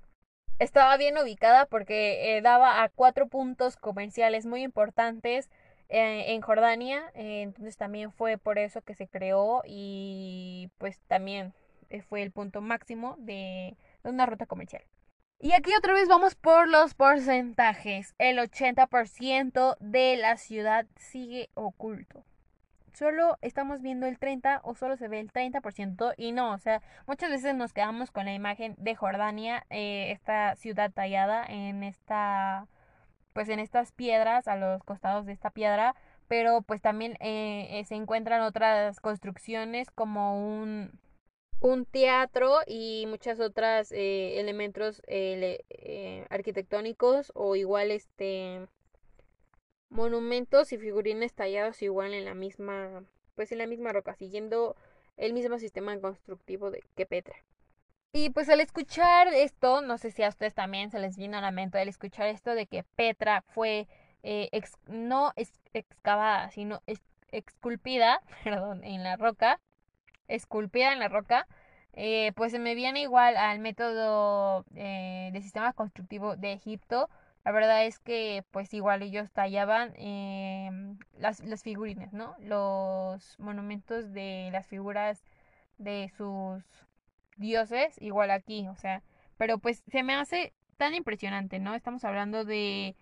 estaba 0.60 0.98
bien 0.98 1.18
ubicada 1.18 1.66
porque 1.68 2.38
eh, 2.38 2.42
daba 2.42 2.84
a 2.84 2.90
cuatro 2.90 3.28
puntos 3.28 3.78
comerciales 3.78 4.46
muy 4.46 4.64
importantes 4.64 5.50
eh, 5.90 6.34
en 6.34 6.42
Jordania. 6.42 7.12
entonces 7.16 7.78
también 7.78 8.12
fue 8.12 8.38
por 8.38 8.60
eso 8.60 8.82
que 8.82 8.96
se 8.96 9.08
creó 9.08 9.62
y 9.66 10.70
pues 10.78 11.00
también 11.08 11.54
fue 12.10 12.24
el 12.24 12.32
punto 12.32 12.62
máximo 12.62 13.16
de 13.20 13.76
una 14.04 14.26
ruta 14.26 14.46
comercial. 14.46 14.84
Y 15.42 15.54
aquí 15.54 15.74
otra 15.74 15.94
vez 15.94 16.10
vamos 16.10 16.36
por 16.36 16.68
los 16.68 16.96
porcentajes. 16.96 18.14
El 18.18 18.40
80% 18.40 19.78
de 19.80 20.18
la 20.18 20.36
ciudad 20.36 20.86
sigue 20.98 21.50
oculto. 21.54 22.26
Solo 22.94 23.38
estamos 23.42 23.82
viendo 23.82 24.06
el 24.06 24.20
30 24.20 24.60
o 24.66 24.76
solo 24.76 24.98
se 24.98 25.08
ve 25.08 25.22
el 25.22 25.32
30% 25.32 26.14
y 26.18 26.34
no, 26.34 26.52
o 26.52 26.58
sea, 26.58 26.82
muchas 27.08 27.30
veces 27.30 27.56
nos 27.56 27.72
quedamos 27.72 28.12
con 28.12 28.26
la 28.26 28.34
imagen 28.34 28.76
de 28.78 28.96
Jordania, 28.96 29.66
eh, 29.70 30.12
esta 30.12 30.58
ciudad 30.58 30.92
tallada 30.92 31.46
en 31.46 31.84
esta, 31.84 32.68
pues 33.32 33.48
en 33.48 33.60
estas 33.60 33.94
piedras, 33.94 34.50
a 34.50 34.58
los 34.58 34.84
costados 34.84 35.26
de 35.26 35.32
esta 35.32 35.52
piedra, 35.52 35.96
pero 36.28 36.62
pues 36.64 36.82
también 36.82 37.16
eh, 37.22 37.82
se 37.88 37.96
encuentran 37.96 38.42
otras 38.42 39.00
construcciones 39.00 39.90
como 39.92 40.36
un 40.44 41.00
un 41.62 41.86
teatro 41.86 42.60
y 42.66 43.06
muchas 43.08 43.40
otras 43.40 43.92
eh, 43.92 44.40
elementos 44.40 45.02
eh, 45.08 45.66
eh, 45.70 46.26
arquitectónicos 46.30 47.32
o 47.36 47.56
igual 47.56 47.92
este 47.92 48.68
monumentos 49.90 50.72
y 50.72 50.78
figurines 50.78 51.34
tallados 51.34 51.82
igual 51.82 52.14
en 52.14 52.26
la 52.26 52.34
misma 52.34 53.04
pues 53.36 53.52
en 53.52 53.58
la 53.58 53.68
misma 53.68 53.92
roca 53.92 54.16
siguiendo 54.16 54.76
el 55.18 55.34
mismo 55.34 55.60
sistema 55.60 56.00
constructivo 56.00 56.72
de 56.72 56.84
que 56.96 57.06
Petra 57.06 57.36
y 58.14 58.30
pues 58.30 58.48
al 58.50 58.62
escuchar 58.62 59.28
esto 59.28 59.82
no 59.82 59.98
sé 59.98 60.12
si 60.12 60.24
a 60.24 60.30
ustedes 60.30 60.54
también 60.54 60.92
se 60.92 61.00
les 61.00 61.18
vino 61.18 61.38
a 61.38 61.42
la 61.42 61.52
mente 61.52 61.80
al 61.80 61.90
escuchar 61.90 62.28
esto 62.28 62.56
de 62.56 62.68
que 62.68 62.84
Petra 62.96 63.42
fue 63.42 63.88
no 64.88 65.34
excavada 65.74 66.52
sino 66.52 66.82
esculpida 67.32 68.22
perdón 68.44 68.84
en 68.84 69.04
la 69.04 69.18
roca 69.18 69.60
esculpida 70.30 70.94
en 70.94 71.00
la 71.00 71.10
roca, 71.10 71.48
eh, 71.94 72.32
pues 72.36 72.52
se 72.52 72.60
me 72.60 72.76
viene 72.76 73.02
igual 73.02 73.36
al 73.38 73.60
método 73.60 74.66
eh, 74.76 75.32
de 75.34 75.42
sistema 75.42 75.74
constructivo 75.74 76.36
de 76.38 76.54
Egipto. 76.54 77.10
La 77.46 77.52
verdad 77.52 77.86
es 77.86 78.00
que 78.00 78.44
pues 78.52 78.74
igual 78.74 79.02
ellos 79.02 79.32
tallaban 79.32 79.94
em, 79.98 80.98
las, 81.18 81.42
las 81.42 81.64
figurines, 81.64 82.14
¿no? 82.14 82.36
Los 82.40 83.38
monumentos 83.40 84.14
de 84.14 84.50
las 84.52 84.68
figuras 84.68 85.24
de 85.78 86.10
sus 86.18 86.64
dioses, 87.38 87.96
igual 88.02 88.32
aquí, 88.32 88.68
o 88.68 88.76
sea, 88.76 89.04
pero 89.38 89.58
pues 89.60 89.84
se 89.92 90.04
me 90.04 90.16
hace 90.16 90.54
tan 90.78 90.94
impresionante, 90.96 91.60
¿no? 91.60 91.76
Estamos 91.76 92.04
hablando 92.06 92.46
de 92.46 92.96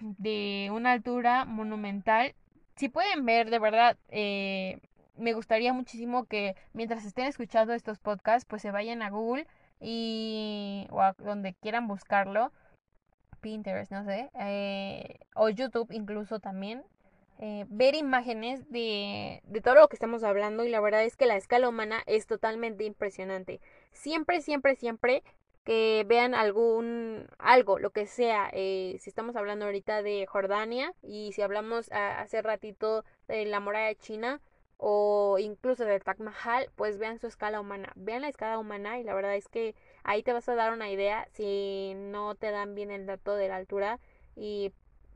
de 0.00 0.68
una 0.72 0.92
altura 0.92 1.44
monumental. 1.44 2.34
Si 2.76 2.88
pueden 2.88 3.24
ver, 3.24 3.50
de 3.50 3.58
verdad, 3.58 3.96
eh, 4.08 4.80
me 5.16 5.32
gustaría 5.32 5.72
muchísimo 5.72 6.24
que 6.26 6.56
mientras 6.72 7.04
estén 7.04 7.26
escuchando 7.26 7.72
estos 7.72 7.98
podcasts, 7.98 8.46
pues 8.46 8.62
se 8.62 8.70
vayan 8.70 9.02
a 9.02 9.10
Google 9.10 9.46
y 9.80 10.86
o 10.90 11.00
a 11.00 11.14
donde 11.18 11.54
quieran 11.54 11.88
buscarlo, 11.88 12.52
Pinterest, 13.40 13.92
no 13.92 14.04
sé, 14.04 14.30
eh, 14.34 15.20
o 15.34 15.48
YouTube 15.48 15.90
incluso 15.92 16.40
también, 16.40 16.84
eh, 17.38 17.66
ver 17.68 17.94
imágenes 17.94 18.70
de, 18.70 19.42
de 19.44 19.60
todo 19.60 19.74
lo 19.74 19.88
que 19.88 19.96
estamos 19.96 20.24
hablando 20.24 20.64
y 20.64 20.70
la 20.70 20.80
verdad 20.80 21.04
es 21.04 21.16
que 21.16 21.26
la 21.26 21.36
escala 21.36 21.68
humana 21.68 22.02
es 22.06 22.26
totalmente 22.26 22.84
impresionante. 22.84 23.60
Siempre, 23.92 24.40
siempre, 24.40 24.74
siempre 24.74 25.22
que 25.64 26.04
vean 26.06 26.34
algún 26.34 27.26
algo, 27.38 27.78
lo 27.80 27.90
que 27.90 28.06
sea, 28.06 28.48
eh, 28.52 28.96
si 29.00 29.10
estamos 29.10 29.34
hablando 29.34 29.64
ahorita 29.66 30.02
de 30.02 30.24
Jordania 30.26 30.94
y 31.02 31.32
si 31.32 31.42
hablamos 31.42 31.90
hace 31.90 32.40
ratito 32.40 33.04
de 33.26 33.44
la 33.46 33.58
muralla 33.58 33.94
china, 33.98 34.40
o 34.78 35.38
incluso 35.38 35.84
del 35.84 36.02
Taj 36.02 36.18
Mahal, 36.18 36.70
pues 36.76 36.98
vean 36.98 37.18
su 37.18 37.26
escala 37.26 37.60
humana. 37.60 37.92
Vean 37.96 38.22
la 38.22 38.28
escala 38.28 38.58
humana 38.58 38.98
y 38.98 39.04
la 39.04 39.14
verdad 39.14 39.34
es 39.34 39.48
que 39.48 39.74
ahí 40.04 40.22
te 40.22 40.32
vas 40.32 40.48
a 40.48 40.54
dar 40.54 40.72
una 40.72 40.90
idea 40.90 41.28
si 41.32 41.94
no 41.96 42.34
te 42.34 42.50
dan 42.50 42.74
bien 42.74 42.90
el 42.90 43.06
dato 43.06 43.34
de 43.34 43.48
la 43.48 43.56
altura 43.56 43.98
y, 44.34 44.72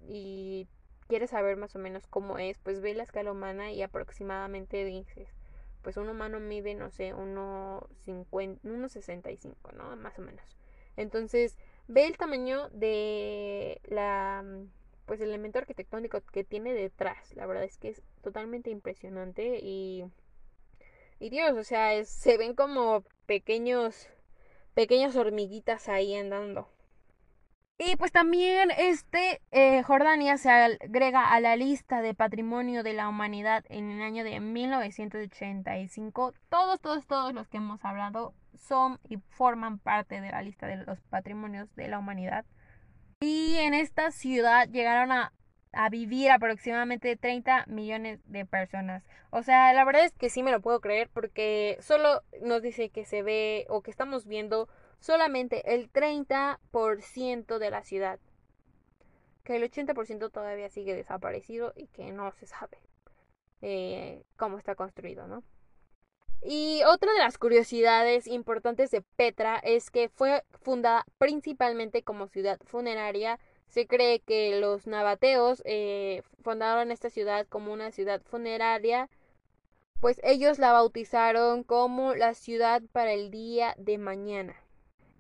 y 0.09 0.67
quieres 1.09 1.31
saber 1.31 1.57
más 1.57 1.75
o 1.77 1.79
menos 1.79 2.07
cómo 2.07 2.39
es, 2.39 2.59
pues 2.59 2.81
ve 2.81 2.95
la 2.95 3.03
escala 3.03 3.33
humana 3.33 3.73
y 3.73 3.83
aproximadamente 3.83 4.85
dices, 4.85 5.29
pues 5.83 5.97
un 5.97 6.09
humano 6.09 6.41
mide, 6.41 6.75
no 6.75 6.91
sé, 6.91 7.15
1,65, 7.15 9.73
¿no? 9.75 9.97
Más 9.97 10.19
o 10.19 10.23
menos. 10.23 10.45
Entonces, 10.97 11.57
ve 11.89 12.07
el 12.07 12.17
tamaño 12.17 12.69
de 12.71 13.81
la 13.85 14.45
pues 15.11 15.21
el 15.21 15.31
elemento 15.31 15.59
arquitectónico 15.59 16.21
que 16.21 16.45
tiene 16.45 16.73
detrás. 16.73 17.35
La 17.35 17.45
verdad 17.45 17.65
es 17.65 17.79
que 17.79 17.89
es 17.89 18.01
totalmente 18.23 18.71
impresionante 18.71 19.59
y 19.61 20.05
y 21.19 21.31
Dios, 21.31 21.59
o 21.59 21.65
sea, 21.65 22.05
se 22.05 22.39
ven 22.39 22.55
como 22.55 23.03
pequeños 23.27 24.09
pequeñas 24.73 25.17
hormiguitas 25.17 25.89
ahí 25.89 26.15
andando. 26.15 26.69
Y 27.77 27.97
pues 27.97 28.13
también 28.13 28.71
este 28.71 29.43
eh, 29.51 29.83
Jordania 29.83 30.39
se 30.39 30.49
agrega 30.49 31.33
a 31.33 31.41
la 31.41 31.57
lista 31.57 32.03
de 32.03 32.15
patrimonio 32.15 32.85
de 32.85 32.93
la 32.93 33.09
humanidad 33.09 33.65
en 33.69 33.91
el 33.91 34.03
año 34.03 34.23
de 34.23 34.39
1985. 34.39 36.35
Todos, 36.49 36.81
todos, 36.81 37.05
todos 37.09 37.35
los 37.35 37.49
que 37.49 37.57
hemos 37.57 37.85
hablado 37.85 38.33
son 38.57 39.01
y 39.09 39.17
forman 39.17 39.81
parte 39.81 40.21
de 40.21 40.31
la 40.31 40.43
lista 40.43 40.69
de 40.69 40.77
los 40.77 41.01
patrimonios 41.01 41.75
de 41.75 41.89
la 41.89 41.99
humanidad. 41.99 42.45
Y 43.23 43.57
en 43.59 43.75
esta 43.75 44.13
ciudad 44.13 44.67
llegaron 44.71 45.13
a, 45.13 45.33
vivir 45.91 46.31
aproximadamente 46.31 47.17
30 47.17 47.67
millones 47.67 48.21
de 48.25 48.47
personas. 48.47 49.05
O 49.31 49.43
sea, 49.43 49.73
la 49.75 49.85
verdad 49.85 50.05
es 50.05 50.13
que 50.13 50.31
sí 50.31 50.43
me 50.43 50.51
lo 50.51 50.61
puedo 50.63 50.81
creer 50.81 51.11
porque 51.13 51.77
solo 51.81 52.23
nos 52.41 52.63
dice 52.63 52.89
que 52.89 53.05
se 53.05 53.23
ve 53.23 53.67
o 53.69 53.83
que 53.83 53.91
estamos 53.91 54.27
viendo 54.27 54.69
solamente 55.01 55.75
el 55.75 55.93
30% 55.93 57.59
de 57.59 57.71
la 57.71 57.85
ciudad. 57.85 58.19
Que 59.45 59.57
el 59.57 59.71
80% 59.71 60.31
todavía 60.33 60.71
sigue 60.71 60.95
desaparecido 60.95 61.73
y 61.77 61.89
que 61.89 62.13
no 62.13 62.33
se 62.33 62.47
sabe 62.47 62.79
eh, 63.61 64.25
cómo 64.37 64.59
está 64.59 64.75
construido, 64.75 65.29
¿no? 65.29 65.45
Y 66.43 66.83
otra 66.87 67.13
de 67.13 67.19
las 67.19 67.37
curiosidades 67.37 68.27
importantes 68.27 68.91
de 68.91 69.03
Petra 69.03 69.59
es 69.63 69.91
que 69.91 70.09
fue 70.09 70.43
fundada 70.63 71.05
principalmente 71.19 72.03
como 72.03 72.29
ciudad 72.29 72.59
funeraria. 72.65 73.39
Se 73.69 73.87
cree 73.87 74.21
que 74.21 74.59
los 74.59 74.87
nabateos 74.87 75.63
eh, 75.67 76.23
fundaron 76.43 76.91
esta 76.91 77.11
ciudad 77.11 77.47
como 77.47 77.73
una 77.73 77.93
ciudad 77.93 78.23
funeraria, 78.23 79.11
pues 80.01 80.19
ellos 80.25 80.59
la 80.59 80.73
bautizaron 80.73 81.63
como 81.63 82.15
la 82.15 82.33
ciudad 82.35 82.83
para 82.93 83.13
el 83.13 83.31
día 83.31 83.75
de 83.77 83.99
mañana. 83.99 84.57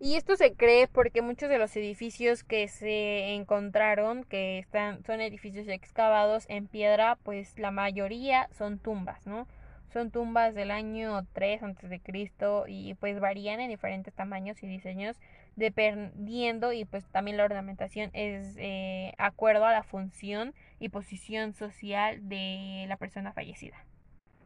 Y 0.02 0.16
esto 0.16 0.34
se 0.36 0.54
cree 0.54 0.88
porque 0.88 1.20
muchos 1.20 1.50
de 1.50 1.58
los 1.58 1.76
edificios 1.76 2.42
que 2.42 2.68
se 2.68 3.34
encontraron, 3.34 4.24
que 4.24 4.58
están, 4.58 5.04
son 5.04 5.20
edificios 5.20 5.68
excavados 5.68 6.46
en 6.48 6.66
piedra, 6.66 7.18
pues 7.22 7.58
la 7.58 7.70
mayoría 7.70 8.48
son 8.56 8.78
tumbas, 8.78 9.26
¿no? 9.26 9.46
Son 9.92 10.10
tumbas 10.10 10.54
del 10.54 10.70
año 10.70 11.26
3 11.32 11.62
antes 11.62 11.90
de 11.90 12.00
Cristo 12.00 12.64
y 12.68 12.94
pues 12.94 13.20
varían 13.20 13.60
en 13.60 13.70
diferentes 13.70 14.14
tamaños 14.14 14.62
y 14.62 14.66
diseños 14.66 15.16
dependiendo 15.56 16.72
y 16.72 16.84
pues 16.84 17.04
también 17.06 17.36
la 17.36 17.44
ornamentación 17.44 18.10
es 18.12 18.56
eh, 18.56 19.14
acuerdo 19.18 19.66
a 19.66 19.72
la 19.72 19.82
función 19.82 20.54
y 20.78 20.88
posición 20.88 21.54
social 21.54 22.28
de 22.28 22.86
la 22.88 22.96
persona 22.96 23.32
fallecida. 23.32 23.76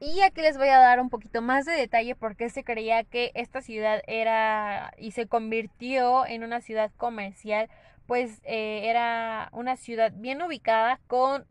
Y 0.00 0.20
aquí 0.20 0.42
les 0.42 0.58
voy 0.58 0.68
a 0.68 0.78
dar 0.78 1.00
un 1.00 1.08
poquito 1.08 1.40
más 1.40 1.64
de 1.64 1.72
detalle 1.72 2.14
porque 2.14 2.50
se 2.50 2.64
creía 2.64 3.04
que 3.04 3.30
esta 3.34 3.62
ciudad 3.62 4.02
era 4.06 4.92
y 4.98 5.12
se 5.12 5.26
convirtió 5.26 6.26
en 6.26 6.42
una 6.44 6.60
ciudad 6.60 6.90
comercial, 6.96 7.70
pues 8.06 8.40
eh, 8.44 8.90
era 8.90 9.48
una 9.52 9.76
ciudad 9.76 10.12
bien 10.14 10.42
ubicada 10.42 11.00
con, 11.06 11.46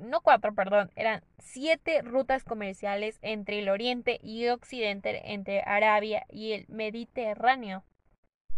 no 0.00 0.20
cuatro, 0.20 0.54
perdón, 0.54 0.90
eran 0.96 1.22
siete 1.38 2.02
rutas 2.02 2.44
comerciales 2.44 3.18
entre 3.22 3.60
el 3.60 3.68
oriente 3.68 4.18
y 4.22 4.48
occidente, 4.48 5.32
entre 5.32 5.62
Arabia 5.62 6.24
y 6.28 6.52
el 6.52 6.66
Mediterráneo. 6.68 7.84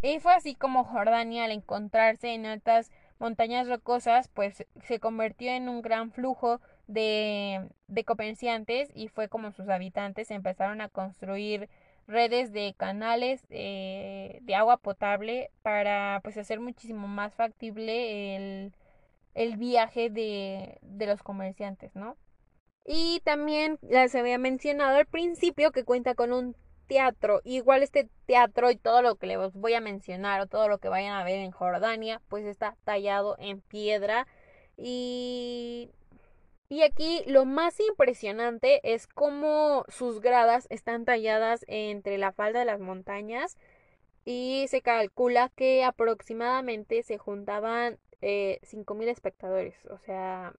Y 0.02 0.18
fue 0.20 0.34
así 0.34 0.54
como 0.54 0.84
Jordania, 0.84 1.44
al 1.44 1.52
encontrarse 1.52 2.34
en 2.34 2.46
altas 2.46 2.90
montañas 3.18 3.68
rocosas, 3.68 4.28
pues 4.28 4.66
se 4.82 4.98
convirtió 4.98 5.52
en 5.52 5.68
un 5.68 5.80
gran 5.80 6.10
flujo 6.10 6.60
de, 6.88 7.68
de 7.86 8.04
comerciantes 8.04 8.90
y 8.94 9.08
fue 9.08 9.28
como 9.28 9.52
sus 9.52 9.68
habitantes 9.68 10.30
empezaron 10.30 10.80
a 10.80 10.88
construir 10.88 11.68
redes 12.06 12.52
de 12.52 12.74
canales 12.76 13.46
eh, 13.50 14.40
de 14.42 14.54
agua 14.54 14.76
potable 14.76 15.50
para 15.62 16.20
pues 16.22 16.36
hacer 16.36 16.60
muchísimo 16.60 17.08
más 17.08 17.34
factible 17.34 18.36
el, 18.36 18.72
el 19.34 19.56
viaje 19.56 20.10
de, 20.10 20.78
de 20.82 21.06
los 21.06 21.22
comerciantes, 21.22 21.94
¿no? 21.94 22.16
Y 22.84 23.20
también 23.24 23.78
les 23.82 24.14
había 24.14 24.38
mencionado 24.38 24.96
al 24.96 25.06
principio 25.06 25.70
que 25.70 25.84
cuenta 25.84 26.14
con 26.14 26.32
un 26.32 26.56
teatro. 26.86 27.40
Igual 27.44 27.82
este 27.82 28.08
teatro 28.26 28.70
y 28.70 28.76
todo 28.76 29.02
lo 29.02 29.16
que 29.16 29.26
les 29.26 29.52
voy 29.54 29.74
a 29.74 29.80
mencionar 29.80 30.40
o 30.40 30.46
todo 30.46 30.68
lo 30.68 30.78
que 30.78 30.88
vayan 30.88 31.14
a 31.14 31.24
ver 31.24 31.38
en 31.38 31.52
Jordania, 31.52 32.20
pues 32.28 32.44
está 32.44 32.76
tallado 32.84 33.36
en 33.38 33.60
piedra. 33.60 34.26
Y, 34.76 35.90
y 36.68 36.82
aquí 36.82 37.22
lo 37.26 37.44
más 37.44 37.78
impresionante 37.80 38.80
es 38.82 39.06
cómo 39.06 39.84
sus 39.88 40.20
gradas 40.20 40.66
están 40.70 41.04
talladas 41.04 41.64
entre 41.68 42.18
la 42.18 42.32
falda 42.32 42.60
de 42.60 42.66
las 42.66 42.80
montañas. 42.80 43.56
Y 44.24 44.66
se 44.68 44.82
calcula 44.82 45.50
que 45.56 45.84
aproximadamente 45.84 47.02
se 47.02 47.18
juntaban 47.18 47.98
eh, 48.22 48.58
5.000 48.62 49.08
espectadores. 49.08 49.76
O 49.86 49.98
sea, 49.98 50.54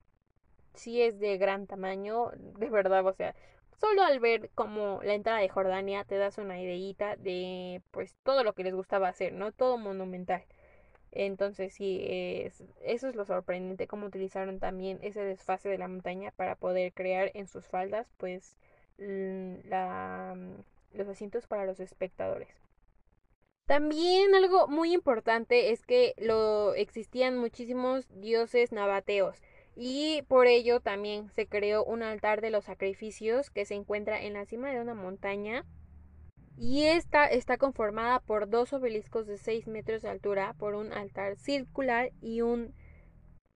sí 0.75 1.01
es 1.01 1.19
de 1.19 1.37
gran 1.37 1.67
tamaño, 1.67 2.31
de 2.35 2.69
verdad, 2.69 3.05
o 3.07 3.13
sea, 3.13 3.35
Solo 3.79 4.03
al 4.03 4.19
ver 4.19 4.49
como 4.55 5.01
la 5.03 5.13
entrada 5.13 5.39
de 5.39 5.49
Jordania 5.49 6.05
te 6.05 6.17
das 6.17 6.37
una 6.37 6.61
ideita 6.61 7.15
de 7.17 7.81
pues 7.91 8.15
todo 8.23 8.43
lo 8.43 8.53
que 8.53 8.63
les 8.63 8.73
gustaba 8.73 9.09
hacer, 9.09 9.33
¿no? 9.33 9.51
Todo 9.51 9.77
monumental. 9.77 10.43
Entonces 11.11 11.73
sí, 11.73 12.01
es, 12.09 12.63
eso 12.81 13.07
es 13.09 13.15
lo 13.15 13.25
sorprendente, 13.25 13.87
cómo 13.87 14.07
utilizaron 14.07 14.59
también 14.59 14.99
ese 15.01 15.23
desfase 15.23 15.69
de 15.69 15.77
la 15.77 15.87
montaña 15.87 16.31
para 16.35 16.55
poder 16.55 16.93
crear 16.93 17.31
en 17.35 17.47
sus 17.47 17.67
faldas 17.67 18.07
pues 18.17 18.57
la, 18.97 20.35
los 20.93 21.07
asientos 21.07 21.47
para 21.47 21.65
los 21.65 21.79
espectadores. 21.79 22.62
También 23.65 24.35
algo 24.35 24.67
muy 24.67 24.93
importante 24.93 25.71
es 25.71 25.85
que 25.85 26.13
lo 26.17 26.73
existían 26.73 27.37
muchísimos 27.37 28.07
dioses 28.09 28.71
nabateos 28.73 29.41
y 29.75 30.21
por 30.27 30.47
ello 30.47 30.81
también 30.81 31.29
se 31.29 31.47
creó 31.47 31.83
un 31.85 32.03
altar 32.03 32.41
de 32.41 32.51
los 32.51 32.65
sacrificios 32.65 33.49
que 33.49 33.65
se 33.65 33.75
encuentra 33.75 34.21
en 34.21 34.33
la 34.33 34.45
cima 34.45 34.69
de 34.69 34.81
una 34.81 34.93
montaña 34.93 35.65
y 36.57 36.83
esta 36.83 37.25
está 37.25 37.57
conformada 37.57 38.19
por 38.19 38.49
dos 38.49 38.73
obeliscos 38.73 39.25
de 39.27 39.37
6 39.37 39.67
metros 39.67 40.03
de 40.03 40.09
altura, 40.09 40.53
por 40.59 40.75
un 40.75 40.93
altar 40.93 41.37
circular 41.37 42.11
y 42.21 42.41
un, 42.41 42.75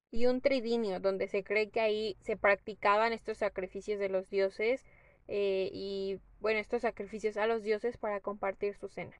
y 0.10 0.26
un 0.26 0.42
tridinio, 0.42 1.00
donde 1.00 1.28
se 1.28 1.44
cree 1.44 1.70
que 1.70 1.80
ahí 1.80 2.18
se 2.22 2.38
practicaban 2.38 3.14
estos 3.14 3.38
sacrificios 3.38 4.00
de 4.00 4.10
los 4.10 4.30
dioses 4.30 4.84
eh, 5.28 5.70
y 5.72 6.20
bueno, 6.40 6.60
estos 6.60 6.82
sacrificios 6.82 7.38
a 7.38 7.46
los 7.46 7.62
dioses 7.62 7.98
para 7.98 8.20
compartir 8.20 8.76
su 8.76 8.88
cena. 8.88 9.16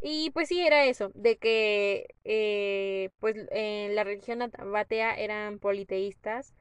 Y 0.00 0.30
pues 0.30 0.48
sí, 0.48 0.60
era 0.60 0.84
eso, 0.84 1.10
de 1.14 1.38
que 1.38 2.14
eh, 2.24 3.10
pues 3.18 3.36
en 3.50 3.96
la 3.96 4.04
religión 4.04 4.50
batea 4.72 5.14
eran 5.14 5.58
politeístas, 5.58 6.54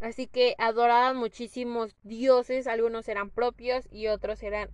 así 0.00 0.26
que 0.26 0.56
adoraban 0.58 1.16
muchísimos 1.16 1.94
dioses, 2.02 2.66
algunos 2.66 3.08
eran 3.08 3.30
propios 3.30 3.86
y 3.92 4.08
otros 4.08 4.42
eran 4.42 4.68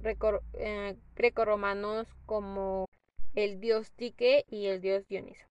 eh, 0.55 0.97
greco-romanos 1.17 2.07
como 2.25 2.89
el 3.35 3.61
dios 3.61 3.93
Tique 3.93 4.47
y 4.49 4.67
el 4.67 4.81
dios 4.81 5.07
Dioniso. 5.09 5.47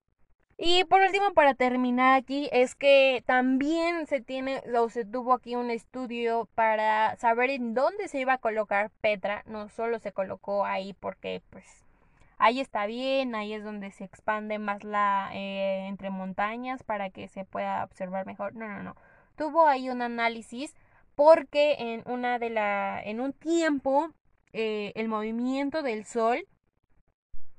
Y 0.58 0.84
por 0.84 1.02
último, 1.02 1.34
para 1.34 1.54
terminar 1.54 2.14
aquí, 2.14 2.48
es 2.50 2.74
que 2.74 3.22
también 3.26 4.06
se 4.06 4.20
tiene 4.22 4.62
o 4.76 4.88
se 4.88 5.04
tuvo 5.04 5.34
aquí 5.34 5.54
un 5.54 5.70
estudio 5.70 6.48
para 6.54 7.14
saber 7.16 7.50
en 7.50 7.74
dónde 7.74 8.08
se 8.08 8.20
iba 8.20 8.34
a 8.34 8.38
colocar 8.38 8.90
Petra. 9.02 9.44
No 9.46 9.68
solo 9.68 9.98
se 9.98 10.12
colocó 10.12 10.64
ahí 10.64 10.94
porque 10.94 11.42
pues 11.50 11.85
ahí 12.38 12.60
está 12.60 12.86
bien, 12.86 13.34
ahí 13.34 13.52
es 13.54 13.64
donde 13.64 13.90
se 13.92 14.04
expande 14.04 14.58
más 14.58 14.84
la 14.84 15.30
eh, 15.34 15.86
entre 15.88 16.10
montañas 16.10 16.82
para 16.82 17.10
que 17.10 17.28
se 17.28 17.44
pueda 17.44 17.84
observar 17.84 18.26
mejor. 18.26 18.54
No, 18.54 18.68
no, 18.68 18.82
no. 18.82 18.96
Tuvo 19.36 19.66
ahí 19.66 19.90
un 19.90 20.02
análisis 20.02 20.74
porque 21.14 21.76
en 21.78 22.02
una 22.06 22.38
de 22.38 22.50
la 22.50 23.02
en 23.02 23.20
un 23.20 23.32
tiempo 23.32 24.10
eh, 24.52 24.92
el 24.96 25.08
movimiento 25.08 25.82
del 25.82 26.04
sol 26.04 26.46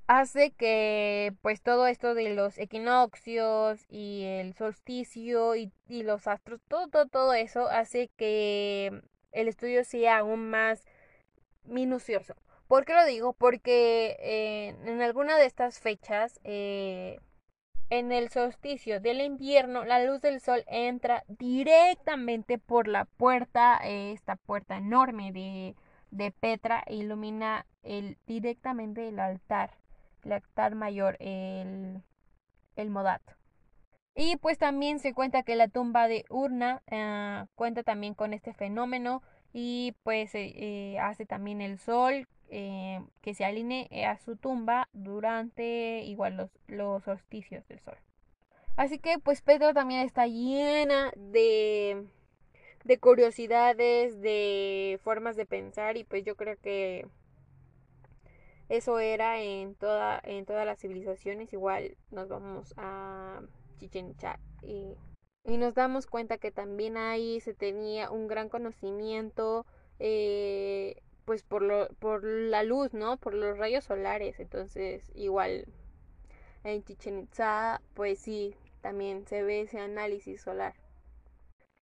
hace 0.07 0.51
que 0.51 1.33
pues 1.41 1.61
todo 1.61 1.87
esto 1.87 2.13
de 2.13 2.33
los 2.33 2.57
equinoccios 2.57 3.85
y 3.89 4.23
el 4.25 4.53
solsticio 4.53 5.55
y, 5.55 5.71
y 5.87 6.03
los 6.03 6.27
astros 6.27 6.61
todo, 6.67 6.87
todo 6.87 7.07
todo 7.07 7.33
eso 7.33 7.67
hace 7.67 8.09
que 8.17 9.01
el 9.31 9.47
estudio 9.47 9.83
sea 9.83 10.19
aún 10.19 10.49
más 10.49 10.85
minucioso 11.65 12.35
¿Por 12.67 12.83
qué 12.83 12.93
lo 12.93 13.05
digo? 13.05 13.33
Porque 13.33 14.17
eh, 14.19 14.75
en 14.85 15.01
alguna 15.01 15.37
de 15.37 15.45
estas 15.45 15.79
fechas, 15.79 16.39
eh, 16.43 17.19
en 17.89 18.11
el 18.11 18.29
solsticio 18.29 18.99
del 18.99 19.21
invierno, 19.21 19.85
la 19.85 20.03
luz 20.03 20.19
del 20.21 20.41
sol 20.41 20.63
entra 20.67 21.23
directamente 21.29 22.57
por 22.57 22.89
la 22.89 23.05
puerta, 23.05 23.79
eh, 23.83 24.11
esta 24.11 24.35
puerta 24.35 24.77
enorme 24.77 25.31
de, 25.31 25.75
de 26.11 26.31
Petra, 26.31 26.83
e 26.87 26.95
ilumina 26.95 27.65
el, 27.83 28.17
directamente 28.27 29.07
el 29.07 29.19
altar, 29.19 29.77
el 30.23 30.33
altar 30.33 30.75
mayor, 30.75 31.15
el, 31.21 32.03
el 32.75 32.89
modato. 32.89 33.33
Y 34.13 34.35
pues 34.37 34.57
también 34.57 34.99
se 34.99 35.13
cuenta 35.13 35.43
que 35.43 35.55
la 35.55 35.69
tumba 35.69 36.07
de 36.09 36.25
Urna 36.29 36.81
cuenta 37.55 37.83
también 37.83 38.15
con 38.15 38.33
este 38.33 38.51
fenómeno 38.51 39.21
y 39.53 39.95
pues 40.01 40.31
hace 40.99 41.25
también 41.27 41.61
el 41.61 41.77
sol 41.77 42.27
eh, 42.49 43.01
que 43.21 43.33
se 43.33 43.45
alinee 43.45 44.05
a 44.05 44.17
su 44.17 44.35
tumba 44.35 44.89
durante 44.93 46.03
igual 46.03 46.37
los, 46.37 46.49
los 46.67 47.03
solsticios 47.03 47.67
del 47.67 47.79
sol. 47.79 47.97
Así 48.75 48.99
que 48.99 49.17
pues 49.19 49.41
Pedro 49.41 49.73
también 49.73 50.01
está 50.01 50.27
llena 50.27 51.11
de, 51.15 52.05
de 52.83 52.99
curiosidades, 52.99 54.21
de 54.21 54.99
formas 55.03 55.35
de 55.35 55.45
pensar 55.45 55.97
y 55.97 56.03
pues 56.03 56.23
yo 56.23 56.35
creo 56.35 56.57
que 56.57 57.07
eso 58.69 58.99
era 58.99 59.41
en, 59.41 59.75
toda, 59.75 60.21
en 60.23 60.45
todas 60.45 60.65
las 60.65 60.79
civilizaciones. 60.79 61.53
Igual 61.53 61.97
nos 62.11 62.27
vamos 62.27 62.73
a 62.77 63.41
Chichen 63.79 64.15
y, 64.61 64.95
y 65.43 65.57
nos 65.57 65.73
damos 65.73 66.05
cuenta 66.05 66.37
que 66.37 66.51
también 66.51 66.97
ahí 66.97 67.39
se 67.41 67.53
tenía 67.53 68.11
un 68.11 68.27
gran 68.27 68.49
conocimiento 68.49 69.65
eh, 69.99 71.01
pues 71.27 71.43
por, 71.43 71.61
lo, 71.61 71.89
por 71.99 72.23
la 72.23 72.63
luz, 72.63 72.93
¿no? 72.93 73.17
Por 73.17 73.33
los 73.33 73.57
rayos 73.57 73.83
solares. 73.83 74.39
Entonces, 74.39 75.11
igual 75.13 75.65
en 76.63 76.85
Chichen 76.85 77.19
Itza, 77.19 77.81
pues 77.95 78.19
sí, 78.19 78.55
también 78.79 79.27
se 79.27 79.43
ve 79.43 79.61
ese 79.61 79.77
análisis 79.79 80.41
solar. 80.41 80.73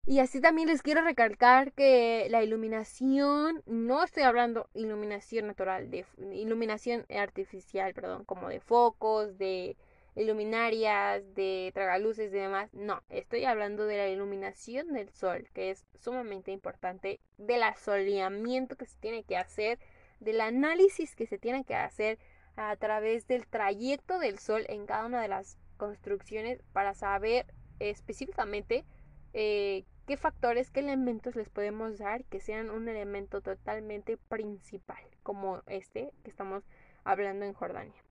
Y 0.07 0.17
así 0.17 0.41
también 0.41 0.67
les 0.67 0.81
quiero 0.81 1.03
recalcar 1.03 1.73
que 1.73 2.25
la 2.31 2.43
iluminación, 2.43 3.61
no 3.67 4.03
estoy 4.03 4.23
hablando 4.23 4.67
iluminación 4.73 5.45
natural, 5.45 5.91
de 5.91 6.05
iluminación 6.33 7.05
artificial, 7.15 7.93
perdón, 7.93 8.25
como 8.25 8.49
de 8.49 8.59
focos, 8.59 9.37
de 9.37 9.77
iluminarias, 10.15 11.23
de 11.35 11.71
tragaluces 11.73 12.31
y 12.31 12.37
demás. 12.37 12.73
No, 12.73 13.01
estoy 13.09 13.45
hablando 13.45 13.85
de 13.85 13.97
la 13.97 14.09
iluminación 14.09 14.93
del 14.93 15.09
sol, 15.09 15.47
que 15.53 15.71
es 15.71 15.85
sumamente 15.93 16.51
importante, 16.51 17.19
del 17.37 17.63
asoleamiento 17.63 18.75
que 18.75 18.85
se 18.85 18.97
tiene 18.99 19.23
que 19.23 19.37
hacer, 19.37 19.79
del 20.19 20.41
análisis 20.41 21.15
que 21.15 21.27
se 21.27 21.37
tiene 21.37 21.65
que 21.65 21.75
hacer 21.75 22.17
a 22.55 22.75
través 22.77 23.27
del 23.27 23.47
trayecto 23.47 24.19
del 24.19 24.39
sol 24.39 24.65
en 24.69 24.85
cada 24.85 25.05
una 25.05 25.21
de 25.21 25.27
las 25.27 25.57
construcciones 25.77 26.61
para 26.71 26.93
saber 26.93 27.45
específicamente 27.79 28.85
eh, 29.33 29.83
qué 30.07 30.15
factores, 30.15 30.71
qué 30.71 30.79
elementos 30.79 31.35
les 31.35 31.49
podemos 31.49 31.97
dar 31.97 32.23
que 32.25 32.39
sean 32.39 32.69
un 32.69 32.87
elemento 32.87 33.41
totalmente 33.41 34.17
principal, 34.17 35.03
como 35.23 35.61
este 35.67 36.13
que 36.23 36.29
estamos 36.29 36.63
hablando 37.03 37.45
en 37.45 37.53
Jordania. 37.53 38.04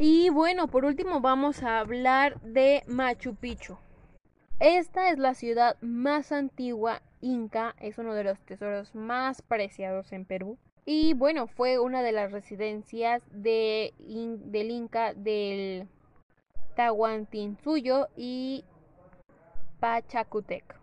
Y 0.00 0.30
bueno, 0.30 0.68
por 0.68 0.84
último 0.84 1.20
vamos 1.20 1.64
a 1.64 1.80
hablar 1.80 2.40
de 2.42 2.84
Machu 2.86 3.34
Picchu. 3.34 3.76
Esta 4.60 5.10
es 5.10 5.18
la 5.18 5.34
ciudad 5.34 5.76
más 5.80 6.30
antigua 6.30 7.02
inca, 7.20 7.74
es 7.80 7.98
uno 7.98 8.14
de 8.14 8.22
los 8.22 8.38
tesoros 8.42 8.94
más 8.94 9.42
preciados 9.42 10.12
en 10.12 10.24
Perú. 10.24 10.56
Y 10.84 11.14
bueno, 11.14 11.48
fue 11.48 11.80
una 11.80 12.02
de 12.02 12.12
las 12.12 12.30
residencias 12.30 13.22
de, 13.32 13.92
del 13.98 14.70
inca 14.70 15.14
del 15.14 15.88
Tahuantinsuyo 16.76 18.06
y 18.16 18.64
Pachacutec. 19.80 20.76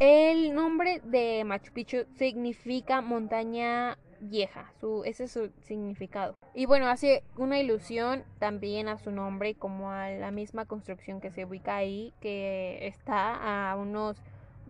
El 0.00 0.52
nombre 0.56 1.00
de 1.04 1.44
Machu 1.44 1.72
Picchu 1.72 2.04
significa 2.16 3.00
montaña 3.00 3.96
vieja, 4.20 4.72
su, 4.80 5.02
ese 5.04 5.24
es 5.24 5.32
su 5.32 5.50
significado. 5.62 6.34
Y 6.54 6.66
bueno, 6.66 6.88
hace 6.88 7.24
una 7.36 7.58
ilusión 7.58 8.24
también 8.38 8.88
a 8.88 8.98
su 8.98 9.10
nombre 9.10 9.54
como 9.54 9.90
a 9.90 10.10
la 10.10 10.30
misma 10.30 10.66
construcción 10.66 11.20
que 11.20 11.30
se 11.30 11.44
ubica 11.44 11.76
ahí, 11.76 12.12
que 12.20 12.86
está 12.86 13.70
a 13.70 13.76
unos 13.76 14.16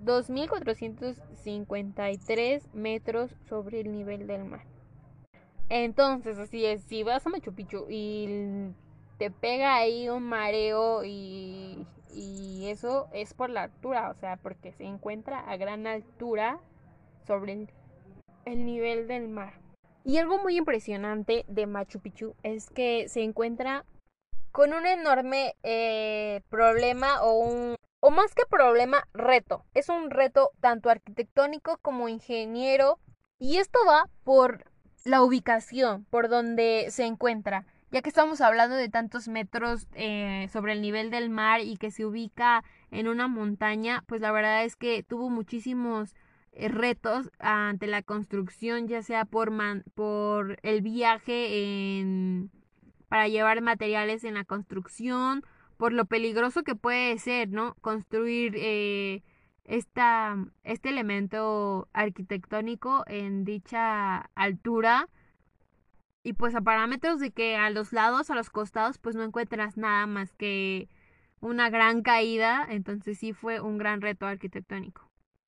2.453 0.04 2.62
metros 2.72 3.30
sobre 3.48 3.80
el 3.80 3.92
nivel 3.92 4.26
del 4.26 4.44
mar. 4.44 4.64
Entonces, 5.68 6.38
así 6.38 6.64
es, 6.64 6.82
si 6.82 7.02
vas 7.02 7.26
a 7.26 7.30
Machu 7.30 7.52
Picchu 7.52 7.86
y 7.88 8.68
te 9.18 9.30
pega 9.30 9.74
ahí 9.74 10.08
un 10.08 10.22
mareo 10.22 11.04
y, 11.04 11.86
y 12.12 12.68
eso 12.68 13.08
es 13.12 13.34
por 13.34 13.50
la 13.50 13.64
altura, 13.64 14.10
o 14.10 14.14
sea, 14.14 14.36
porque 14.36 14.72
se 14.72 14.84
encuentra 14.84 15.40
a 15.40 15.56
gran 15.56 15.86
altura 15.86 16.60
sobre 17.26 17.52
el 17.52 17.68
el 18.46 18.64
nivel 18.64 19.06
del 19.06 19.28
mar. 19.28 19.52
Y 20.04 20.16
algo 20.18 20.38
muy 20.38 20.56
impresionante 20.56 21.44
de 21.48 21.66
Machu 21.66 22.00
Picchu 22.00 22.34
es 22.42 22.70
que 22.70 23.08
se 23.08 23.22
encuentra 23.22 23.84
con 24.52 24.72
un 24.72 24.86
enorme 24.86 25.54
eh, 25.62 26.40
problema 26.48 27.22
o 27.22 27.38
un 27.40 27.76
o 28.00 28.10
más 28.10 28.34
que 28.34 28.44
problema, 28.48 29.08
reto. 29.12 29.64
Es 29.74 29.88
un 29.88 30.10
reto 30.10 30.50
tanto 30.60 30.90
arquitectónico 30.90 31.78
como 31.82 32.08
ingeniero 32.08 33.00
y 33.38 33.56
esto 33.56 33.80
va 33.86 34.08
por 34.22 34.70
la 35.04 35.22
ubicación, 35.22 36.04
por 36.04 36.28
donde 36.28 36.86
se 36.90 37.04
encuentra. 37.04 37.66
Ya 37.90 38.02
que 38.02 38.08
estamos 38.08 38.40
hablando 38.40 38.76
de 38.76 38.88
tantos 38.88 39.26
metros 39.26 39.88
eh, 39.94 40.48
sobre 40.52 40.72
el 40.72 40.82
nivel 40.82 41.10
del 41.10 41.30
mar 41.30 41.60
y 41.60 41.76
que 41.78 41.90
se 41.90 42.04
ubica 42.04 42.62
en 42.90 43.08
una 43.08 43.26
montaña, 43.26 44.04
pues 44.06 44.20
la 44.20 44.30
verdad 44.30 44.64
es 44.64 44.76
que 44.76 45.02
tuvo 45.02 45.28
muchísimos 45.28 46.14
retos 46.58 47.30
ante 47.38 47.86
la 47.86 48.02
construcción, 48.02 48.88
ya 48.88 49.02
sea 49.02 49.24
por, 49.24 49.52
por 49.94 50.58
el 50.62 50.80
viaje 50.82 51.98
en, 51.98 52.50
para 53.08 53.28
llevar 53.28 53.60
materiales 53.62 54.24
en 54.24 54.34
la 54.34 54.44
construcción, 54.44 55.44
por 55.76 55.92
lo 55.92 56.06
peligroso 56.06 56.62
que 56.62 56.74
puede 56.74 57.18
ser, 57.18 57.48
¿no? 57.50 57.74
Construir 57.80 58.54
eh, 58.56 59.22
esta, 59.64 60.36
este 60.64 60.88
elemento 60.90 61.88
arquitectónico 61.92 63.04
en 63.06 63.44
dicha 63.44 64.30
altura. 64.34 65.08
Y 66.22 66.32
pues 66.32 66.54
a 66.56 66.60
parámetros 66.60 67.20
de 67.20 67.30
que 67.30 67.56
a 67.56 67.70
los 67.70 67.92
lados, 67.92 68.30
a 68.30 68.34
los 68.34 68.50
costados, 68.50 68.98
pues 68.98 69.14
no 69.14 69.22
encuentras 69.22 69.76
nada 69.76 70.06
más 70.06 70.32
que 70.34 70.88
una 71.40 71.70
gran 71.70 72.02
caída. 72.02 72.66
Entonces 72.68 73.18
sí 73.18 73.32
fue 73.32 73.60
un 73.60 73.78
gran 73.78 74.00
reto 74.00 74.26
arquitectónico. 74.26 75.05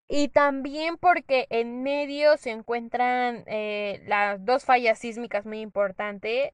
Y 0.09 0.29
también 0.29 0.97
porque 0.97 1.47
en 1.51 1.83
medio 1.83 2.39
se 2.39 2.51
encuentran 2.51 3.45
eh, 3.47 4.03
las 4.07 4.43
dos 4.43 4.65
fallas 4.65 4.99
sísmicas 4.99 5.45
muy 5.45 5.61
importantes. 5.61 6.53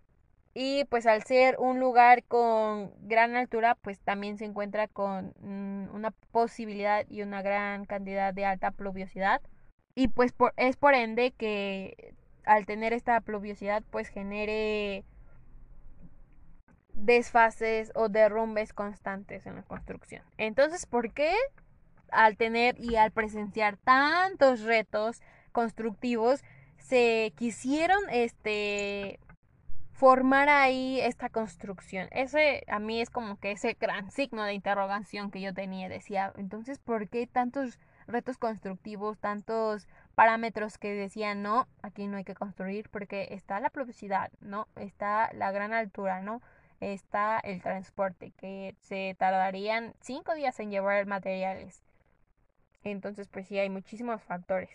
Y 0.55 0.85
pues 0.85 1.07
al 1.07 1.23
ser 1.25 1.57
un 1.59 1.81
lugar 1.81 2.25
con 2.25 2.93
gran 3.09 3.37
altura, 3.37 3.77
pues 3.77 4.01
también 4.01 4.39
se 4.39 4.45
encuentra 4.45 4.89
con 4.89 5.35
mm, 5.41 5.95
una 5.95 6.13
posibilidad 6.33 7.07
y 7.09 7.23
una 7.23 7.43
gran 7.43 7.87
cantidad 7.87 8.35
de 8.35 8.45
alta 8.45 8.73
pluviosidad. 8.73 9.41
Y 9.95 10.09
pues 10.09 10.33
por, 10.33 10.53
es 10.57 10.77
por 10.77 10.95
ende 10.95 11.33
que 11.33 12.15
al 12.45 12.67
tener 12.67 12.93
esta 12.93 13.21
pluviosidad 13.21 13.83
pues 13.91 14.09
genere 14.09 15.05
desfases 16.93 17.93
o 17.95 18.09
derrumbes 18.09 18.73
constantes 18.73 19.47
en 19.47 19.57
la 19.57 19.63
construcción. 19.63 20.23
Entonces, 20.39 20.87
¿por 20.87 21.13
qué 21.13 21.33
al 22.11 22.37
tener 22.37 22.79
y 22.79 22.97
al 22.97 23.11
presenciar 23.11 23.77
tantos 23.77 24.61
retos 24.61 25.23
constructivos, 25.53 26.43
se 26.79 27.33
quisieron 27.37 27.99
este 28.11 29.19
formar 29.93 30.49
ahí 30.49 31.01
esta 31.01 31.29
construcción. 31.29 32.09
Ese 32.11 32.65
a 32.69 32.79
mí 32.79 33.01
es 33.01 33.11
como 33.11 33.39
que 33.39 33.53
ese 33.53 33.77
gran 33.81 34.11
signo 34.11 34.43
de 34.45 34.55
interrogación 34.55 35.31
que 35.31 35.41
yo 35.41 35.55
tenía. 35.55 35.89
Decía, 35.89 36.33
entonces, 36.37 36.79
¿por 36.79 37.09
qué 37.09 37.27
tantos 37.27 37.79
retos 38.07 38.39
constructivos, 38.39 39.19
tantos 39.19 39.89
parámetros 40.15 40.79
que 40.79 40.93
decían, 40.93 41.43
no, 41.43 41.69
aquí 41.83 42.07
no 42.07 42.17
hay 42.17 42.25
que 42.25 42.35
construir 42.35 42.89
porque 42.91 43.29
está 43.31 43.61
la 43.61 43.71
publicidad, 43.71 44.31
¿no? 44.41 44.69
Está 44.77 45.33
la 45.33 45.53
gran 45.53 45.73
altura, 45.73 46.21
¿no? 46.21 46.43
Está 46.81 47.39
el 47.39 47.63
transporte, 47.63 48.33
que 48.37 48.75
se 48.81 49.15
tardarían 49.19 49.95
cinco 50.01 50.35
días 50.35 50.59
en 50.61 50.71
llevar 50.71 51.07
materiales. 51.07 51.84
Entonces, 52.85 53.29
pues 53.29 53.47
sí, 53.49 53.59
hay 53.59 53.71
muchísimos 53.71 54.23
factores. 54.23 54.71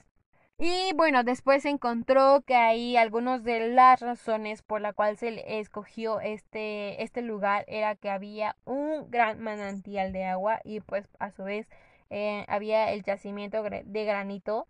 Y 0.57 0.91
bueno, 0.93 1.23
después 1.23 1.63
se 1.63 1.69
encontró 1.69 2.41
que 2.45 2.55
hay 2.55 2.97
algunas 2.97 3.43
de 3.45 3.69
las 3.69 4.01
razones 4.01 4.61
por 4.61 4.81
la 4.81 4.91
cual 4.91 5.15
se 5.17 5.59
escogió 5.59 6.19
este, 6.19 7.01
este 7.01 7.21
lugar 7.21 7.63
era 7.67 7.95
que 7.95 8.09
había 8.09 8.57
un 8.65 9.09
gran 9.09 9.39
manantial 9.39 10.11
de 10.11 10.25
agua 10.25 10.59
y 10.65 10.81
pues 10.81 11.07
a 11.19 11.31
su 11.31 11.43
vez 11.43 11.69
eh, 12.09 12.43
había 12.49 12.91
el 12.91 13.03
yacimiento 13.03 13.63
de 13.63 14.05
granito 14.05 14.67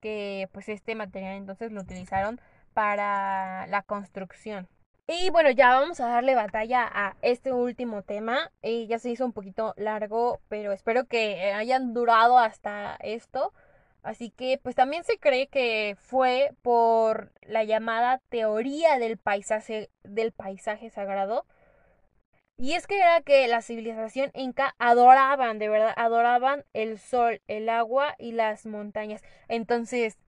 que 0.00 0.48
pues 0.52 0.68
este 0.68 0.96
material 0.96 1.34
entonces 1.36 1.70
lo 1.70 1.82
utilizaron 1.82 2.40
para 2.74 3.66
la 3.68 3.82
construcción. 3.82 4.68
Y 5.08 5.30
bueno, 5.30 5.50
ya 5.50 5.68
vamos 5.70 6.00
a 6.00 6.08
darle 6.08 6.34
batalla 6.34 6.84
a 6.92 7.16
este 7.22 7.52
último 7.52 8.02
tema. 8.02 8.50
Y 8.62 8.86
ya 8.88 8.98
se 8.98 9.10
hizo 9.10 9.24
un 9.24 9.32
poquito 9.32 9.72
largo, 9.76 10.40
pero 10.48 10.72
espero 10.72 11.06
que 11.06 11.52
hayan 11.52 11.94
durado 11.94 12.38
hasta 12.38 12.96
esto. 13.00 13.52
Así 14.02 14.30
que 14.30 14.58
pues 14.62 14.74
también 14.76 15.04
se 15.04 15.18
cree 15.18 15.48
que 15.48 15.96
fue 16.00 16.52
por 16.62 17.32
la 17.42 17.64
llamada 17.64 18.20
teoría 18.28 18.98
del 18.98 19.18
paisaje, 19.18 19.90
del 20.02 20.32
paisaje 20.32 20.90
sagrado. 20.90 21.46
Y 22.56 22.72
es 22.72 22.86
que 22.86 22.98
era 22.98 23.20
que 23.20 23.46
la 23.48 23.62
civilización 23.62 24.30
inca 24.34 24.74
adoraban, 24.78 25.58
de 25.58 25.68
verdad, 25.68 25.92
adoraban 25.96 26.64
el 26.72 26.98
sol, 26.98 27.42
el 27.48 27.68
agua 27.68 28.14
y 28.18 28.32
las 28.32 28.66
montañas. 28.66 29.22
Entonces, 29.48 30.18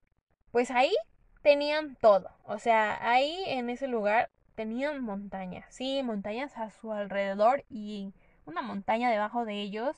pues 0.51 0.71
ahí 0.71 0.93
tenían 1.41 1.95
todo. 2.01 2.29
O 2.43 2.59
sea, 2.59 2.97
ahí 3.01 3.43
en 3.47 3.69
ese 3.69 3.87
lugar 3.87 4.29
tenían 4.59 5.01
montañas, 5.01 5.65
sí, 5.69 6.03
montañas 6.03 6.57
a 6.57 6.69
su 6.69 6.91
alrededor 6.91 7.63
y 7.69 8.13
una 8.45 8.61
montaña 8.61 9.09
debajo 9.09 9.45
de 9.45 9.53
ellos 9.53 9.95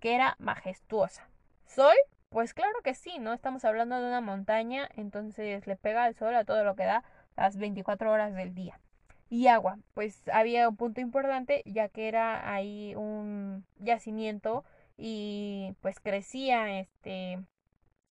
que 0.00 0.14
era 0.14 0.34
majestuosa. 0.38 1.28
¿Sol? 1.66 1.94
Pues 2.30 2.54
claro 2.54 2.80
que 2.82 2.94
sí, 2.94 3.18
¿no? 3.18 3.34
Estamos 3.34 3.66
hablando 3.66 4.00
de 4.00 4.08
una 4.08 4.22
montaña, 4.22 4.88
entonces 4.96 5.66
le 5.66 5.76
pega 5.76 6.08
el 6.08 6.14
sol 6.14 6.34
a 6.36 6.46
todo 6.46 6.64
lo 6.64 6.74
que 6.74 6.84
da 6.84 7.04
las 7.36 7.58
24 7.58 8.10
horas 8.10 8.34
del 8.34 8.54
día. 8.54 8.80
Y 9.28 9.48
agua, 9.48 9.78
pues 9.92 10.26
había 10.32 10.70
un 10.70 10.76
punto 10.76 11.02
importante 11.02 11.62
ya 11.66 11.90
que 11.90 12.08
era 12.08 12.50
ahí 12.50 12.94
un 12.96 13.66
yacimiento 13.78 14.64
y 14.96 15.74
pues 15.82 16.00
crecía 16.00 16.80
este 16.80 17.44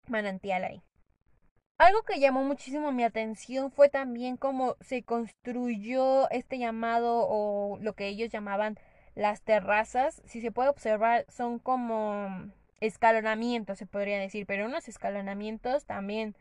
manantial 0.08 0.64
ahí. 0.64 0.84
Algo 1.78 2.02
que 2.04 2.20
llamó 2.20 2.44
muchísimo 2.44 2.92
mi 2.92 3.04
atención 3.04 3.72
fue 3.72 3.88
también 3.90 4.36
cómo 4.36 4.76
se 4.82 5.04
construyó 5.04 6.28
este 6.32 6.58
llamado 6.58 7.28
o 7.30 7.78
lo 7.80 7.94
que 7.94 8.08
ellos 8.08 8.32
llamaban 8.32 8.80
las 9.14 9.42
terrazas. 9.44 10.22
Si 10.26 10.42
se 10.42 10.52
puede 10.52 10.70
observar, 10.70 11.26
son 11.30 11.60
como 11.60 12.52
escalonamientos, 12.82 13.78
se 13.78 13.86
podría 13.86 14.20
decir, 14.20 14.48
pero 14.48 14.66
unos 14.66 14.88
escalonamientos 14.88 15.86
también 15.86 16.36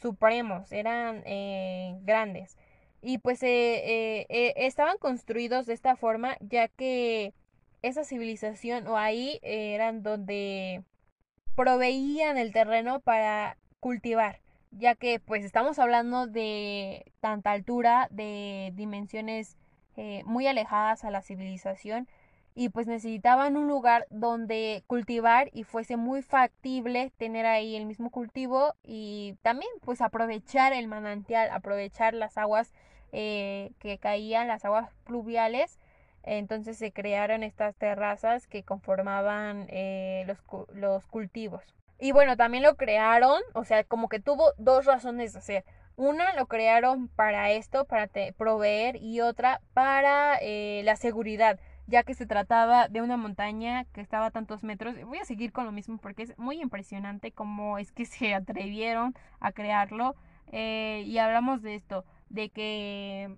supremos, 0.00 0.72
eran 0.72 1.22
eh, 1.26 1.98
grandes. 2.02 2.56
Y 3.02 3.18
pues 3.18 3.42
eh, 3.42 4.26
eh, 4.30 4.54
estaban 4.56 4.98
construidos 4.98 5.66
de 5.66 5.74
esta 5.74 5.96
forma, 5.96 6.36
ya 6.40 6.68
que 6.68 7.34
esa 7.82 8.04
civilización 8.04 8.86
o 8.86 8.96
ahí 8.96 9.40
eran 9.42 10.02
donde 10.02 10.84
proveían 11.54 12.38
el 12.38 12.52
terreno 12.52 13.00
para 13.00 13.58
cultivar 13.80 14.40
ya 14.70 14.94
que 14.94 15.20
pues 15.20 15.44
estamos 15.44 15.78
hablando 15.78 16.26
de 16.26 17.12
tanta 17.20 17.52
altura, 17.52 18.08
de 18.10 18.72
dimensiones 18.74 19.56
eh, 19.96 20.22
muy 20.24 20.46
alejadas 20.46 21.04
a 21.04 21.10
la 21.10 21.22
civilización 21.22 22.08
y 22.54 22.68
pues 22.68 22.86
necesitaban 22.86 23.56
un 23.56 23.68
lugar 23.68 24.06
donde 24.10 24.82
cultivar 24.86 25.50
y 25.52 25.64
fuese 25.64 25.96
muy 25.96 26.22
factible 26.22 27.12
tener 27.16 27.46
ahí 27.46 27.76
el 27.76 27.86
mismo 27.86 28.10
cultivo 28.10 28.74
y 28.82 29.36
también 29.42 29.70
pues 29.82 30.00
aprovechar 30.00 30.72
el 30.72 30.88
manantial, 30.88 31.50
aprovechar 31.50 32.14
las 32.14 32.36
aguas 32.38 32.72
eh, 33.12 33.72
que 33.78 33.98
caían, 33.98 34.48
las 34.48 34.64
aguas 34.64 34.90
pluviales. 35.04 35.78
Entonces 36.22 36.76
se 36.76 36.92
crearon 36.92 37.42
estas 37.42 37.74
terrazas 37.76 38.46
que 38.46 38.62
conformaban 38.62 39.66
eh, 39.70 40.24
los, 40.26 40.38
los 40.74 41.06
cultivos. 41.06 41.79
Y 42.00 42.12
bueno, 42.12 42.36
también 42.36 42.62
lo 42.62 42.76
crearon, 42.76 43.42
o 43.54 43.64
sea, 43.64 43.84
como 43.84 44.08
que 44.08 44.20
tuvo 44.20 44.52
dos 44.56 44.86
razones 44.86 45.32
de 45.32 45.38
hacer. 45.38 45.64
Una 45.96 46.34
lo 46.34 46.46
crearon 46.46 47.08
para 47.08 47.50
esto, 47.50 47.84
para 47.84 48.08
proveer, 48.36 48.96
y 48.96 49.20
otra 49.20 49.60
para 49.74 50.38
eh, 50.40 50.82
la 50.84 50.96
seguridad 50.96 51.60
ya 51.90 52.04
que 52.04 52.14
se 52.14 52.24
trataba 52.24 52.88
de 52.88 53.02
una 53.02 53.16
montaña 53.16 53.84
que 53.92 54.00
estaba 54.00 54.26
a 54.26 54.30
tantos 54.30 54.62
metros. 54.62 54.94
Voy 55.04 55.18
a 55.18 55.24
seguir 55.24 55.52
con 55.52 55.66
lo 55.66 55.72
mismo 55.72 55.98
porque 55.98 56.22
es 56.22 56.38
muy 56.38 56.62
impresionante 56.62 57.32
cómo 57.32 57.78
es 57.78 57.92
que 57.92 58.04
se 58.06 58.32
atrevieron 58.32 59.14
a 59.40 59.52
crearlo. 59.52 60.14
Eh, 60.52 61.04
y 61.06 61.18
hablamos 61.18 61.62
de 61.62 61.74
esto, 61.74 62.04
de 62.28 62.48
que 62.50 63.36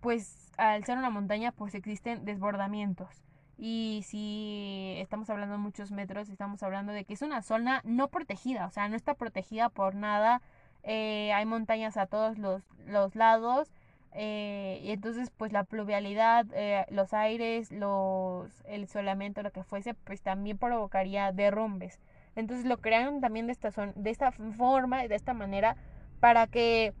pues 0.00 0.52
al 0.58 0.84
ser 0.84 0.98
una 0.98 1.10
montaña 1.10 1.52
pues 1.52 1.74
existen 1.74 2.24
desbordamientos. 2.24 3.24
Y 3.56 4.02
si 4.06 4.94
estamos 4.98 5.30
hablando 5.30 5.54
de 5.54 5.62
muchos 5.62 5.90
metros, 5.92 6.28
estamos 6.28 6.62
hablando 6.62 6.92
de 6.92 7.04
que 7.04 7.14
es 7.14 7.22
una 7.22 7.42
zona 7.42 7.80
no 7.84 8.08
protegida, 8.08 8.66
o 8.66 8.70
sea, 8.70 8.88
no 8.88 8.96
está 8.96 9.14
protegida 9.14 9.68
por 9.68 9.94
nada. 9.94 10.42
Eh, 10.82 11.32
hay 11.32 11.46
montañas 11.46 11.96
a 11.96 12.06
todos 12.06 12.36
los, 12.38 12.62
los 12.86 13.14
lados 13.14 13.72
eh, 14.12 14.80
y 14.82 14.90
entonces 14.92 15.30
pues 15.30 15.52
la 15.52 15.64
pluvialidad, 15.64 16.46
eh, 16.54 16.86
los 16.90 17.12
aires, 17.12 17.72
los, 17.72 18.50
el 18.66 18.86
solamiento, 18.86 19.42
lo 19.42 19.50
que 19.50 19.64
fuese, 19.64 19.94
pues 19.94 20.22
también 20.22 20.56
provocaría 20.58 21.32
derrumbes. 21.32 22.00
Entonces 22.36 22.64
lo 22.64 22.78
crearon 22.78 23.20
también 23.20 23.46
de 23.46 23.52
esta, 23.52 23.70
de 23.94 24.10
esta 24.10 24.32
forma 24.32 25.04
y 25.04 25.08
de 25.08 25.16
esta 25.16 25.34
manera 25.34 25.76
para 26.20 26.46
que 26.46 26.94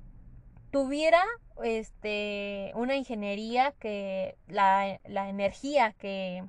tuviera 0.74 1.22
este 1.62 2.72
una 2.74 2.96
ingeniería 2.96 3.72
que 3.78 4.36
la, 4.48 4.98
la 5.04 5.28
energía 5.28 5.94
que, 5.96 6.42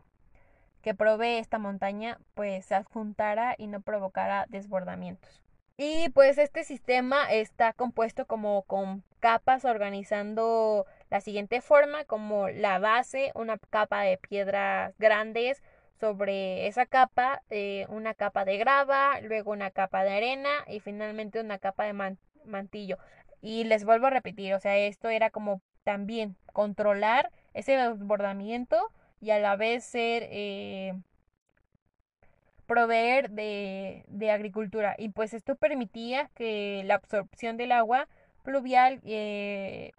que 0.81 0.95
provee 0.95 1.37
esta 1.37 1.59
montaña 1.59 2.17
pues 2.33 2.65
se 2.65 2.73
adjuntara 2.73 3.53
y 3.55 3.67
no 3.67 3.81
provocara 3.81 4.47
desbordamientos. 4.49 5.43
Y 5.77 6.09
pues 6.09 6.39
este 6.39 6.63
sistema 6.63 7.31
está 7.31 7.73
compuesto 7.73 8.25
como 8.25 8.63
con 8.63 9.03
capas 9.19 9.63
organizando 9.63 10.87
la 11.11 11.21
siguiente 11.21 11.61
forma, 11.61 12.03
como 12.05 12.49
la 12.49 12.79
base, 12.79 13.31
una 13.35 13.59
capa 13.69 14.01
de 14.01 14.17
piedras 14.17 14.97
grandes, 14.97 15.61
sobre 15.99 16.65
esa 16.65 16.87
capa 16.87 17.43
eh, 17.51 17.85
una 17.89 18.15
capa 18.15 18.43
de 18.43 18.57
grava, 18.57 19.21
luego 19.21 19.51
una 19.51 19.69
capa 19.69 20.03
de 20.03 20.15
arena 20.15 20.49
y 20.67 20.79
finalmente 20.79 21.39
una 21.39 21.59
capa 21.59 21.83
de 21.83 22.17
mantillo. 22.45 22.97
Y 23.45 23.63
les 23.63 23.85
vuelvo 23.85 24.07
a 24.07 24.09
repetir, 24.09 24.55
o 24.55 24.59
sea, 24.59 24.75
esto 24.75 25.07
era 25.07 25.29
como 25.29 25.61
también 25.83 26.35
controlar 26.51 27.31
ese 27.53 27.73
desbordamiento 27.77 28.75
y 29.21 29.29
a 29.29 29.37
la 29.37 29.55
vez 29.55 29.83
ser 29.83 30.27
eh, 30.31 30.95
proveer 32.65 33.29
de, 33.29 34.03
de, 34.07 34.31
agricultura. 34.31 34.95
Y 34.97 35.09
pues 35.09 35.35
esto 35.35 35.55
permitía 35.55 36.31
que 36.33 36.81
la 36.85 36.95
absorción 36.95 37.55
del 37.55 37.71
agua 37.71 38.07
pluvial 38.41 38.99
eh, 39.05 39.91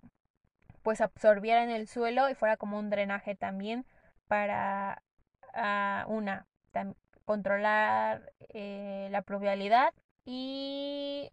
pues 0.83 1.01
absorbiera 1.01 1.63
en 1.63 1.71
el 1.71 1.87
suelo 1.87 2.29
y 2.29 2.35
fuera 2.35 2.57
como 2.57 2.81
un 2.81 2.91
drenaje 2.91 3.37
también 3.37 3.87
para 4.27 5.05
ah, 5.55 6.05
una 6.09 6.47
controlar 7.25 8.33
eh, 8.49 9.07
la 9.13 9.23
pluvialidad 9.23 9.95
y 10.25 11.31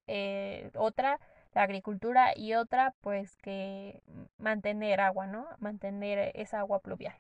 otra 0.76 1.20
la 1.54 1.64
agricultura 1.64 2.34
y 2.36 2.54
otra 2.56 2.94
pues 3.02 3.38
que 3.38 4.02
mantener 4.38 5.02
agua 5.02 5.28
no 5.28 5.48
mantener 5.60 6.32
esa 6.36 6.60
agua 6.60 6.80
pluvial 6.80 7.16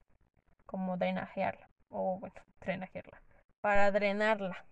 como 0.65 0.97
drenajearla 0.97 1.69
o 1.89 2.19
bueno 2.19 2.36
drenajearla 2.61 3.21
para 3.61 3.91
drenarla. 3.91 4.65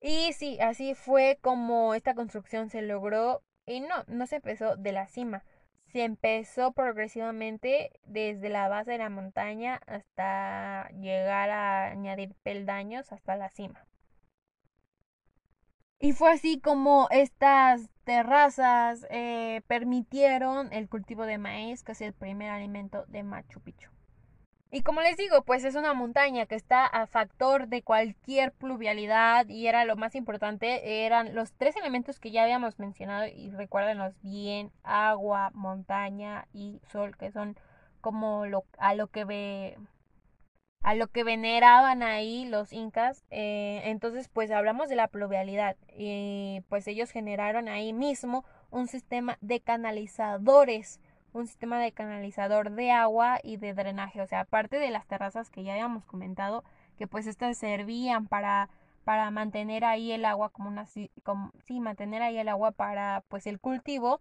Y 0.00 0.32
sí, 0.32 0.58
así 0.60 0.94
fue 0.94 1.38
como 1.42 1.94
esta 1.94 2.14
construcción 2.14 2.70
se 2.70 2.80
logró 2.80 3.42
y 3.66 3.80
no, 3.80 4.04
no 4.06 4.26
se 4.26 4.36
empezó 4.36 4.76
de 4.76 4.92
la 4.92 5.06
cima, 5.06 5.44
se 5.92 6.04
empezó 6.04 6.72
progresivamente 6.72 7.90
desde 8.04 8.48
la 8.48 8.68
base 8.68 8.92
de 8.92 8.98
la 8.98 9.10
montaña 9.10 9.80
hasta 9.86 10.88
llegar 11.00 11.50
a 11.50 11.90
añadir 11.90 12.34
peldaños 12.42 13.12
hasta 13.12 13.36
la 13.36 13.50
cima. 13.50 13.84
Y 16.02 16.12
fue 16.12 16.32
así 16.32 16.58
como 16.58 17.08
estas 17.10 17.90
terrazas 18.04 19.06
eh, 19.10 19.60
permitieron 19.66 20.72
el 20.72 20.88
cultivo 20.88 21.24
de 21.24 21.36
maíz, 21.36 21.84
que 21.84 21.92
es 21.92 22.00
el 22.00 22.14
primer 22.14 22.50
alimento 22.50 23.04
de 23.08 23.22
Machu 23.22 23.60
Picchu. 23.60 23.90
Y 24.72 24.82
como 24.82 25.02
les 25.02 25.18
digo, 25.18 25.42
pues 25.42 25.62
es 25.64 25.74
una 25.74 25.92
montaña 25.92 26.46
que 26.46 26.54
está 26.54 26.86
a 26.86 27.06
factor 27.06 27.68
de 27.68 27.82
cualquier 27.82 28.52
pluvialidad 28.52 29.46
y 29.48 29.66
era 29.66 29.84
lo 29.84 29.96
más 29.96 30.14
importante, 30.14 31.04
eran 31.04 31.34
los 31.34 31.52
tres 31.52 31.76
elementos 31.76 32.18
que 32.18 32.30
ya 32.30 32.44
habíamos 32.44 32.78
mencionado 32.78 33.26
y 33.26 33.50
recuérdenlos 33.50 34.14
bien, 34.22 34.72
agua, 34.84 35.50
montaña 35.52 36.46
y 36.54 36.80
sol, 36.90 37.14
que 37.16 37.30
son 37.30 37.58
como 38.00 38.46
lo, 38.46 38.64
a 38.78 38.94
lo 38.94 39.08
que 39.08 39.24
ve 39.24 39.76
a 40.82 40.94
lo 40.94 41.08
que 41.08 41.24
veneraban 41.24 42.02
ahí 42.02 42.46
los 42.46 42.72
incas. 42.72 43.24
Eh, 43.30 43.82
entonces, 43.84 44.28
pues 44.28 44.50
hablamos 44.50 44.88
de 44.88 44.96
la 44.96 45.08
pluvialidad 45.08 45.76
y 45.96 46.62
pues 46.68 46.86
ellos 46.86 47.10
generaron 47.10 47.68
ahí 47.68 47.92
mismo 47.92 48.44
un 48.70 48.88
sistema 48.88 49.38
de 49.40 49.60
canalizadores 49.60 51.00
un 51.32 51.46
sistema 51.46 51.80
de 51.80 51.92
canalizador 51.92 52.70
de 52.70 52.90
agua 52.90 53.38
y 53.42 53.56
de 53.56 53.74
drenaje. 53.74 54.20
O 54.20 54.26
sea, 54.26 54.40
aparte 54.40 54.78
de 54.78 54.90
las 54.90 55.06
terrazas 55.06 55.50
que 55.50 55.62
ya 55.62 55.72
habíamos 55.72 56.04
comentado, 56.04 56.64
que 56.98 57.06
pues 57.06 57.26
estas 57.26 57.56
servían 57.58 58.26
para, 58.26 58.68
para 59.04 59.30
mantener 59.30 59.84
ahí 59.84 60.12
el 60.12 60.24
agua 60.24 60.50
como 60.50 60.68
una 60.68 60.86
como, 61.22 61.52
sí, 61.66 61.80
mantener 61.80 62.22
ahí 62.22 62.38
el 62.38 62.48
agua 62.48 62.72
para 62.72 63.22
pues 63.28 63.46
el 63.46 63.60
cultivo. 63.60 64.20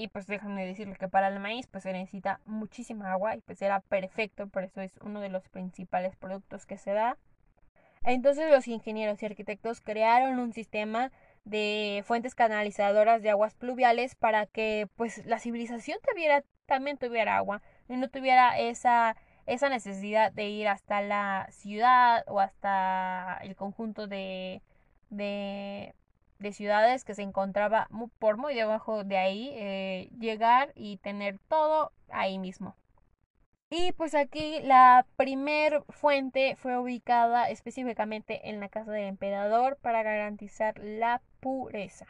Y 0.00 0.08
pues 0.08 0.26
déjenme 0.26 0.64
decirles 0.64 0.96
que 0.96 1.08
para 1.08 1.28
el 1.28 1.40
maíz 1.40 1.66
pues 1.66 1.82
se 1.82 1.92
necesita 1.92 2.40
muchísima 2.46 3.12
agua 3.12 3.36
y 3.36 3.42
pues 3.42 3.60
era 3.60 3.80
perfecto, 3.80 4.48
por 4.48 4.64
eso 4.64 4.80
es 4.80 4.96
uno 5.02 5.20
de 5.20 5.28
los 5.28 5.46
principales 5.50 6.16
productos 6.16 6.64
que 6.64 6.78
se 6.78 6.92
da. 6.92 7.18
Entonces 8.02 8.50
los 8.50 8.66
ingenieros 8.66 9.22
y 9.22 9.26
arquitectos 9.26 9.82
crearon 9.82 10.38
un 10.38 10.54
sistema 10.54 11.12
de 11.44 12.02
fuentes 12.06 12.34
canalizadoras 12.34 13.20
de 13.20 13.28
aguas 13.28 13.54
pluviales 13.54 14.14
para 14.14 14.46
que 14.46 14.88
pues 14.96 15.26
la 15.26 15.38
civilización 15.38 15.98
tuviera, 16.10 16.44
también 16.64 16.96
tuviera 16.96 17.36
agua 17.36 17.60
y 17.86 17.98
no 17.98 18.08
tuviera 18.08 18.58
esa, 18.58 19.16
esa 19.44 19.68
necesidad 19.68 20.32
de 20.32 20.48
ir 20.48 20.68
hasta 20.68 21.02
la 21.02 21.46
ciudad 21.50 22.24
o 22.26 22.40
hasta 22.40 23.38
el 23.42 23.54
conjunto 23.54 24.06
de, 24.06 24.62
de, 25.10 25.94
de 26.40 26.52
ciudades 26.52 27.04
que 27.04 27.14
se 27.14 27.22
encontraba 27.22 27.88
por 28.18 28.36
muy 28.36 28.54
debajo 28.54 29.04
de 29.04 29.16
ahí, 29.16 29.50
eh, 29.54 30.10
llegar 30.18 30.72
y 30.74 30.96
tener 30.96 31.38
todo 31.48 31.92
ahí 32.08 32.38
mismo. 32.38 32.74
Y 33.70 33.92
pues 33.92 34.16
aquí 34.16 34.58
la 34.62 35.06
primer 35.14 35.84
fuente 35.90 36.56
fue 36.56 36.76
ubicada 36.76 37.48
específicamente 37.50 38.48
en 38.48 38.58
la 38.58 38.68
casa 38.68 38.90
del 38.90 39.06
emperador 39.06 39.76
para 39.80 40.02
garantizar 40.02 40.76
la 40.78 41.22
pureza. 41.38 42.06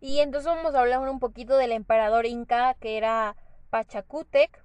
Y 0.00 0.18
entonces 0.18 0.52
vamos 0.52 0.74
a 0.74 0.80
hablar 0.80 1.08
un 1.08 1.20
poquito 1.20 1.56
del 1.56 1.70
emperador 1.70 2.26
inca 2.26 2.74
que 2.74 2.96
era 2.96 3.36
Pachacutec 3.70 4.64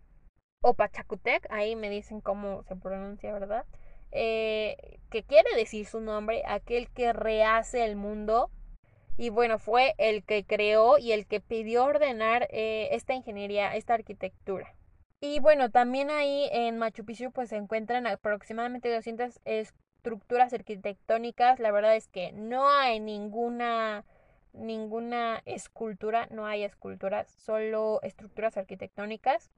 o 0.63 0.73
Pachacutec, 0.73 1.45
ahí 1.51 1.75
me 1.75 1.89
dicen 1.89 2.21
cómo 2.21 2.63
se 2.63 2.75
pronuncia, 2.75 3.33
¿verdad? 3.33 3.65
Eh, 4.11 4.99
que 5.09 5.23
quiere 5.23 5.55
decir 5.55 5.85
su 5.85 6.01
nombre, 6.01 6.43
aquel 6.47 6.89
que 6.89 7.13
rehace 7.13 7.85
el 7.85 7.95
mundo. 7.95 8.49
Y 9.17 9.29
bueno, 9.29 9.59
fue 9.59 9.93
el 9.97 10.23
que 10.23 10.45
creó 10.45 10.97
y 10.97 11.11
el 11.11 11.27
que 11.27 11.39
pidió 11.41 11.85
ordenar 11.85 12.47
eh, 12.51 12.89
esta 12.91 13.13
ingeniería, 13.13 13.75
esta 13.75 13.93
arquitectura. 13.93 14.73
Y 15.19 15.39
bueno, 15.39 15.69
también 15.69 16.09
ahí 16.09 16.49
en 16.51 16.77
Machu 16.79 17.05
Picchu 17.05 17.31
pues 17.31 17.49
se 17.49 17.55
encuentran 17.55 18.07
aproximadamente 18.07 18.93
200 18.93 19.39
estructuras 19.45 20.53
arquitectónicas. 20.53 21.59
La 21.59 21.71
verdad 21.71 21.95
es 21.95 22.07
que 22.07 22.31
no 22.31 22.67
hay 22.69 22.99
ninguna 22.99 24.03
ninguna 24.53 25.41
escultura, 25.45 26.27
no 26.31 26.45
hay 26.45 26.63
esculturas, 26.63 27.29
solo 27.29 27.99
estructuras 28.03 28.57
arquitectónicas. 28.57 29.51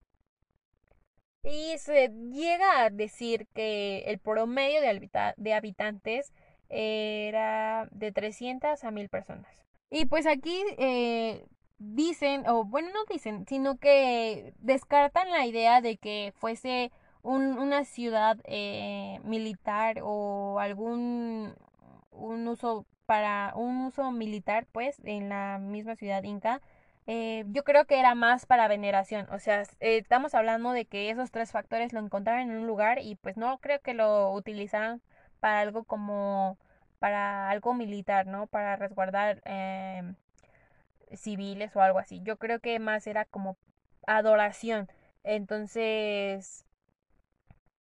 Y 1.44 1.78
se 1.78 2.10
llega 2.32 2.84
a 2.84 2.90
decir 2.90 3.48
que 3.54 4.04
el 4.08 4.20
promedio 4.20 4.80
de, 4.82 5.34
de 5.36 5.54
habitantes 5.54 6.34
era 6.70 7.88
de 7.92 8.12
300 8.12 8.84
a 8.84 8.92
1000 8.92 9.10
personas. 9.10 9.48
Y 9.90 10.06
pues 10.06 10.26
aquí 10.26 10.60
eh, 10.78 11.46
dicen, 11.78 12.48
o 12.48 12.64
bueno, 12.66 12.90
no 12.94 13.06
dicen, 13.10 13.46
sino 13.48 13.78
que 13.78 14.54
descartan 14.60 15.30
la 15.32 15.46
idea 15.46 15.82
de 15.82 15.98
que 15.98 16.34
fuese 16.36 16.92
una 17.24 17.86
ciudad 17.86 18.38
eh, 18.46 19.20
militar 19.24 20.00
o 20.04 20.60
algún 20.60 21.56
un 22.12 22.48
uso 22.48 22.86
para 23.06 23.54
un 23.56 23.86
uso 23.86 24.12
militar 24.12 24.68
pues 24.72 24.98
en 25.06 25.30
la 25.30 25.58
misma 25.60 25.96
ciudad 25.96 26.24
inca 26.24 26.62
eh, 27.08 27.46
yo 27.48 27.64
creo 27.64 27.86
que 27.86 28.00
era 28.00 28.16
más 28.16 28.46
para 28.46 28.68
veneración 28.68 29.28
o 29.32 29.40
sea 29.40 29.62
eh, 29.80 29.98
estamos 29.98 30.36
hablando 30.36 30.72
de 30.72 30.86
que 30.86 31.10
esos 31.10 31.32
tres 31.32 31.52
factores 31.52 31.94
lo 31.94 32.00
encontraron 32.00 32.50
en 32.52 32.58
un 32.58 32.68
lugar 32.68 33.00
y 33.00 33.16
pues 33.16 33.38
no 33.38 33.58
creo 33.60 33.80
que 33.82 33.94
lo 33.94 34.32
utilizaran 34.32 35.02
para 35.44 35.60
algo 35.60 35.84
como 35.84 36.58
para 37.00 37.50
algo 37.50 37.74
militar 37.74 38.28
no 38.28 38.48
para 38.48 38.78
resguardar 38.78 39.42
em, 39.44 40.16
civiles 41.14 41.76
o 41.76 41.82
algo 41.82 42.00
así 42.00 42.22
yo 42.24 42.38
creo 42.38 42.62
que 42.62 42.80
más 42.80 43.08
era 43.08 43.26
como 43.26 43.58
adoración 44.08 44.88
entonces 45.24 46.66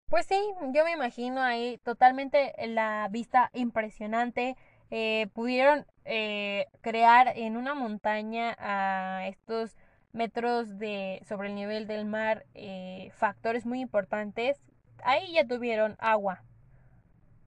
pues 0.07 0.25
sí, 0.25 0.39
yo 0.73 0.85
me 0.85 0.91
imagino 0.93 1.41
ahí 1.41 1.79
totalmente 1.83 2.53
la 2.67 3.07
vista 3.11 3.51
impresionante. 3.53 4.57
Eh, 4.89 5.27
pudieron 5.33 5.85
eh, 6.05 6.65
crear 6.81 7.33
en 7.37 7.57
una 7.57 7.75
montaña 7.75 8.55
a 8.57 9.27
estos 9.27 9.75
metros 10.11 10.79
de 10.79 11.21
sobre 11.27 11.49
el 11.49 11.55
nivel 11.55 11.85
del 11.87 12.05
mar 12.05 12.45
eh, 12.55 13.11
factores 13.13 13.65
muy 13.67 13.81
importantes. 13.81 14.57
Ahí 15.03 15.33
ya 15.33 15.45
tuvieron 15.45 15.95
agua, 15.99 16.43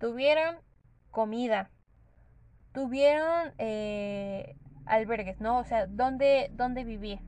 tuvieron 0.03 0.57
comida, 1.12 1.70
tuvieron 2.72 3.53
albergues, 4.84 5.40
¿no? 5.40 5.59
O 5.61 5.64
sea, 5.64 5.86
¿dónde, 5.86 6.50
dónde 6.55 6.82
vivir. 6.82 7.20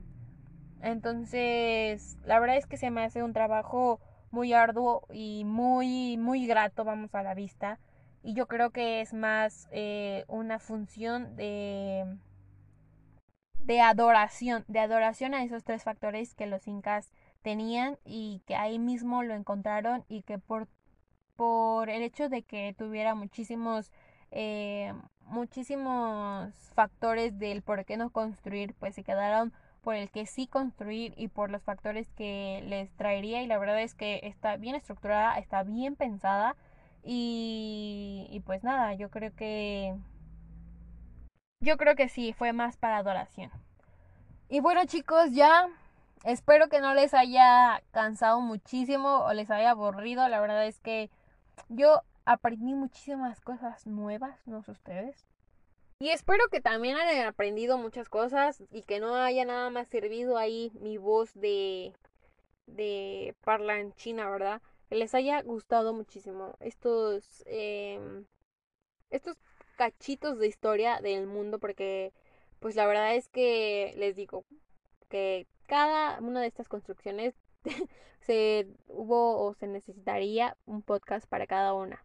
Entonces, 0.81 2.17
la 2.25 2.37
verdad 2.37 2.57
es 2.57 2.67
que 2.67 2.75
se 2.75 2.91
me 2.91 3.05
hace 3.05 3.23
un 3.23 3.31
trabajo 3.31 4.01
muy 4.29 4.51
arduo 4.51 5.07
y 5.09 5.45
muy, 5.45 6.17
muy 6.17 6.45
grato, 6.47 6.83
vamos 6.83 7.15
a 7.15 7.23
la 7.23 7.33
vista. 7.33 7.79
Y 8.21 8.33
yo 8.33 8.45
creo 8.45 8.71
que 8.71 8.99
es 8.99 9.13
más 9.13 9.69
eh, 9.71 10.25
una 10.27 10.59
función 10.59 11.37
de, 11.37 12.17
de 13.61 13.79
adoración, 13.79 14.65
de 14.67 14.79
adoración 14.79 15.33
a 15.33 15.45
esos 15.45 15.63
tres 15.63 15.83
factores 15.83 16.35
que 16.35 16.45
los 16.45 16.67
incas 16.67 17.13
tenían 17.41 17.97
y 18.03 18.41
que 18.45 18.57
ahí 18.57 18.79
mismo 18.79 19.23
lo 19.23 19.33
encontraron 19.33 20.03
y 20.09 20.23
que 20.23 20.39
por, 20.39 20.67
por 21.35 21.89
el 21.89 22.01
hecho 22.01 22.29
de 22.29 22.43
que 22.43 22.75
tuviera 22.77 23.15
muchísimos 23.15 23.91
eh, 24.31 24.93
muchísimos 25.27 26.53
factores 26.73 27.39
del 27.39 27.61
por 27.61 27.85
qué 27.85 27.97
no 27.97 28.09
construir 28.09 28.73
pues 28.75 28.95
se 28.95 29.03
quedaron 29.03 29.53
por 29.81 29.95
el 29.95 30.09
que 30.09 30.25
sí 30.25 30.47
construir 30.47 31.13
y 31.15 31.27
por 31.27 31.51
los 31.51 31.61
factores 31.61 32.09
que 32.13 32.63
les 32.67 32.91
traería 32.95 33.43
y 33.43 33.47
la 33.47 33.57
verdad 33.59 33.81
es 33.81 33.93
que 33.93 34.19
está 34.23 34.57
bien 34.57 34.75
estructurada, 34.75 35.37
está 35.37 35.63
bien 35.63 35.95
pensada 35.95 36.55
y, 37.03 38.27
y 38.31 38.39
pues 38.41 38.63
nada, 38.63 38.93
yo 38.95 39.09
creo 39.09 39.33
que 39.35 39.95
yo 41.61 41.77
creo 41.77 41.95
que 41.95 42.09
sí, 42.09 42.33
fue 42.33 42.51
más 42.53 42.77
para 42.77 42.97
adoración. 42.97 43.51
Y 44.49 44.59
bueno 44.59 44.85
chicos, 44.85 45.31
ya 45.31 45.67
espero 46.23 46.67
que 46.67 46.81
no 46.81 46.93
les 46.93 47.13
haya 47.13 47.81
cansado 47.91 48.41
muchísimo 48.41 49.19
o 49.19 49.33
les 49.33 49.49
haya 49.51 49.71
aburrido, 49.71 50.27
la 50.27 50.39
verdad 50.39 50.65
es 50.65 50.79
que 50.79 51.09
yo 51.69 52.01
aprendí 52.25 52.73
muchísimas 52.73 53.41
cosas 53.41 53.85
nuevas, 53.85 54.39
no 54.47 54.63
sé 54.63 54.71
ustedes. 54.71 55.25
Y 55.99 56.09
espero 56.09 56.43
que 56.51 56.59
también 56.59 56.97
hayan 56.97 57.25
aprendido 57.25 57.77
muchas 57.77 58.09
cosas 58.09 58.61
y 58.71 58.81
que 58.81 58.99
no 58.99 59.15
haya 59.15 59.45
nada 59.45 59.69
más 59.69 59.87
servido 59.87 60.37
ahí 60.37 60.71
mi 60.81 60.97
voz 60.97 61.33
de, 61.33 61.93
de 62.65 63.33
parlanchina, 63.43 64.29
¿verdad? 64.29 64.61
Que 64.89 64.95
les 64.95 65.15
haya 65.15 65.41
gustado 65.41 65.93
muchísimo 65.93 66.55
estos, 66.59 67.43
eh, 67.45 67.99
estos 69.09 69.37
cachitos 69.77 70.37
de 70.37 70.47
historia 70.47 70.99
del 71.01 71.27
mundo 71.27 71.59
porque 71.59 72.13
pues 72.59 72.75
la 72.75 72.87
verdad 72.87 73.15
es 73.15 73.29
que 73.29 73.93
les 73.97 74.15
digo 74.15 74.45
que 75.09 75.47
cada 75.67 76.19
una 76.19 76.41
de 76.41 76.47
estas 76.47 76.67
construcciones 76.67 77.35
se 78.21 78.67
hubo 78.87 79.45
o 79.45 79.53
se 79.53 79.67
necesitaría 79.67 80.55
un 80.65 80.81
podcast 80.81 81.27
para 81.27 81.47
cada 81.47 81.73
una. 81.73 82.03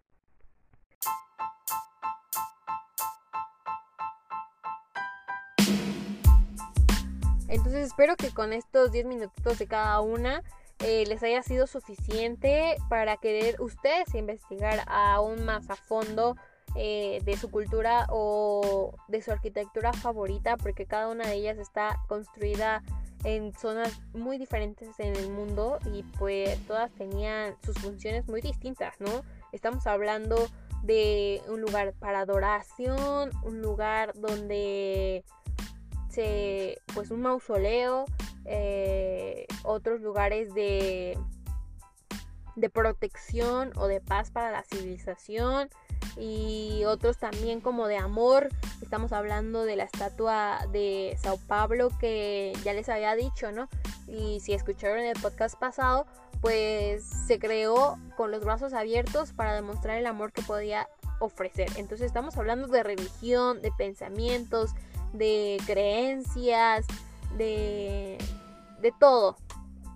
Entonces 7.49 7.89
espero 7.89 8.17
que 8.17 8.31
con 8.31 8.53
estos 8.53 8.93
10 8.93 9.07
minutitos 9.07 9.59
de 9.59 9.67
cada 9.67 10.01
una 10.01 10.43
eh, 10.79 11.05
les 11.07 11.23
haya 11.23 11.43
sido 11.43 11.67
suficiente 11.67 12.77
para 12.89 13.17
querer 13.17 13.61
ustedes 13.61 14.15
investigar 14.15 14.85
aún 14.87 15.45
más 15.45 15.69
a 15.69 15.77
fondo 15.77 16.37
eh, 16.77 17.19
de 17.25 17.37
su 17.37 17.51
cultura 17.51 18.07
o 18.09 18.95
de 19.09 19.21
su 19.21 19.33
arquitectura 19.33 19.93
favorita, 19.93 20.57
porque 20.57 20.87
cada 20.87 21.09
una 21.09 21.27
de 21.27 21.35
ellas 21.35 21.59
está 21.59 21.99
construida 22.07 22.83
en 23.25 23.53
zonas 23.53 24.01
muy 24.13 24.39
diferentes 24.39 24.99
en 24.99 25.15
el 25.17 25.31
mundo 25.31 25.79
y 25.93 26.03
pues 26.19 26.59
todas 26.67 26.91
tenían 26.93 27.55
sus 27.65 27.77
funciones 27.79 28.27
muy 28.29 28.41
distintas, 28.41 29.01
¿no? 29.01 29.23
Estamos 29.53 29.87
hablando 29.87 30.49
de 30.83 31.43
un 31.49 31.61
lugar 31.61 31.93
para 31.93 32.21
adoración, 32.21 33.31
un 33.45 33.61
lugar 33.61 34.13
donde 34.15 35.25
pues 36.95 37.11
un 37.11 37.23
mausoleo, 37.23 38.05
eh, 38.45 39.47
otros 39.63 40.01
lugares 40.01 40.53
de, 40.55 41.17
de 42.57 42.71
protección 42.71 43.73
o 43.77 43.87
de 43.87 44.01
paz 44.01 44.31
para 44.31 44.51
la 44.51 44.63
civilización 44.65 45.71
y 46.17 46.85
otros 46.87 47.19
también 47.19 47.61
como 47.61 47.87
de 47.87 47.97
amor. 47.97 48.49
Estamos 48.83 49.13
hablando 49.13 49.65
de 49.65 49.77
la 49.77 49.85
estatua 49.85 50.67
de 50.73 51.17
Sao 51.23 51.39
Pablo 51.47 51.91
que 51.99 52.53
ya 52.65 52.73
les 52.73 52.89
había 52.89 53.15
dicho, 53.15 53.53
¿no? 53.53 53.69
Y 54.07 54.41
si 54.41 54.53
escucharon 54.53 55.01
el 55.01 55.19
podcast 55.21 55.59
pasado, 55.59 56.07
pues 56.41 57.05
se 57.05 57.39
creó 57.39 57.99
con 58.17 58.31
los 58.31 58.45
brazos 58.45 58.73
abiertos 58.73 59.33
para 59.33 59.55
demostrar 59.55 59.99
el 59.99 60.07
amor 60.07 60.33
que 60.33 60.43
podía 60.43 60.89
ofrecer. 61.21 61.69
Entonces 61.77 62.07
estamos 62.07 62.37
hablando 62.37 62.67
de 62.69 62.83
religión, 62.83 63.61
de 63.63 63.71
pensamientos, 63.73 64.71
de 65.13 65.59
creencias, 65.67 66.87
de, 67.37 68.19
de 68.81 68.93
todo. 68.99 69.37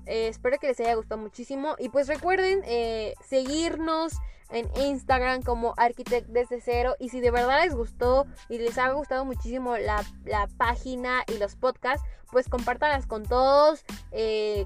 Eh, 0.06 0.28
espero 0.28 0.58
que 0.58 0.68
les 0.68 0.80
haya 0.80 0.94
gustado 0.94 1.20
muchísimo. 1.20 1.76
Y 1.78 1.88
pues 1.88 2.08
recuerden 2.08 2.60
eh, 2.64 3.14
seguirnos 3.26 4.14
en 4.50 4.68
Instagram 4.76 5.42
como 5.42 5.74
Architect 5.76 6.28
desde 6.28 6.60
cero. 6.60 6.94
Y 6.98 7.08
si 7.08 7.20
de 7.20 7.30
verdad 7.30 7.62
les 7.64 7.74
gustó 7.74 8.26
y 8.48 8.58
les 8.58 8.78
ha 8.78 8.90
gustado 8.92 9.24
muchísimo 9.24 9.76
la, 9.76 10.04
página 10.56 11.24
y 11.32 11.38
los 11.38 11.56
podcasts, 11.56 12.06
pues 12.30 12.48
compártanlas 12.48 13.06
con 13.06 13.24
todos. 13.24 13.84
Eh, 14.12 14.64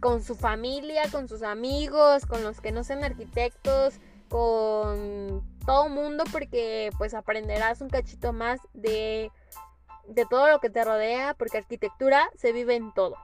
con 0.00 0.22
su 0.22 0.36
familia, 0.36 1.02
con 1.10 1.26
sus 1.26 1.42
amigos, 1.42 2.24
con 2.24 2.44
los 2.44 2.60
que 2.60 2.70
no 2.70 2.84
sean 2.84 3.02
arquitectos, 3.02 3.94
con 4.28 5.42
todo 5.66 5.88
mundo, 5.88 6.22
porque 6.30 6.92
pues 6.98 7.14
aprenderás 7.14 7.80
un 7.80 7.88
cachito 7.88 8.32
más 8.32 8.60
de 8.74 9.32
de 10.08 10.26
todo 10.26 10.48
lo 10.48 10.58
que 10.58 10.70
te 10.70 10.84
rodea, 10.84 11.34
porque 11.34 11.58
arquitectura 11.58 12.28
se 12.36 12.52
vive 12.52 12.74
en 12.74 12.92
todo. 12.92 13.16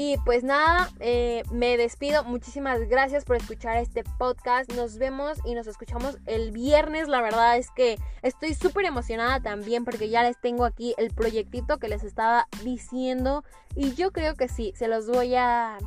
Y 0.00 0.16
pues 0.18 0.44
nada, 0.44 0.88
eh, 1.00 1.42
me 1.50 1.76
despido. 1.76 2.22
Muchísimas 2.22 2.88
gracias 2.88 3.24
por 3.24 3.34
escuchar 3.34 3.78
este 3.78 4.04
podcast. 4.04 4.72
Nos 4.74 4.96
vemos 4.96 5.38
y 5.44 5.56
nos 5.56 5.66
escuchamos 5.66 6.18
el 6.26 6.52
viernes. 6.52 7.08
La 7.08 7.20
verdad 7.20 7.56
es 7.56 7.72
que 7.72 7.98
estoy 8.22 8.54
súper 8.54 8.84
emocionada 8.84 9.40
también 9.40 9.84
porque 9.84 10.08
ya 10.08 10.22
les 10.22 10.40
tengo 10.40 10.64
aquí 10.64 10.94
el 10.98 11.10
proyectito 11.10 11.78
que 11.78 11.88
les 11.88 12.04
estaba 12.04 12.46
diciendo. 12.62 13.42
Y 13.74 13.94
yo 13.94 14.12
creo 14.12 14.36
que 14.36 14.46
sí, 14.46 14.72
se 14.76 14.86
los 14.86 15.08
voy 15.08 15.34
a... 15.34 15.78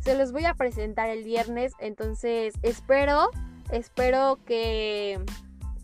Se 0.00 0.16
los 0.16 0.32
voy 0.32 0.46
a 0.46 0.54
presentar 0.54 1.10
el 1.10 1.22
viernes. 1.22 1.74
Entonces 1.80 2.54
espero, 2.62 3.28
espero 3.70 4.38
que 4.46 5.22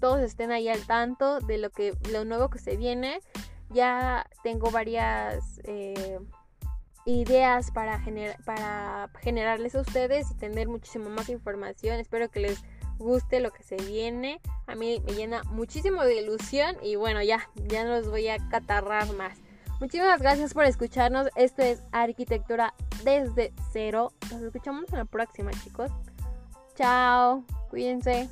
todos 0.01 0.21
estén 0.21 0.51
ahí 0.51 0.71
al 0.71 0.87
tanto 0.87 1.41
de 1.41 1.59
lo 1.59 1.69
que 1.69 1.93
lo 2.11 2.25
nuevo 2.25 2.49
que 2.49 2.59
se 2.59 2.79
viene. 2.79 3.21
Ya 3.69 4.27
tengo 4.43 4.71
varias 4.71 5.61
eh, 5.65 6.21
ideas 7.07 7.71
para, 7.71 7.99
gener 8.01 8.37
para 8.45 9.09
generarles 9.21 9.75
a 9.75 9.81
ustedes 9.81 10.31
y 10.31 10.35
tener 10.35 10.69
muchísima 10.69 11.09
más 11.09 11.29
información. 11.29 11.99
Espero 11.99 12.29
que 12.29 12.41
les 12.41 12.63
guste 12.99 13.41
lo 13.41 13.53
que 13.53 13.63
se 13.63 13.77
viene. 13.77 14.41
A 14.67 14.75
mí 14.75 15.03
me 15.07 15.13
llena 15.13 15.43
muchísimo 15.45 16.03
de 16.03 16.21
ilusión 16.21 16.77
y 16.83 16.97
bueno, 16.97 17.23
ya, 17.23 17.49
ya 17.69 17.85
no 17.85 17.91
los 17.91 18.11
voy 18.11 18.29
a 18.29 18.37
catarrar 18.49 19.11
más. 19.15 19.39
Muchísimas 19.81 20.21
gracias 20.21 20.55
por 20.55 20.65
escucharnos. 20.65 21.29
Esto 21.37 21.63
es 21.63 21.83
Arquitectura 21.93 22.75
desde 23.05 23.53
cero. 23.73 24.13
Nos 24.33 24.43
escuchamos 24.43 24.91
en 24.93 24.99
la 24.99 25.05
próxima, 25.05 25.51
chicos. 25.53 25.91
Chao, 26.75 27.45
cuídense. 27.71 28.29